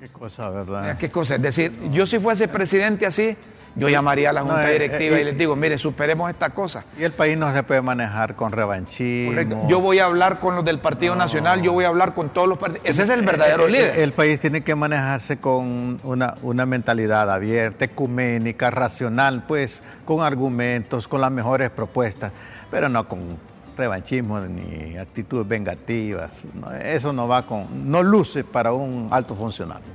Qué 0.00 0.08
cosa, 0.08 0.48
¿verdad? 0.50 0.96
¿Qué 0.98 1.10
cosa? 1.10 1.34
Es 1.36 1.42
decir, 1.42 1.72
yo 1.90 2.06
si 2.06 2.18
fuese 2.18 2.48
presidente 2.48 3.06
así, 3.06 3.36
yo 3.74 3.88
llamaría 3.88 4.30
a 4.30 4.32
la 4.32 4.40
No, 4.40 4.48
junta 4.48 4.70
eh, 4.70 4.72
directiva 4.72 5.16
eh, 5.16 5.22
y 5.22 5.24
les 5.24 5.38
digo, 5.38 5.56
mire, 5.56 5.78
superemos 5.78 6.30
esta 6.30 6.50
cosa. 6.50 6.84
Y 6.98 7.04
el 7.04 7.12
país 7.12 7.36
no 7.36 7.52
se 7.52 7.62
puede 7.62 7.82
manejar 7.82 8.36
con 8.36 8.52
revanchismo. 8.52 9.32
Correcto. 9.32 9.62
Yo 9.68 9.80
voy 9.80 9.98
a 9.98 10.06
hablar 10.06 10.40
con 10.40 10.54
los 10.54 10.64
del 10.64 10.78
Partido 10.78 11.16
Nacional, 11.16 11.62
yo 11.62 11.72
voy 11.72 11.84
a 11.84 11.88
hablar 11.88 12.14
con 12.14 12.30
todos 12.30 12.48
los 12.48 12.58
partidos. 12.58 12.86
Ese 12.88 13.02
es 13.02 13.10
el 13.10 13.22
verdadero 13.22 13.66
líder. 13.68 13.98
El 13.98 14.12
país 14.12 14.40
tiene 14.40 14.62
que 14.62 14.74
manejarse 14.74 15.38
con 15.38 16.00
una, 16.02 16.34
una 16.42 16.66
mentalidad 16.66 17.30
abierta, 17.30 17.84
ecuménica, 17.84 18.70
racional, 18.70 19.44
pues 19.46 19.82
con 20.04 20.20
argumentos, 20.20 21.08
con 21.08 21.20
las 21.20 21.30
mejores 21.30 21.70
propuestas, 21.70 22.32
pero 22.70 22.88
no 22.88 23.08
con 23.08 23.38
revanchismo 23.76 24.40
ni 24.40 24.96
actitudes 24.96 25.46
vengativas. 25.48 26.44
Eso 26.84 27.12
no 27.12 27.26
va 27.28 27.46
con, 27.46 27.90
no 27.90 28.02
luce 28.02 28.44
para 28.44 28.72
un 28.72 29.08
alto 29.10 29.34
funcionario. 29.34 29.88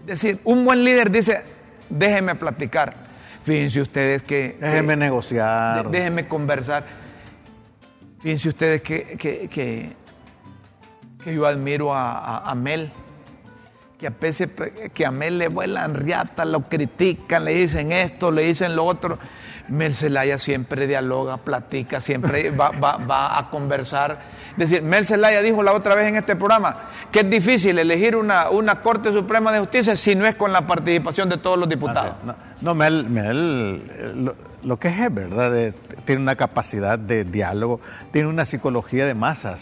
Es 0.00 0.06
decir, 0.06 0.40
un 0.44 0.64
buen 0.64 0.84
líder 0.84 1.10
dice, 1.10 1.42
déjenme 1.90 2.34
platicar. 2.34 2.94
Fíjense 3.42 3.80
ustedes 3.80 4.22
que... 4.22 4.56
Déjenme 4.60 4.94
que- 4.94 4.96
negociar. 4.96 5.90
déjenme 5.90 6.26
conversar. 6.28 6.84
Fíjense 8.20 8.48
ustedes 8.48 8.80
que, 8.82 9.16
que, 9.18 9.48
que, 9.48 9.92
que 11.22 11.34
yo 11.34 11.46
admiro 11.46 11.94
a, 11.94 12.12
a- 12.18 12.50
a 12.50 12.54
Mel. 12.54 12.90
Que 13.98 14.08
a, 14.08 14.10
veces, 14.10 14.50
que 14.92 15.06
a 15.06 15.10
Mel 15.10 15.38
le 15.38 15.48
vuelan 15.48 15.94
riata, 15.94 16.44
lo 16.44 16.62
critican, 16.64 17.44
le 17.46 17.54
dicen 17.54 17.92
esto, 17.92 18.30
le 18.30 18.42
dicen 18.42 18.76
lo 18.76 18.84
otro. 18.84 19.18
Mel 19.68 19.94
Zelaya 19.94 20.38
siempre 20.38 20.86
dialoga, 20.86 21.38
platica, 21.38 22.00
siempre 22.00 22.50
va, 22.50 22.70
va- 22.70 22.96
va 22.98 23.38
a 23.38 23.50
conversar. 23.50 24.18
Es 24.52 24.56
decir, 24.70 24.82
Mel 24.82 25.04
Zelaya 25.04 25.42
dijo 25.42 25.62
la 25.62 25.72
otra 25.72 25.94
vez 25.94 26.06
en 26.08 26.16
este 26.16 26.36
programa 26.36 26.84
que 27.10 27.20
es 27.20 27.30
difícil 27.30 27.78
elegir 27.78 28.16
una, 28.16 28.50
una 28.50 28.80
Corte 28.82 29.12
Suprema 29.12 29.52
de 29.52 29.58
Justicia 29.60 29.96
si 29.96 30.14
no 30.14 30.26
es 30.26 30.34
con 30.36 30.52
la 30.52 30.66
participación 30.66 31.28
de 31.28 31.38
todos 31.38 31.58
los 31.58 31.68
diputados. 31.68 32.14
No, 32.24 32.34
no, 32.60 32.74
Mel, 32.74 33.08
Mel, 33.08 34.24
lo, 34.24 34.34
lo 34.62 34.78
que 34.78 34.88
es 34.88 35.14
verdad, 35.14 35.50
de- 35.50 35.72
tiene 36.04 36.22
una 36.22 36.36
capacidad 36.36 36.98
de 36.98 37.24
diálogo, 37.24 37.80
tiene 38.12 38.28
una 38.28 38.44
psicología 38.44 39.04
de 39.06 39.14
masas 39.14 39.60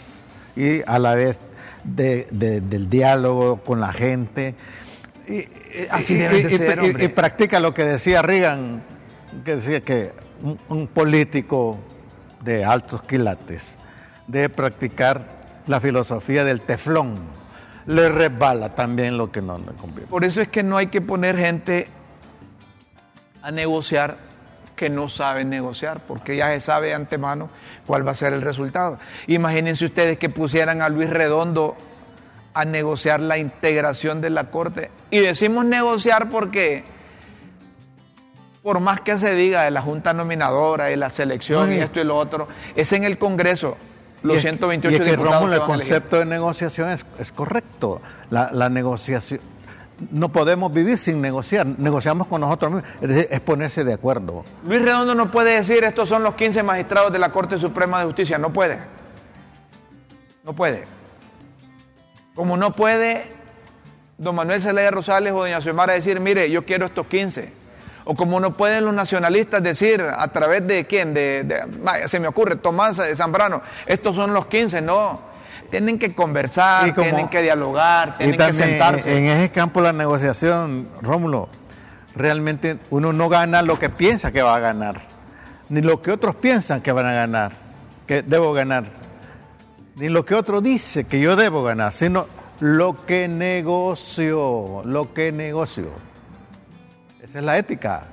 y 0.55 0.81
a 0.85 0.99
la 0.99 1.15
vez 1.15 1.39
de- 1.83 2.27
de- 2.31 2.61
del 2.61 2.89
diálogo 2.89 3.57
con 3.57 3.81
la 3.81 3.91
gente. 3.91 4.55
Y, 5.27 5.45
así 5.89 6.13
y- 6.13 6.17
debe 6.17 6.49
ser, 6.49 7.01
y 7.01 7.07
practica 7.07 7.59
lo 7.59 7.73
que 7.73 7.83
decía 7.83 8.21
Reagan, 8.21 8.83
que 9.43 9.55
decía 9.55 9.81
que 9.81 10.13
un, 10.69 10.87
político 10.87 11.77
de 12.41 12.63
altos 12.63 13.03
quilates 13.03 13.75
debe 14.27 14.49
practicar 14.49 15.61
la 15.67 15.79
filosofía 15.79 16.43
del 16.43 16.61
teflón. 16.61 17.15
Le 17.87 18.09
resbala 18.09 18.73
también 18.73 19.17
lo 19.17 19.31
que 19.31 19.41
no 19.41 19.57
le 19.57 19.73
conviene. 19.73 20.07
Por 20.07 20.23
eso 20.23 20.41
es 20.41 20.47
que 20.47 20.63
no 20.63 20.77
hay 20.77 20.87
que 20.87 21.01
poner 21.01 21.37
gente 21.37 21.87
a 23.41 23.51
negociar 23.51 24.17
que 24.75 24.89
no 24.89 25.07
sabe 25.07 25.45
negociar, 25.45 26.01
porque 26.05 26.35
ya 26.35 26.49
se 26.49 26.59
sabe 26.59 26.93
antemano 26.93 27.49
cuál 27.85 28.05
va 28.05 28.11
a 28.11 28.15
ser 28.15 28.33
el 28.33 28.41
resultado. 28.41 28.99
Imagínense 29.27 29.85
ustedes 29.85 30.17
que 30.17 30.29
pusieran 30.29 30.81
a 30.81 30.89
Luis 30.89 31.09
Redondo 31.09 31.77
a 32.53 32.65
negociar 32.65 33.19
la 33.19 33.37
integración 33.37 34.21
de 34.21 34.29
la 34.29 34.45
Corte. 34.45 34.91
Y 35.11 35.19
decimos 35.19 35.65
negociar 35.65 36.29
porque, 36.29 36.83
por 38.65 38.79
más 38.79 38.99
que 39.01 39.15
se 39.19 39.35
diga 39.35 39.61
de 39.61 39.69
la 39.69 39.79
Junta 39.83 40.11
Nominadora, 40.11 40.85
de 40.85 40.97
la 40.97 41.11
selección 41.11 41.71
y 41.71 41.75
No, 41.75 41.81
y- 41.81 41.83
esto 41.83 41.99
y 41.99 42.03
lo 42.03 42.17
otro, 42.17 42.47
es 42.75 42.91
en 42.93 43.03
el 43.03 43.19
Congreso. 43.19 43.77
Los 44.23 44.33
Y 44.33 44.37
es- 44.37 44.41
128 44.41 44.91
y 44.91 44.95
es 44.95 45.01
que, 45.05 45.11
diputados 45.11 45.35
Rómulo, 45.41 45.51
que 45.51 45.61
el 45.61 45.67
concepto 45.67 46.17
de 46.17 46.25
negociación 46.25 46.89
es, 46.89 47.05
es 47.19 47.31
correcto. 47.31 48.01
La, 48.31 48.49
la 48.51 48.69
negociación. 48.69 49.39
No 50.09 50.29
podemos 50.29 50.73
vivir 50.73 50.97
sin 50.97 51.21
negociar. 51.21 51.67
Negociamos 51.77 52.25
con 52.25 52.41
nosotros 52.41 52.71
mismos. 52.71 52.91
Es 53.01 53.07
decir, 53.07 53.27
es 53.29 53.39
ponerse 53.39 53.83
de 53.83 53.93
acuerdo. 53.93 54.43
Luis 54.65 54.81
Redondo 54.81 55.13
no 55.13 55.29
puede 55.29 55.51
decir 55.57 55.83
estos 55.83 56.09
son 56.09 56.23
los 56.23 56.33
15 56.33 56.63
magistrados 56.63 57.13
de 57.13 57.19
la 57.19 57.29
Corte 57.29 57.59
Suprema 57.59 57.99
de 57.99 58.05
Justicia, 58.07 58.39
no 58.39 58.51
puede. 58.51 58.79
No 60.43 60.53
puede. 60.53 60.85
Como 62.33 62.57
no 62.57 62.71
puede 62.73 63.25
don 64.17 64.33
Manuel 64.33 64.59
Zelaya 64.59 64.89
Rosales 64.89 65.33
o 65.33 65.37
doña 65.41 65.61
Xiomara 65.61 65.93
decir, 65.93 66.19
mire, 66.19 66.49
yo 66.49 66.65
quiero 66.65 66.87
estos 66.87 67.05
15. 67.05 67.53
O 68.05 68.13
como 68.15 68.39
no 68.39 68.53
pueden 68.53 68.85
los 68.85 68.93
nacionalistas 68.93 69.61
decir 69.63 69.99
a 70.01 70.27
través 70.29 70.65
de 70.67 70.85
quién, 70.85 71.13
de, 71.13 71.43
de- 71.43 71.63
vaya, 71.81 72.07
se 72.07 72.19
me 72.19 72.27
ocurre, 72.27 72.55
Tomás 72.55 73.01
Zambrano, 73.15 73.61
estos 73.87 74.15
son 74.15 74.31
los 74.33 74.45
15, 74.45 74.81
no. 74.81 75.21
Tienen 75.71 75.97
que 75.97 76.13
conversar, 76.13 76.93
como- 76.93 77.07
tienen 77.09 77.27
que 77.29 77.41
dialogar, 77.41 78.17
tienen 78.17 78.37
que 78.37 78.53
sentarse. 78.53 79.17
en 79.17 79.25
ese 79.25 79.49
campo 79.51 79.81
la 79.81 79.91
negociación, 79.91 80.87
Rómulo, 81.01 81.49
realmente 82.15 82.77
uno 82.91 83.11
no 83.11 83.27
gana 83.29 83.61
lo 83.63 83.79
que 83.79 83.89
piensa 83.89 84.31
que 84.31 84.43
va 84.43 84.55
a 84.55 84.59
ganar, 84.59 85.01
ni 85.69 85.81
lo 85.81 86.01
que 86.03 86.11
otros 86.11 86.35
piensan 86.35 86.81
que 86.81 86.91
van 86.91 87.07
a 87.07 87.13
ganar, 87.13 87.53
que 88.05 88.21
debo 88.21 88.53
ganar, 88.53 88.83
ni 89.95 90.09
lo 90.09 90.23
que 90.25 90.35
otro 90.35 90.61
dice 90.61 91.05
que 91.05 91.19
yo 91.19 91.35
debo 91.35 91.63
ganar, 91.63 91.91
sino 91.91 92.27
lo 92.59 93.05
que 93.05 93.27
negocio, 93.27 94.83
lo 94.85 95.13
que 95.13 95.31
negocio. 95.31 95.87
Esa 97.35 97.39
es 97.41 97.45
la 97.47 97.57
ética, 97.57 98.03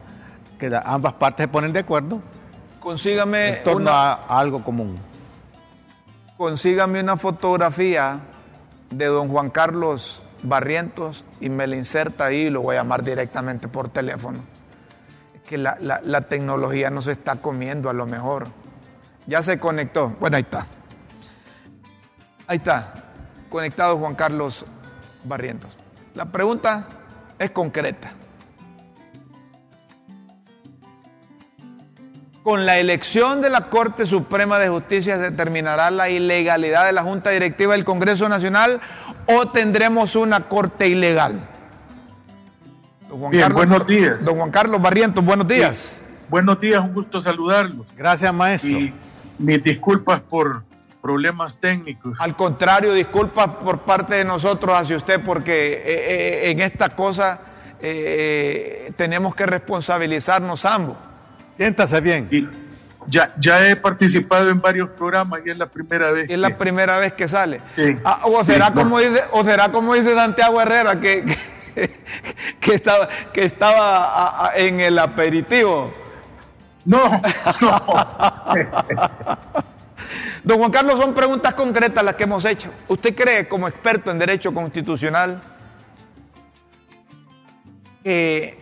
que 0.58 0.68
ambas 0.84 1.12
partes 1.12 1.44
se 1.44 1.48
ponen 1.48 1.72
de 1.72 1.78
acuerdo 1.78 2.20
Consígame 2.80 3.58
en 3.58 3.62
torno 3.62 3.82
una, 3.82 4.14
a 4.14 4.38
algo 4.40 4.64
común. 4.64 4.98
consígame 6.36 6.98
una 6.98 7.16
fotografía 7.16 8.18
de 8.90 9.06
don 9.06 9.28
Juan 9.28 9.50
Carlos 9.50 10.24
Barrientos 10.42 11.24
y 11.40 11.50
me 11.50 11.68
la 11.68 11.76
inserta 11.76 12.24
ahí 12.24 12.46
y 12.46 12.50
lo 12.50 12.62
voy 12.62 12.74
a 12.74 12.80
llamar 12.80 13.04
directamente 13.04 13.68
por 13.68 13.90
teléfono. 13.90 14.40
Es 15.36 15.42
que 15.42 15.56
la, 15.56 15.78
la- 15.80 16.00
la 16.02 16.22
tecnología 16.22 16.90
nos 16.90 17.06
está 17.06 17.36
comiendo 17.36 17.88
a 17.88 17.92
lo 17.92 18.06
mejor. 18.06 18.48
Ya 19.28 19.40
se 19.44 19.60
conectó. 19.60 20.16
Bueno, 20.18 20.36
ahí 20.36 20.42
está. 20.42 20.66
Ahí 22.48 22.56
está. 22.56 22.92
Conectado 23.48 23.96
Juan 23.98 24.16
Carlos 24.16 24.66
Barrientos. 25.22 25.76
La 26.14 26.24
pregunta 26.24 26.86
es 27.38 27.52
concreta. 27.52 28.14
Con 32.42 32.66
la 32.66 32.78
elección 32.78 33.40
de 33.40 33.50
la 33.50 33.68
Corte 33.68 34.04
Suprema 34.04 34.58
de 34.58 34.68
Justicia 34.68 35.16
se 35.16 35.22
determinará 35.30 35.92
la 35.92 36.10
ilegalidad 36.10 36.86
de 36.86 36.92
la 36.92 37.04
Junta 37.04 37.30
Directiva 37.30 37.74
del 37.74 37.84
Congreso 37.84 38.28
Nacional 38.28 38.80
o 39.26 39.46
tendremos 39.46 40.16
una 40.16 40.48
Corte 40.48 40.88
ilegal. 40.88 41.48
Don 43.08 43.20
Juan 43.20 43.30
Bien, 43.30 43.52
buenos 43.52 43.86
días. 43.86 44.24
Don 44.24 44.36
Juan 44.36 44.50
Carlos 44.50 44.82
Barrientos, 44.82 45.24
buenos 45.24 45.46
días. 45.46 46.02
Buenos 46.28 46.58
días, 46.58 46.82
un 46.82 46.92
gusto 46.92 47.20
saludarlos. 47.20 47.86
Gracias, 47.96 48.34
maestro. 48.34 48.70
Y 48.70 48.92
mis 49.38 49.62
disculpas 49.62 50.20
por 50.20 50.64
problemas 51.00 51.60
técnicos. 51.60 52.20
Al 52.20 52.34
contrario, 52.34 52.92
disculpas 52.92 53.50
por 53.62 53.80
parte 53.80 54.16
de 54.16 54.24
nosotros 54.24 54.74
hacia 54.74 54.96
usted 54.96 55.20
porque 55.24 55.74
eh, 55.74 55.82
eh, 55.84 56.50
en 56.50 56.60
esta 56.60 56.88
cosa 56.90 57.40
eh, 57.80 58.92
tenemos 58.96 59.34
que 59.36 59.46
responsabilizarnos 59.46 60.64
ambos. 60.64 60.96
Siéntase 61.56 62.00
bien. 62.00 62.28
Y 62.30 62.46
ya, 63.08 63.32
ya 63.38 63.68
he 63.68 63.76
participado 63.76 64.48
en 64.50 64.60
varios 64.60 64.88
programas 64.90 65.40
y 65.44 65.50
es 65.50 65.58
la 65.58 65.66
primera 65.66 66.12
vez. 66.12 66.30
Es 66.30 66.38
la 66.38 66.56
primera 66.56 66.98
vez 66.98 67.12
que 67.14 67.26
sale. 67.28 67.60
Sí. 67.76 67.96
Ah, 68.04 68.20
o, 68.24 68.44
será 68.44 68.66
Sí, 68.68 68.72
como 68.74 68.98
no. 68.98 68.98
dice, 68.98 69.22
o 69.32 69.44
será 69.44 69.70
como 69.70 69.94
dice 69.94 70.14
Santiago 70.14 70.60
Herrera, 70.60 71.00
que, 71.00 71.24
que, 71.74 71.90
que 72.60 72.74
estaba, 72.74 73.08
que 73.32 73.44
estaba 73.44 74.04
a- 74.04 74.46
a- 74.50 74.56
en 74.56 74.80
el 74.80 74.98
aperitivo. 74.98 75.92
No, 76.84 77.08
no. 77.60 77.82
Don 80.44 80.58
Juan 80.58 80.70
Carlos, 80.72 80.98
son 80.98 81.14
preguntas 81.14 81.54
concretas 81.54 82.02
las 82.04 82.16
que 82.16 82.24
hemos 82.24 82.44
hecho. 82.44 82.68
¿Usted 82.88 83.14
cree, 83.14 83.46
como 83.48 83.68
experto 83.68 84.10
en 84.10 84.18
derecho 84.18 84.52
constitucional, 84.52 85.40
que 88.02 88.58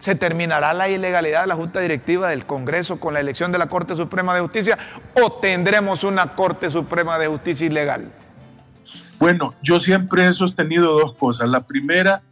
se 0.00 0.14
terminará 0.14 0.72
la 0.72 0.88
ilegalidad 0.88 1.42
de 1.42 1.46
la 1.46 1.54
Junta 1.54 1.78
Directiva 1.78 2.28
del 2.28 2.46
Congreso 2.46 2.98
con 2.98 3.14
la 3.14 3.20
elección 3.20 3.52
de 3.52 3.58
la 3.58 3.68
Corte 3.68 3.94
Suprema 3.94 4.34
de 4.34 4.40
Justicia 4.40 4.78
o 5.14 5.32
tendremos 5.34 6.04
una 6.04 6.34
Corte 6.34 6.70
Suprema 6.70 7.18
de 7.18 7.28
Justicia 7.28 7.66
ilegal? 7.66 8.10
Bueno, 9.18 9.54
yo 9.62 9.78
siempre 9.78 10.24
he 10.24 10.32
sostenido 10.32 10.98
dos 10.98 11.14
cosas. 11.14 11.50
La 11.50 11.66
primera, 11.66 12.22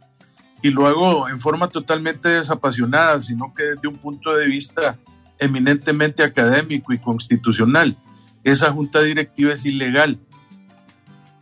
y 0.63 0.71
lo 0.71 0.87
hago 0.87 1.29
en 1.29 1.39
forma 1.39 1.67
totalmente 1.67 2.27
desapasionada, 2.27 3.19
sino 3.19 3.53
que 3.53 3.63
desde 3.63 3.87
un 3.87 3.97
punto 3.97 4.35
de 4.35 4.47
vista 4.47 4.97
eminentemente 5.37 6.23
académico 6.23 6.91
y 6.91 6.97
constitucional, 6.97 7.95
esa 8.43 8.71
junta 8.71 9.01
directiva 9.01 9.53
es 9.53 9.63
ilegal. 9.63 10.19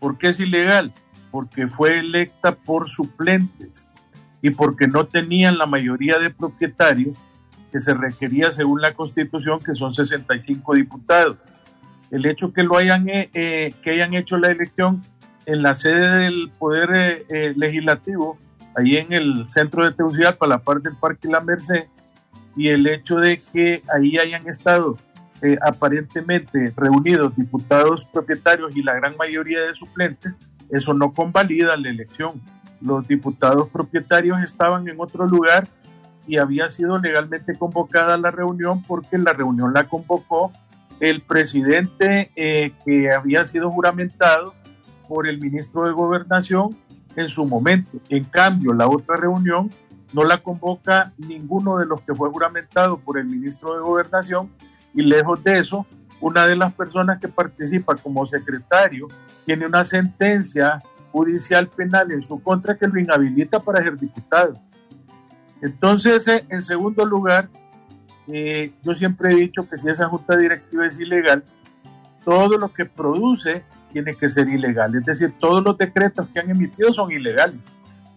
¿Por 0.01 0.17
qué 0.17 0.27
es 0.27 0.41
ilegal? 0.41 0.93
Porque 1.31 1.67
fue 1.67 1.99
electa 1.99 2.53
por 2.53 2.89
suplentes 2.89 3.86
y 4.47 4.51
porque 4.51 4.87
no 4.87 5.05
tenían 5.05 5.57
la 5.57 5.65
mayoría 5.65 6.19
de 6.19 6.29
propietarios 6.29 7.17
que 7.71 7.79
se 7.81 7.93
requería 7.93 8.51
según 8.51 8.81
la 8.81 8.93
constitución, 8.93 9.59
que 9.59 9.75
son 9.75 9.93
65 9.93 10.75
diputados. 10.75 11.37
El 12.11 12.25
hecho 12.25 12.53
que 12.53 12.63
lo 12.63 12.77
hayan, 12.77 13.09
eh, 13.09 13.29
eh, 13.33 13.73
que 13.83 13.91
hayan 13.91 14.13
hecho 14.13 14.37
la 14.37 14.47
elección 14.47 15.01
en 15.45 15.61
la 15.61 15.75
sede 15.75 16.19
del 16.19 16.49
Poder 16.57 17.25
eh, 17.29 17.53
Legislativo, 17.57 18.37
ahí 18.77 18.93
en 18.93 19.11
el 19.11 19.49
centro 19.49 19.83
de 19.83 19.91
Tegucigalpa, 19.91 20.45
a 20.45 20.49
la 20.49 20.59
parte 20.59 20.89
del 20.89 20.97
Parque 20.97 21.27
La 21.27 21.41
Merced, 21.41 21.87
y 22.55 22.69
el 22.69 22.87
hecho 22.87 23.17
de 23.17 23.41
que 23.41 23.83
ahí 23.93 24.17
hayan 24.17 24.47
estado 24.47 24.97
aparentemente 25.61 26.73
reunidos 26.75 27.35
diputados 27.35 28.05
propietarios 28.05 28.75
y 28.75 28.81
la 28.81 28.95
gran 28.95 29.15
mayoría 29.17 29.61
de 29.61 29.73
suplentes, 29.75 30.33
eso 30.71 30.95
no 30.95 31.13
convalida 31.13 31.77
la 31.77 31.89
elección. 31.89 32.41
Los 32.81 33.07
diputados 33.07 33.69
propietarios 33.69 34.39
estaban 34.39 34.87
en 34.87 34.99
otro 34.99 35.25
lugar 35.25 35.67
y 36.27 36.37
había 36.37 36.69
sido 36.69 36.97
legalmente 36.97 37.55
convocada 37.55 38.17
la 38.17 38.31
reunión 38.31 38.83
porque 38.83 39.17
la 39.17 39.33
reunión 39.33 39.73
la 39.73 39.85
convocó 39.85 40.51
el 40.99 41.21
presidente 41.21 42.31
eh, 42.35 42.73
que 42.83 43.11
había 43.11 43.45
sido 43.45 43.71
juramentado 43.71 44.53
por 45.07 45.27
el 45.27 45.39
ministro 45.39 45.83
de 45.83 45.93
Gobernación 45.93 46.75
en 47.15 47.29
su 47.29 47.45
momento. 47.45 47.99
En 48.09 48.23
cambio, 48.25 48.73
la 48.73 48.87
otra 48.87 49.15
reunión 49.15 49.69
no 50.13 50.23
la 50.23 50.37
convoca 50.37 51.13
ninguno 51.17 51.77
de 51.77 51.85
los 51.85 52.01
que 52.01 52.13
fue 52.13 52.29
juramentado 52.29 52.97
por 52.97 53.17
el 53.17 53.25
ministro 53.25 53.73
de 53.73 53.81
Gobernación 53.81 54.49
y 54.93 55.03
lejos 55.03 55.43
de 55.43 55.59
eso, 55.59 55.85
una 56.19 56.45
de 56.45 56.55
las 56.55 56.73
personas 56.73 57.19
que 57.19 57.27
participa 57.27 57.95
como 57.95 58.25
secretario 58.25 59.07
tiene 59.45 59.65
una 59.65 59.85
sentencia 59.85 60.79
judicial 61.17 61.67
penal 61.67 62.11
en 62.11 62.21
su 62.21 62.41
contra 62.41 62.77
que 62.77 62.87
lo 62.87 62.99
inhabilita 62.99 63.59
para 63.59 63.81
ser 63.81 63.97
diputado. 63.97 64.53
Entonces, 65.61 66.27
eh, 66.27 66.45
en 66.49 66.61
segundo 66.61 67.05
lugar, 67.05 67.49
eh, 68.27 68.71
yo 68.83 68.93
siempre 68.93 69.33
he 69.33 69.35
dicho 69.35 69.67
que 69.67 69.77
si 69.77 69.89
esa 69.89 70.07
junta 70.07 70.37
directiva 70.37 70.85
es 70.85 70.99
ilegal, 70.99 71.43
todo 72.23 72.57
lo 72.57 72.73
que 72.73 72.85
produce 72.85 73.63
tiene 73.91 74.15
que 74.15 74.29
ser 74.29 74.49
ilegal. 74.49 74.95
Es 74.95 75.05
decir, 75.05 75.33
todos 75.39 75.63
los 75.63 75.77
decretos 75.77 76.27
que 76.33 76.39
han 76.39 76.49
emitido 76.49 76.91
son 76.93 77.11
ilegales. 77.11 77.61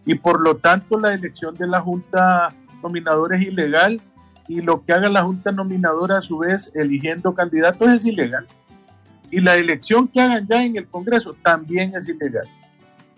Y 0.04 0.16
por 0.16 0.42
lo 0.42 0.56
tanto, 0.56 0.98
la 0.98 1.14
elección 1.14 1.54
de 1.54 1.66
la 1.66 1.80
junta 1.80 2.48
nominadora 2.82 3.36
es 3.38 3.46
ilegal 3.46 4.00
y 4.48 4.62
lo 4.62 4.84
que 4.84 4.92
haga 4.92 5.08
la 5.08 5.22
junta 5.22 5.52
nominadora 5.52 6.18
a 6.18 6.22
su 6.22 6.38
vez 6.38 6.72
eligiendo 6.74 7.34
candidatos 7.34 7.88
es 7.88 8.04
ilegal. 8.04 8.46
Y 9.30 9.40
la 9.40 9.54
elección 9.54 10.08
que 10.08 10.20
hagan 10.20 10.46
ya 10.48 10.62
en 10.62 10.76
el 10.76 10.88
Congreso 10.88 11.36
también 11.42 11.94
es 11.94 12.08
ilegal. 12.08 12.48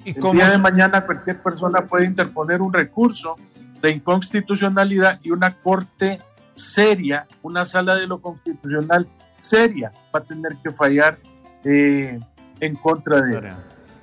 ¿Y 0.05 0.11
El 0.17 0.33
día 0.33 0.51
de 0.51 0.59
mañana 0.59 1.05
cualquier 1.07 1.41
persona 1.43 1.83
puede 1.83 2.07
interponer 2.07 2.61
un 2.61 2.73
recurso 2.73 3.37
de 3.81 3.91
inconstitucionalidad 3.91 5.21
y 5.23 5.31
una 5.31 5.57
corte 5.59 6.21
seria, 6.55 7.27
una 7.43 7.65
sala 7.65 7.95
de 7.95 8.07
lo 8.07 8.21
constitucional 8.21 9.09
seria, 9.37 9.93
va 10.15 10.21
a 10.21 10.25
tener 10.25 10.57
que 10.63 10.71
fallar 10.71 11.19
eh, 11.65 12.19
en 12.61 12.77
contra 12.77 13.21
de 13.21 13.39
él. 13.39 13.55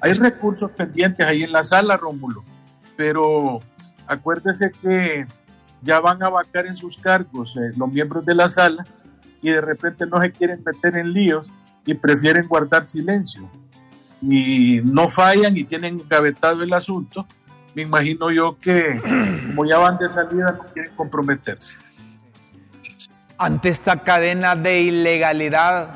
Hay 0.01 0.13
recursos 0.13 0.71
pendientes 0.71 1.25
ahí 1.25 1.43
en 1.43 1.51
la 1.51 1.63
sala, 1.63 1.97
Rómulo, 1.97 2.43
pero 2.95 3.59
acuérdese 4.07 4.71
que 4.71 5.27
ya 5.81 5.99
van 5.99 6.23
a 6.23 6.29
vacar 6.29 6.65
en 6.65 6.75
sus 6.75 6.97
cargos 6.97 7.55
eh, 7.57 7.71
los 7.77 7.91
miembros 7.91 8.25
de 8.25 8.35
la 8.35 8.49
sala 8.49 8.85
y 9.41 9.51
de 9.51 9.61
repente 9.61 10.05
no 10.05 10.21
se 10.21 10.31
quieren 10.31 10.61
meter 10.65 10.97
en 10.97 11.13
líos 11.13 11.47
y 11.85 11.93
prefieren 11.93 12.47
guardar 12.47 12.87
silencio 12.87 13.49
y 14.21 14.81
no 14.83 15.07
fallan 15.09 15.55
y 15.57 15.63
tienen 15.63 16.01
gavetado 16.07 16.63
el 16.63 16.73
asunto. 16.73 17.25
Me 17.75 17.83
imagino 17.83 18.31
yo 18.31 18.57
que 18.59 18.99
como 19.47 19.65
ya 19.65 19.77
van 19.77 19.97
de 19.97 20.09
salida 20.09 20.57
no 20.61 20.73
quieren 20.73 20.93
comprometerse. 20.95 21.77
ante 23.37 23.69
esta 23.69 24.03
cadena 24.03 24.55
de 24.55 24.81
ilegalidad, 24.81 25.87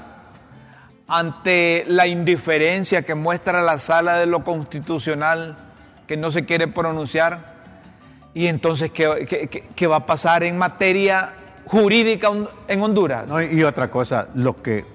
ante 1.07 1.83
la 1.87 2.07
indiferencia 2.07 3.01
que 3.01 3.15
muestra 3.15 3.61
la 3.61 3.77
sala 3.79 4.17
de 4.17 4.27
lo 4.27 4.43
constitucional, 4.45 5.57
que 6.07 6.15
no 6.15 6.31
se 6.31 6.45
quiere 6.45 6.67
pronunciar, 6.67 7.53
y 8.33 8.47
entonces, 8.47 8.91
¿qué, 8.91 9.25
qué- 9.27 9.69
qué- 9.75 9.87
va 9.87 9.97
a 9.97 10.05
pasar 10.05 10.43
en 10.43 10.57
materia 10.57 11.33
jurídica 11.65 12.29
en 12.67 12.81
Honduras? 12.81 13.27
No, 13.27 13.41
y 13.41 13.61
otra 13.63 13.91
cosa, 13.91 14.27
lo 14.35 14.61
que 14.61 14.85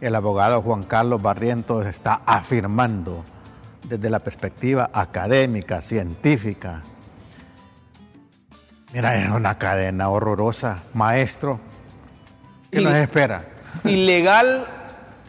el 0.00 0.14
abogado 0.14 0.62
Juan 0.62 0.84
Carlos 0.84 1.20
Barrientos 1.20 1.86
está 1.86 2.22
afirmando 2.26 3.24
desde 3.84 4.10
la 4.10 4.18
perspectiva 4.20 4.90
académica, 4.92 5.80
científica. 5.80 6.82
Mira, 8.92 9.16
es 9.16 9.30
una 9.30 9.58
cadena 9.58 10.08
horrorosa, 10.08 10.82
maestro. 10.94 11.60
¿Qué 12.70 12.80
nos 12.80 12.94
espera? 12.94 13.44
Ilegal 13.84 14.66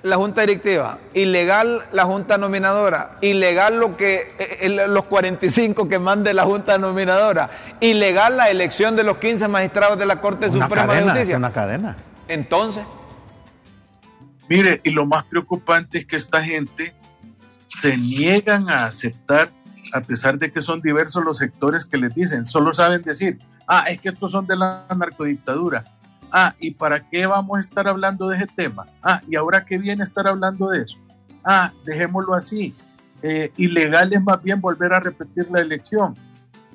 la 0.04 0.16
junta 0.16 0.42
directiva, 0.42 0.98
ilegal 1.14 1.84
la 1.92 2.06
junta 2.06 2.38
nominadora, 2.38 3.18
ilegal 3.22 3.80
lo 3.80 3.98
que 3.98 4.34
eh, 4.40 4.70
los 4.70 5.06
45 5.06 5.90
que 5.90 6.00
mande 6.00 6.34
la 6.34 6.44
junta 6.44 6.78
nominadora, 6.78 7.50
ilegal 7.82 8.38
la 8.38 8.50
elección 8.50 8.96
de 8.96 9.04
los 9.04 9.18
15 9.18 9.48
magistrados 9.50 10.00
de 10.00 10.06
la 10.06 10.22
Corte 10.22 10.48
Una 10.48 10.66
Suprema 10.66 10.84
de 10.84 10.88
cadena, 10.88 11.06
es 11.06 11.18
Justicia. 11.18 11.38
una 11.38 11.52
cadena. 11.52 11.98
Entonces, 12.30 12.84
Mire, 14.50 14.82
y 14.84 14.90
lo 14.90 15.06
más 15.06 15.26
preocupante 15.26 16.00
es 16.00 16.06
que 16.06 16.16
esta 16.16 16.44
gente 16.44 16.94
se 17.68 17.96
niegan 17.96 18.68
a 18.68 18.86
aceptar, 18.86 19.52
a 19.94 20.02
pesar 20.02 20.40
de 20.40 20.50
que 20.50 20.60
son 20.60 20.82
diversos 20.82 21.24
los 21.24 21.38
sectores 21.38 21.86
que 21.86 21.98
les 21.98 22.16
dicen, 22.16 22.46
solo 22.46 22.74
saben 22.74 23.04
decir, 23.04 23.38
ah, 23.68 23.86
es 23.88 24.02
que 24.02 24.10
estos 24.10 24.32
son 24.32 24.48
de 24.48 24.56
la 24.58 24.86
narcodictadura. 24.98 25.86
Ah, 26.32 26.56
¿y 26.60 26.72
para 26.72 27.08
qué 27.08 27.28
vamos 27.28 27.58
a 27.58 27.60
estar 27.60 27.88
hablando 27.88 28.28
de 28.28 28.38
ese 28.38 28.48
tema? 28.48 28.88
Ah, 29.04 29.22
¿y 29.30 29.36
ahora 29.36 29.64
qué 29.66 29.78
viene 29.78 30.04
estar 30.04 30.28
hablando 30.28 30.70
de 30.70 30.82
eso? 30.82 30.98
Ah, 31.44 31.72
dejémoslo 31.86 32.34
así. 32.34 32.76
Eh, 33.22 33.52
ilegal 33.58 34.14
es 34.14 34.24
más 34.24 34.42
bien 34.42 34.60
volver 34.62 34.94
a 34.94 35.00
repetir 35.00 35.48
la 35.52 35.62
elección. 35.62 36.16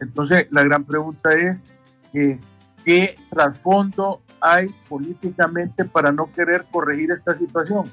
Entonces, 0.00 0.46
la 0.50 0.62
gran 0.62 0.84
pregunta 0.84 1.32
es, 1.34 1.64
eh, 2.12 2.38
¿qué 2.84 3.16
trasfondo 3.30 4.22
hay 4.44 4.68
políticamente 4.88 5.86
para 5.86 6.12
no 6.12 6.30
querer 6.30 6.66
corregir 6.70 7.10
esta 7.10 7.36
situación? 7.36 7.90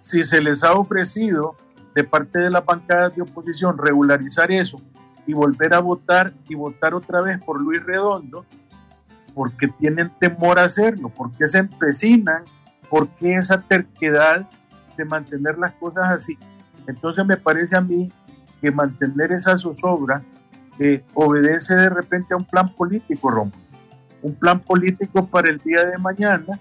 Si 0.00 0.22
se 0.22 0.40
les 0.40 0.62
ha 0.62 0.74
ofrecido 0.74 1.56
de 1.94 2.04
parte 2.04 2.38
de 2.38 2.50
las 2.50 2.64
bancadas 2.64 3.14
de 3.16 3.22
oposición 3.22 3.76
regularizar 3.76 4.52
eso 4.52 4.76
y 5.26 5.32
volver 5.32 5.74
a 5.74 5.80
votar 5.80 6.32
y 6.48 6.54
votar 6.54 6.94
otra 6.94 7.20
vez 7.20 7.42
por 7.44 7.60
Luis 7.60 7.84
Redondo, 7.84 8.44
¿por 9.34 9.52
qué 9.56 9.66
tienen 9.66 10.12
temor 10.20 10.60
a 10.60 10.64
hacerlo? 10.64 11.08
¿Por 11.08 11.32
qué 11.32 11.48
se 11.48 11.58
empecinan? 11.58 12.44
¿Por 12.88 13.08
qué 13.08 13.36
esa 13.36 13.60
terquedad 13.60 14.48
de 14.96 15.04
mantener 15.04 15.58
las 15.58 15.72
cosas 15.72 16.04
así? 16.06 16.38
Entonces 16.86 17.26
me 17.26 17.36
parece 17.36 17.76
a 17.76 17.80
mí 17.80 18.12
que 18.60 18.70
mantener 18.70 19.32
esa 19.32 19.56
zozobra 19.56 20.22
eh, 20.78 21.04
obedece 21.14 21.74
de 21.74 21.88
repente 21.88 22.34
a 22.34 22.36
un 22.36 22.44
plan 22.44 22.68
político, 22.68 23.30
Romo. 23.30 23.52
Un 24.24 24.34
plan 24.36 24.58
político 24.58 25.26
para 25.26 25.50
el 25.50 25.58
día 25.58 25.84
de 25.84 25.98
mañana 25.98 26.58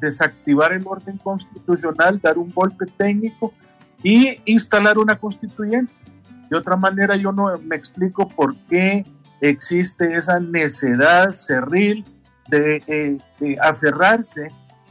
desactivar 0.00 0.72
el 0.72 0.86
orden 0.86 1.18
constitucional, 1.18 2.20
dar 2.20 2.38
un 2.38 2.50
golpe 2.52 2.86
técnico 2.96 3.52
y 4.04 4.40
instalar 4.44 4.98
una 4.98 5.18
constituyente. 5.18 5.92
De 6.48 6.56
otra 6.56 6.76
manera, 6.76 7.16
yo 7.16 7.32
no 7.32 7.52
me 7.64 7.74
explico 7.74 8.28
por 8.28 8.56
qué 8.68 9.04
existe 9.40 10.16
esa 10.16 10.38
necedad 10.38 11.32
cerril 11.32 12.04
de, 12.48 12.82
eh, 12.86 13.56
aferrarse 13.60 14.46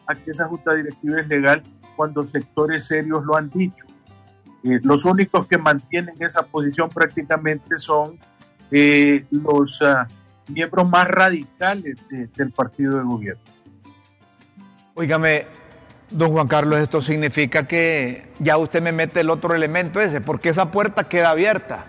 a 0.06 0.14
que 0.14 0.32
esa 0.32 0.48
junta 0.48 0.74
directiva 0.74 1.22
es 1.22 1.30
legal 1.30 1.64
cuando 1.96 2.26
sectores 2.26 2.88
serios 2.88 3.24
lo 3.24 3.38
han 3.38 3.50
dicho. 3.50 3.86
Eh, 4.66 4.82
los 4.84 5.06
únicos 5.06 5.48
que 5.48 5.58
mantienen 5.58 6.16
esa 6.20 6.44
posición 6.44 6.90
prácticamente 6.90 7.78
son 7.78 8.20
eh, 8.70 9.26
los 9.32 9.82
ah, 9.82 10.08
miembros 10.52 10.90
más 10.90 11.08
radicales 11.08 11.98
del 12.10 12.52
partido 12.52 12.98
de 12.98 13.04
gobierno. 13.04 13.42
Óigame, 14.94 15.48
don 16.10 16.32
Juan 16.32 16.48
Carlos, 16.48 16.80
esto 16.80 17.02
significa 17.02 17.68
que 17.68 18.28
ya 18.40 18.58
usted 18.58 18.82
me 18.82 18.92
mete 18.92 19.22
el 19.22 19.30
otro 19.30 19.56
elemento 19.56 20.02
ese, 20.02 20.22
porque 20.22 20.50
esa 20.50 20.72
puerta 20.72 21.06
queda 21.06 21.32
abierta, 21.32 21.86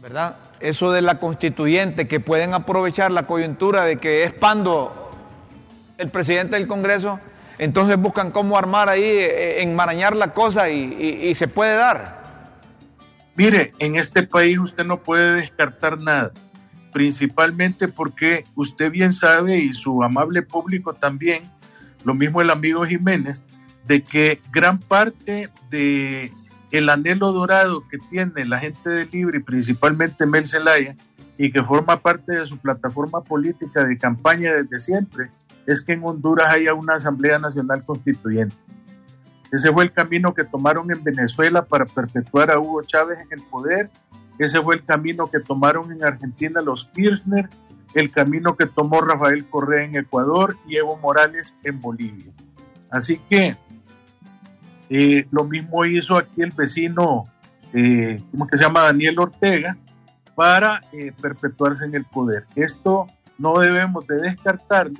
¿verdad? 0.00 0.36
Eso 0.60 0.92
de 0.92 1.02
la 1.02 1.18
constituyente, 1.18 2.06
que 2.06 2.20
pueden 2.20 2.54
aprovechar 2.54 3.10
la 3.10 3.26
coyuntura 3.26 3.84
de 3.84 3.96
que 3.96 4.24
es 4.24 4.32
Pando 4.32 5.12
el 5.98 6.10
presidente 6.10 6.56
del 6.56 6.66
Congreso, 6.66 7.18
entonces 7.58 7.96
buscan 7.96 8.30
cómo 8.30 8.58
armar 8.58 8.90
ahí, 8.90 9.02
eh, 9.02 9.62
enmarañar 9.62 10.14
la 10.14 10.34
cosa 10.34 10.68
y, 10.68 11.22
y 11.22 11.34
se 11.34 11.48
puede 11.48 11.74
dar. 11.76 12.16
Mire, 13.34 13.72
en 13.78 13.96
este 13.96 14.22
país 14.22 14.58
usted 14.58 14.84
no 14.84 15.02
puede 15.02 15.32
descartar 15.40 16.00
nada 16.00 16.32
principalmente 16.96 17.88
porque 17.88 18.44
usted 18.54 18.90
bien 18.90 19.12
sabe 19.12 19.58
y 19.58 19.74
su 19.74 20.02
amable 20.02 20.40
público 20.40 20.94
también, 20.94 21.42
lo 22.06 22.14
mismo 22.14 22.40
el 22.40 22.48
amigo 22.48 22.86
Jiménez, 22.86 23.44
de 23.86 24.02
que 24.02 24.40
gran 24.50 24.78
parte 24.78 25.50
de 25.68 26.30
el 26.72 26.88
anhelo 26.88 27.32
dorado 27.32 27.86
que 27.90 27.98
tiene 27.98 28.46
la 28.46 28.60
gente 28.60 28.88
de 28.88 29.04
Libre 29.04 29.40
y 29.40 29.42
principalmente 29.42 30.24
Mel 30.24 30.46
Zelaya 30.46 30.96
y 31.36 31.52
que 31.52 31.62
forma 31.62 32.00
parte 32.00 32.32
de 32.32 32.46
su 32.46 32.56
plataforma 32.56 33.22
política 33.22 33.84
de 33.84 33.98
campaña 33.98 34.54
desde 34.54 34.78
siempre, 34.78 35.30
es 35.66 35.82
que 35.82 35.92
en 35.92 36.00
Honduras 36.02 36.48
haya 36.48 36.72
una 36.72 36.94
Asamblea 36.94 37.38
Nacional 37.38 37.84
Constituyente. 37.84 38.56
Ese 39.52 39.70
fue 39.70 39.84
el 39.84 39.92
camino 39.92 40.32
que 40.32 40.44
tomaron 40.44 40.90
en 40.90 41.04
Venezuela 41.04 41.62
para 41.62 41.84
perpetuar 41.84 42.50
a 42.50 42.58
Hugo 42.58 42.80
Chávez 42.84 43.18
en 43.18 43.38
el 43.38 43.44
poder 43.50 43.90
ese 44.38 44.60
fue 44.60 44.76
el 44.76 44.84
camino 44.84 45.28
que 45.28 45.40
tomaron 45.40 45.92
en 45.92 46.04
Argentina 46.04 46.60
los 46.60 46.86
Kirchner, 46.94 47.48
el 47.94 48.10
camino 48.10 48.56
que 48.56 48.66
tomó 48.66 49.00
Rafael 49.00 49.46
Correa 49.46 49.84
en 49.84 49.96
Ecuador 49.96 50.56
y 50.68 50.76
Evo 50.76 50.98
Morales 50.98 51.54
en 51.62 51.80
Bolivia. 51.80 52.30
Así 52.90 53.18
que 53.30 53.56
eh, 54.90 55.26
lo 55.30 55.44
mismo 55.44 55.84
hizo 55.84 56.16
aquí 56.16 56.42
el 56.42 56.50
vecino, 56.50 57.26
eh, 57.72 58.20
¿cómo 58.30 58.46
que 58.46 58.58
se 58.58 58.64
llama? 58.64 58.82
Daniel 58.82 59.18
Ortega, 59.18 59.76
para 60.34 60.80
eh, 60.92 61.12
perpetuarse 61.20 61.84
en 61.86 61.94
el 61.94 62.04
poder. 62.04 62.44
Esto 62.54 63.06
no 63.38 63.58
debemos 63.58 64.06
de 64.06 64.16
descartarlo 64.16 64.98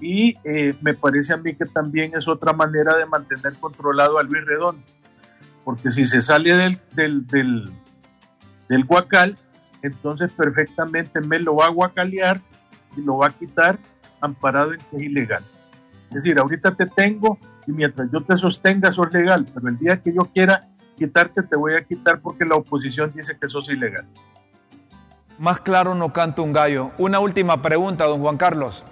y 0.00 0.34
me 0.82 0.92
parece 0.94 1.32
a 1.32 1.36
mí 1.36 1.54
que 1.54 1.64
también 1.64 2.12
es 2.16 2.26
otra 2.26 2.52
manera 2.52 2.96
de 2.96 3.06
mantener 3.06 3.54
controlado 3.54 4.18
a 4.18 4.22
Luis 4.22 4.44
Redondo, 4.44 4.82
porque 5.64 5.90
si 5.92 6.04
se 6.04 6.20
sale 6.20 6.76
del 6.92 7.70
guacal, 8.86 9.36
entonces 9.82 10.32
perfectamente 10.32 11.20
me 11.20 11.38
lo 11.38 11.56
va 11.56 11.66
a 11.66 11.70
guacalear 11.70 12.40
y 12.96 13.02
lo 13.02 13.18
va 13.18 13.28
a 13.28 13.30
quitar 13.30 13.78
amparado 14.20 14.72
en 14.72 14.80
que 14.80 14.96
es 14.96 15.02
ilegal. 15.02 15.44
Es 16.08 16.22
decir, 16.22 16.38
ahorita 16.38 16.74
te 16.74 16.86
tengo 16.86 17.38
y 17.66 17.72
mientras 17.72 18.10
yo 18.10 18.20
te 18.20 18.36
sostenga 18.36 18.92
sos 18.92 19.12
legal, 19.12 19.46
pero 19.52 19.68
el 19.68 19.78
día 19.78 20.00
que 20.00 20.14
yo 20.14 20.24
quiera 20.32 20.68
quitarte 20.96 21.42
te 21.42 21.56
voy 21.56 21.74
a 21.74 21.84
quitar 21.84 22.20
porque 22.20 22.44
la 22.44 22.54
oposición 22.56 23.12
dice 23.14 23.36
que 23.38 23.48
sos 23.48 23.68
ilegal. 23.68 24.06
Más 25.38 25.60
claro 25.60 25.94
no 25.94 26.12
canta 26.12 26.42
un 26.42 26.52
gallo. 26.52 26.92
Una 26.98 27.18
última 27.18 27.60
pregunta, 27.60 28.04
don 28.04 28.20
Juan 28.20 28.36
Carlos. 28.36 28.84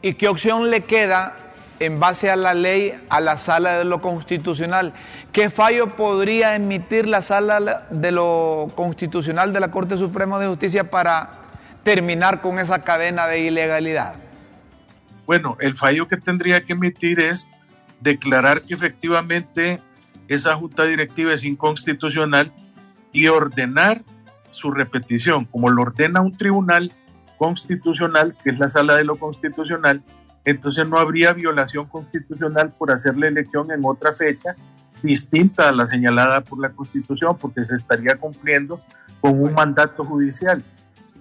¿Y 0.00 0.14
qué 0.14 0.28
opción 0.28 0.70
le 0.70 0.80
queda 0.80 1.34
en 1.80 1.98
base 1.98 2.30
a 2.30 2.36
la 2.36 2.54
ley 2.54 2.94
a 3.08 3.20
la 3.20 3.38
sala 3.38 3.78
de 3.78 3.84
lo 3.84 4.00
constitucional. 4.00 4.92
¿Qué 5.32 5.50
fallo 5.50 5.96
podría 5.96 6.54
emitir 6.54 7.08
la 7.08 7.22
sala 7.22 7.86
de 7.90 8.12
lo 8.12 8.70
constitucional 8.76 9.52
de 9.52 9.60
la 9.60 9.70
Corte 9.70 9.96
Suprema 9.96 10.38
de 10.38 10.46
Justicia 10.46 10.90
para 10.90 11.30
terminar 11.82 12.42
con 12.42 12.58
esa 12.58 12.82
cadena 12.82 13.26
de 13.26 13.40
ilegalidad? 13.40 14.14
Bueno, 15.26 15.56
el 15.60 15.74
fallo 15.74 16.06
que 16.06 16.18
tendría 16.18 16.62
que 16.64 16.74
emitir 16.74 17.20
es 17.20 17.48
declarar 18.00 18.60
que 18.62 18.74
efectivamente 18.74 19.80
esa 20.28 20.56
junta 20.56 20.84
directiva 20.84 21.32
es 21.32 21.44
inconstitucional 21.44 22.52
y 23.12 23.28
ordenar 23.28 24.02
su 24.50 24.70
repetición, 24.70 25.46
como 25.46 25.70
lo 25.70 25.82
ordena 25.82 26.20
un 26.20 26.32
tribunal 26.32 26.92
constitucional, 27.38 28.36
que 28.44 28.50
es 28.50 28.58
la 28.58 28.68
sala 28.68 28.96
de 28.96 29.04
lo 29.04 29.16
constitucional, 29.16 30.02
entonces 30.44 30.86
no 30.88 30.98
habría 30.98 31.32
violación 31.32 31.86
constitucional 31.86 32.72
por 32.76 32.92
hacer 32.92 33.16
la 33.16 33.28
elección 33.28 33.70
en 33.70 33.80
otra 33.84 34.12
fecha 34.12 34.54
distinta 35.02 35.68
a 35.68 35.72
la 35.72 35.86
señalada 35.86 36.42
por 36.42 36.60
la 36.60 36.70
Constitución, 36.70 37.36
porque 37.40 37.64
se 37.64 37.74
estaría 37.74 38.16
cumpliendo 38.16 38.80
con 39.20 39.40
un 39.40 39.52
mandato 39.54 40.04
judicial. 40.04 40.62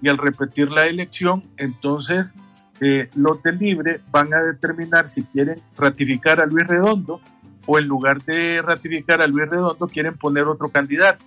Y 0.01 0.09
al 0.09 0.17
repetir 0.17 0.71
la 0.71 0.85
elección, 0.85 1.43
entonces 1.57 2.33
eh, 2.81 3.09
los 3.15 3.43
de 3.43 3.51
libre 3.53 4.01
van 4.11 4.33
a 4.33 4.41
determinar 4.41 5.09
si 5.09 5.23
quieren 5.23 5.61
ratificar 5.77 6.39
a 6.39 6.45
Luis 6.45 6.65
Redondo 6.67 7.19
o 7.65 7.77
en 7.77 7.87
lugar 7.87 8.23
de 8.23 8.61
ratificar 8.61 9.21
a 9.21 9.27
Luis 9.27 9.49
Redondo 9.49 9.87
quieren 9.87 10.17
poner 10.17 10.45
otro 10.45 10.69
candidato. 10.69 11.23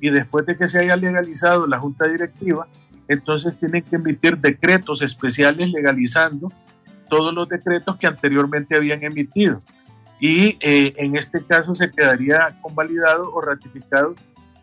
Y 0.00 0.10
después 0.10 0.46
de 0.46 0.56
que 0.56 0.68
se 0.68 0.78
haya 0.78 0.96
legalizado 0.96 1.66
la 1.66 1.80
Junta 1.80 2.06
Directiva, 2.06 2.68
entonces 3.08 3.58
tienen 3.58 3.82
que 3.82 3.96
emitir 3.96 4.38
decretos 4.38 5.02
especiales 5.02 5.70
legalizando 5.70 6.52
todos 7.08 7.34
los 7.34 7.48
decretos 7.48 7.96
que 7.96 8.06
anteriormente 8.06 8.76
habían 8.76 9.02
emitido. 9.02 9.62
Y 10.20 10.56
eh, 10.60 10.94
en 10.96 11.16
este 11.16 11.44
caso 11.44 11.74
se 11.74 11.90
quedaría 11.90 12.56
convalidado 12.60 13.32
o 13.32 13.40
ratificado 13.40 14.14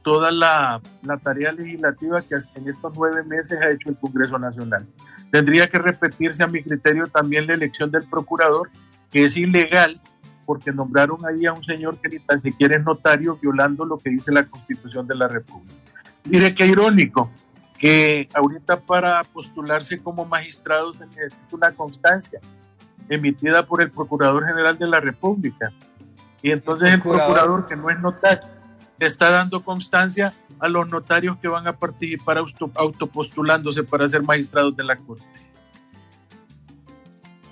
toda 0.04 0.32
la, 0.32 0.82
la, 1.04 1.18
tarea 1.18 1.52
legislativa 1.52 2.22
que 2.22 2.36
en 2.56 2.70
estos 2.70 2.94
nueve 2.96 3.24
meses 3.24 3.58
ha 3.62 3.70
hecho 3.70 3.90
el 3.90 3.98
Congreso 3.98 4.38
Nacional. 4.38 4.86
Tendría 5.32 5.68
que 5.68 5.80
repetirse 5.80 6.44
a 6.44 6.48
mi 6.48 6.62
criterio 6.62 7.08
también 7.08 7.48
la 7.48 7.56
elección 7.56 7.90
del 7.90 8.04
procurador, 8.04 8.70
que 9.12 9.24
es 9.24 9.36
ilegal 9.36 10.00
porque 10.46 10.72
nombraron 10.72 11.18
ahí 11.26 11.46
a 11.46 11.54
un 11.54 11.64
señor 11.64 11.98
que 12.00 12.10
ni 12.10 12.20
tan 12.20 12.40
siquiera 12.40 12.78
es 12.78 12.84
notario 12.84 13.38
violando 13.42 13.86
lo 13.86 13.98
que 13.98 14.12
dice 14.12 14.32
la 14.32 14.46
Constitución 14.46 15.08
de 15.08 15.16
la 15.16 15.28
República. 15.28 15.74
Mire 16.26 16.56
qué 16.56 16.68
irónico, 16.68 17.32
que 17.78 18.30
ahorita 18.34 18.80
para 18.80 19.24
postularse 19.24 20.00
como 20.00 20.26
magistrado 20.26 20.94
se 20.94 21.06
necesita 21.08 21.56
una 21.56 21.72
constancia 21.72 22.40
emitida 23.10 23.66
por 23.66 23.82
el 23.82 23.92
Procurador 23.92 24.46
General 24.46 24.78
de 24.78 24.88
la 24.88 25.00
República. 25.00 25.72
Y 26.42 26.52
entonces 26.52 26.92
el 26.92 27.02
procurador, 27.02 27.68
que 27.68 27.76
no 27.76 27.90
es 27.90 28.00
notario, 28.00 28.48
está 29.00 29.32
dando 29.32 29.64
constancia 29.64 30.34
a 30.60 30.68
los 30.68 30.88
notarios 30.90 31.38
que 31.38 31.48
van 31.48 31.68
a 31.68 31.74
participar 31.74 32.38
autopostulándose 32.76 33.84
para 33.84 34.08
ser 34.08 34.24
magistrados 34.24 34.76
de 34.76 34.84
la 34.84 34.96
Corte. 34.96 35.24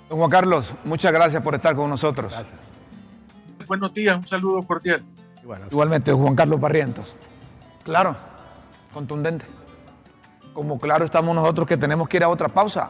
Don 0.08 0.18
Juan 0.18 0.30
Carlos, 0.30 0.74
muchas 0.84 1.12
gracias 1.12 1.42
por 1.42 1.54
estar 1.54 1.74
con 1.74 1.90
nosotros. 1.90 2.32
Gracias. 2.32 2.58
Buenos 3.66 3.92
días, 3.92 4.16
un 4.16 4.26
saludo 4.26 4.62
cordial. 4.62 5.02
Igualmente, 5.70 6.12
Juan 6.12 6.34
Carlos 6.34 6.60
Barrientos. 6.60 7.14
Claro, 7.84 8.14
contundente 8.92 9.44
como 10.54 10.78
claro 10.78 11.04
estamos 11.04 11.34
nosotros 11.34 11.66
que 11.68 11.76
tenemos 11.76 12.08
que 12.08 12.16
ir 12.16 12.24
a 12.24 12.28
otra 12.28 12.48
pausa. 12.48 12.88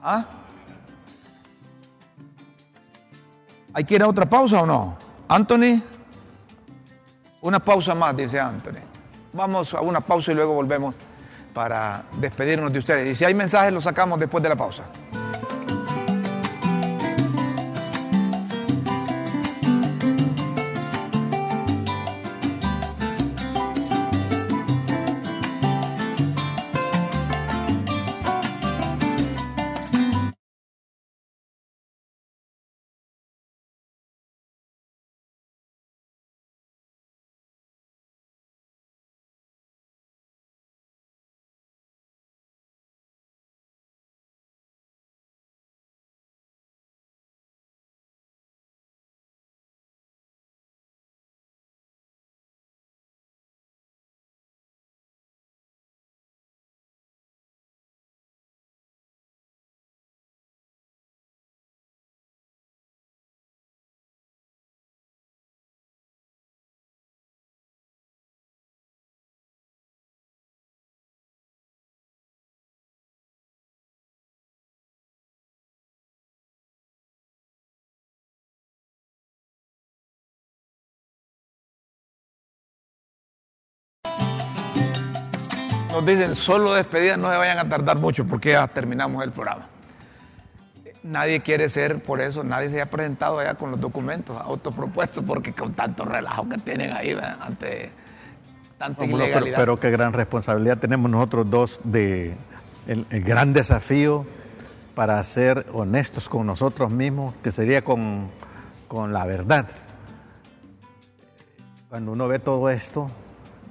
¿Ah? 0.00 0.24
¿Hay 3.74 3.84
que 3.84 3.96
ir 3.96 4.02
a 4.02 4.08
otra 4.08 4.24
pausa 4.24 4.62
o 4.62 4.66
no? 4.66 4.96
Anthony, 5.26 5.82
una 7.40 7.58
pausa 7.58 7.94
más, 7.94 8.16
dice 8.16 8.38
Anthony. 8.38 8.80
Vamos 9.32 9.74
a 9.74 9.80
una 9.80 10.00
pausa 10.00 10.30
y 10.30 10.34
luego 10.36 10.54
volvemos 10.54 10.94
para 11.52 12.04
despedirnos 12.18 12.72
de 12.72 12.78
ustedes. 12.78 13.12
Y 13.12 13.14
si 13.16 13.24
hay 13.24 13.34
mensajes, 13.34 13.72
los 13.72 13.82
sacamos 13.82 14.18
después 14.20 14.42
de 14.42 14.48
la 14.48 14.56
pausa. 14.56 14.84
Nos 85.94 86.04
dicen, 86.04 86.34
solo 86.34 86.74
despedidas, 86.74 87.18
no 87.18 87.30
se 87.30 87.36
vayan 87.36 87.58
a 87.58 87.68
tardar 87.68 87.98
mucho 87.98 88.26
porque 88.26 88.50
ya 88.50 88.66
terminamos 88.66 89.22
el 89.22 89.30
programa. 89.30 89.68
Nadie 91.04 91.40
quiere 91.40 91.68
ser, 91.68 92.02
por 92.02 92.20
eso, 92.20 92.42
nadie 92.42 92.68
se 92.70 92.80
ha 92.80 92.86
presentado 92.86 93.38
allá 93.38 93.54
con 93.54 93.70
los 93.70 93.80
documentos 93.80 94.36
autopropuestos 94.40 95.22
porque 95.24 95.52
con 95.52 95.74
tanto 95.74 96.04
relajo 96.04 96.48
que 96.48 96.58
tienen 96.58 96.92
ahí 96.92 97.16
ante 97.40 97.92
tanta 98.76 99.04
ilegalidad. 99.04 99.56
Pero, 99.56 99.78
qué 99.78 99.92
gran 99.92 100.12
responsabilidad 100.12 100.78
tenemos 100.78 101.08
nosotros 101.08 101.48
dos 101.48 101.80
de 101.84 102.34
el, 102.88 103.06
gran 103.22 103.52
desafío 103.52 104.26
para 104.96 105.22
ser 105.22 105.66
honestos 105.72 106.28
con 106.28 106.44
nosotros 106.44 106.90
mismos, 106.90 107.34
que 107.40 107.52
sería 107.52 107.84
con, 107.84 108.30
con 108.88 109.12
la 109.12 109.26
verdad. 109.26 109.68
Cuando 111.88 112.10
uno 112.10 112.26
ve 112.26 112.40
todo 112.40 112.68
esto, 112.70 113.08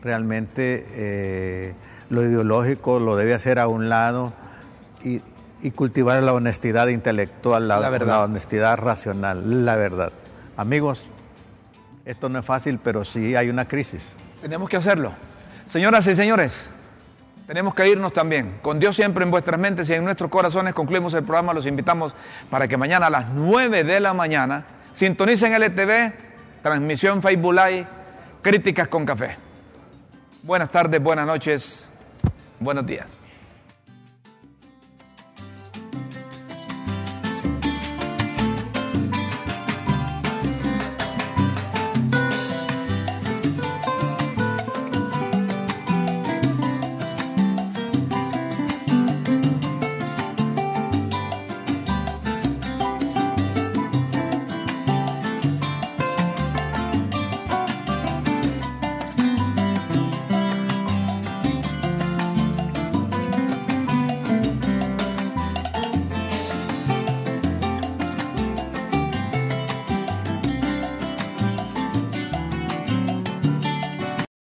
realmente 0.01 0.85
eh, 0.91 1.75
lo 2.13 2.23
ideológico 2.23 2.99
lo 2.99 3.15
debe 3.15 3.33
hacer 3.33 3.59
a 3.59 3.67
un 3.67 3.89
lado 3.89 4.33
y, 5.03 5.21
y 5.61 5.71
cultivar 5.71 6.21
la 6.23 6.33
honestidad 6.33 6.87
intelectual, 6.87 7.67
la, 7.67 7.89
verdad. 7.89 8.07
la 8.07 8.23
honestidad 8.23 8.77
racional, 8.77 9.65
la 9.65 9.75
verdad. 9.75 10.11
Amigos, 10.57 11.07
esto 12.05 12.29
no 12.29 12.39
es 12.39 12.45
fácil, 12.45 12.79
pero 12.83 13.05
sí 13.05 13.35
hay 13.35 13.49
una 13.49 13.65
crisis. 13.65 14.13
Tenemos 14.41 14.69
que 14.69 14.77
hacerlo. 14.77 15.13
Señoras 15.65 16.05
y 16.07 16.15
señores, 16.15 16.65
tenemos 17.47 17.73
que 17.73 17.87
irnos 17.87 18.11
también. 18.11 18.59
Con 18.61 18.79
Dios 18.79 18.95
siempre 18.95 19.23
en 19.23 19.31
vuestras 19.31 19.59
mentes 19.59 19.89
y 19.89 19.93
en 19.93 20.03
nuestros 20.03 20.29
corazones 20.29 20.73
concluimos 20.73 21.13
el 21.13 21.23
programa. 21.23 21.53
Los 21.53 21.65
invitamos 21.65 22.13
para 22.49 22.67
que 22.67 22.75
mañana 22.75 23.07
a 23.07 23.09
las 23.09 23.29
9 23.29 23.85
de 23.85 23.99
la 24.01 24.13
mañana 24.13 24.65
sintonicen 24.91 25.53
LTV, 25.53 26.13
transmisión 26.61 27.21
Facebook 27.21 27.53
Live, 27.53 27.87
críticas 28.41 28.89
con 28.89 29.05
café. 29.05 29.37
Buenas 30.43 30.69
tardes, 30.69 31.01
buenas 31.01 31.25
noches, 31.25 31.85
buenos 32.63 32.85
días. 32.85 33.19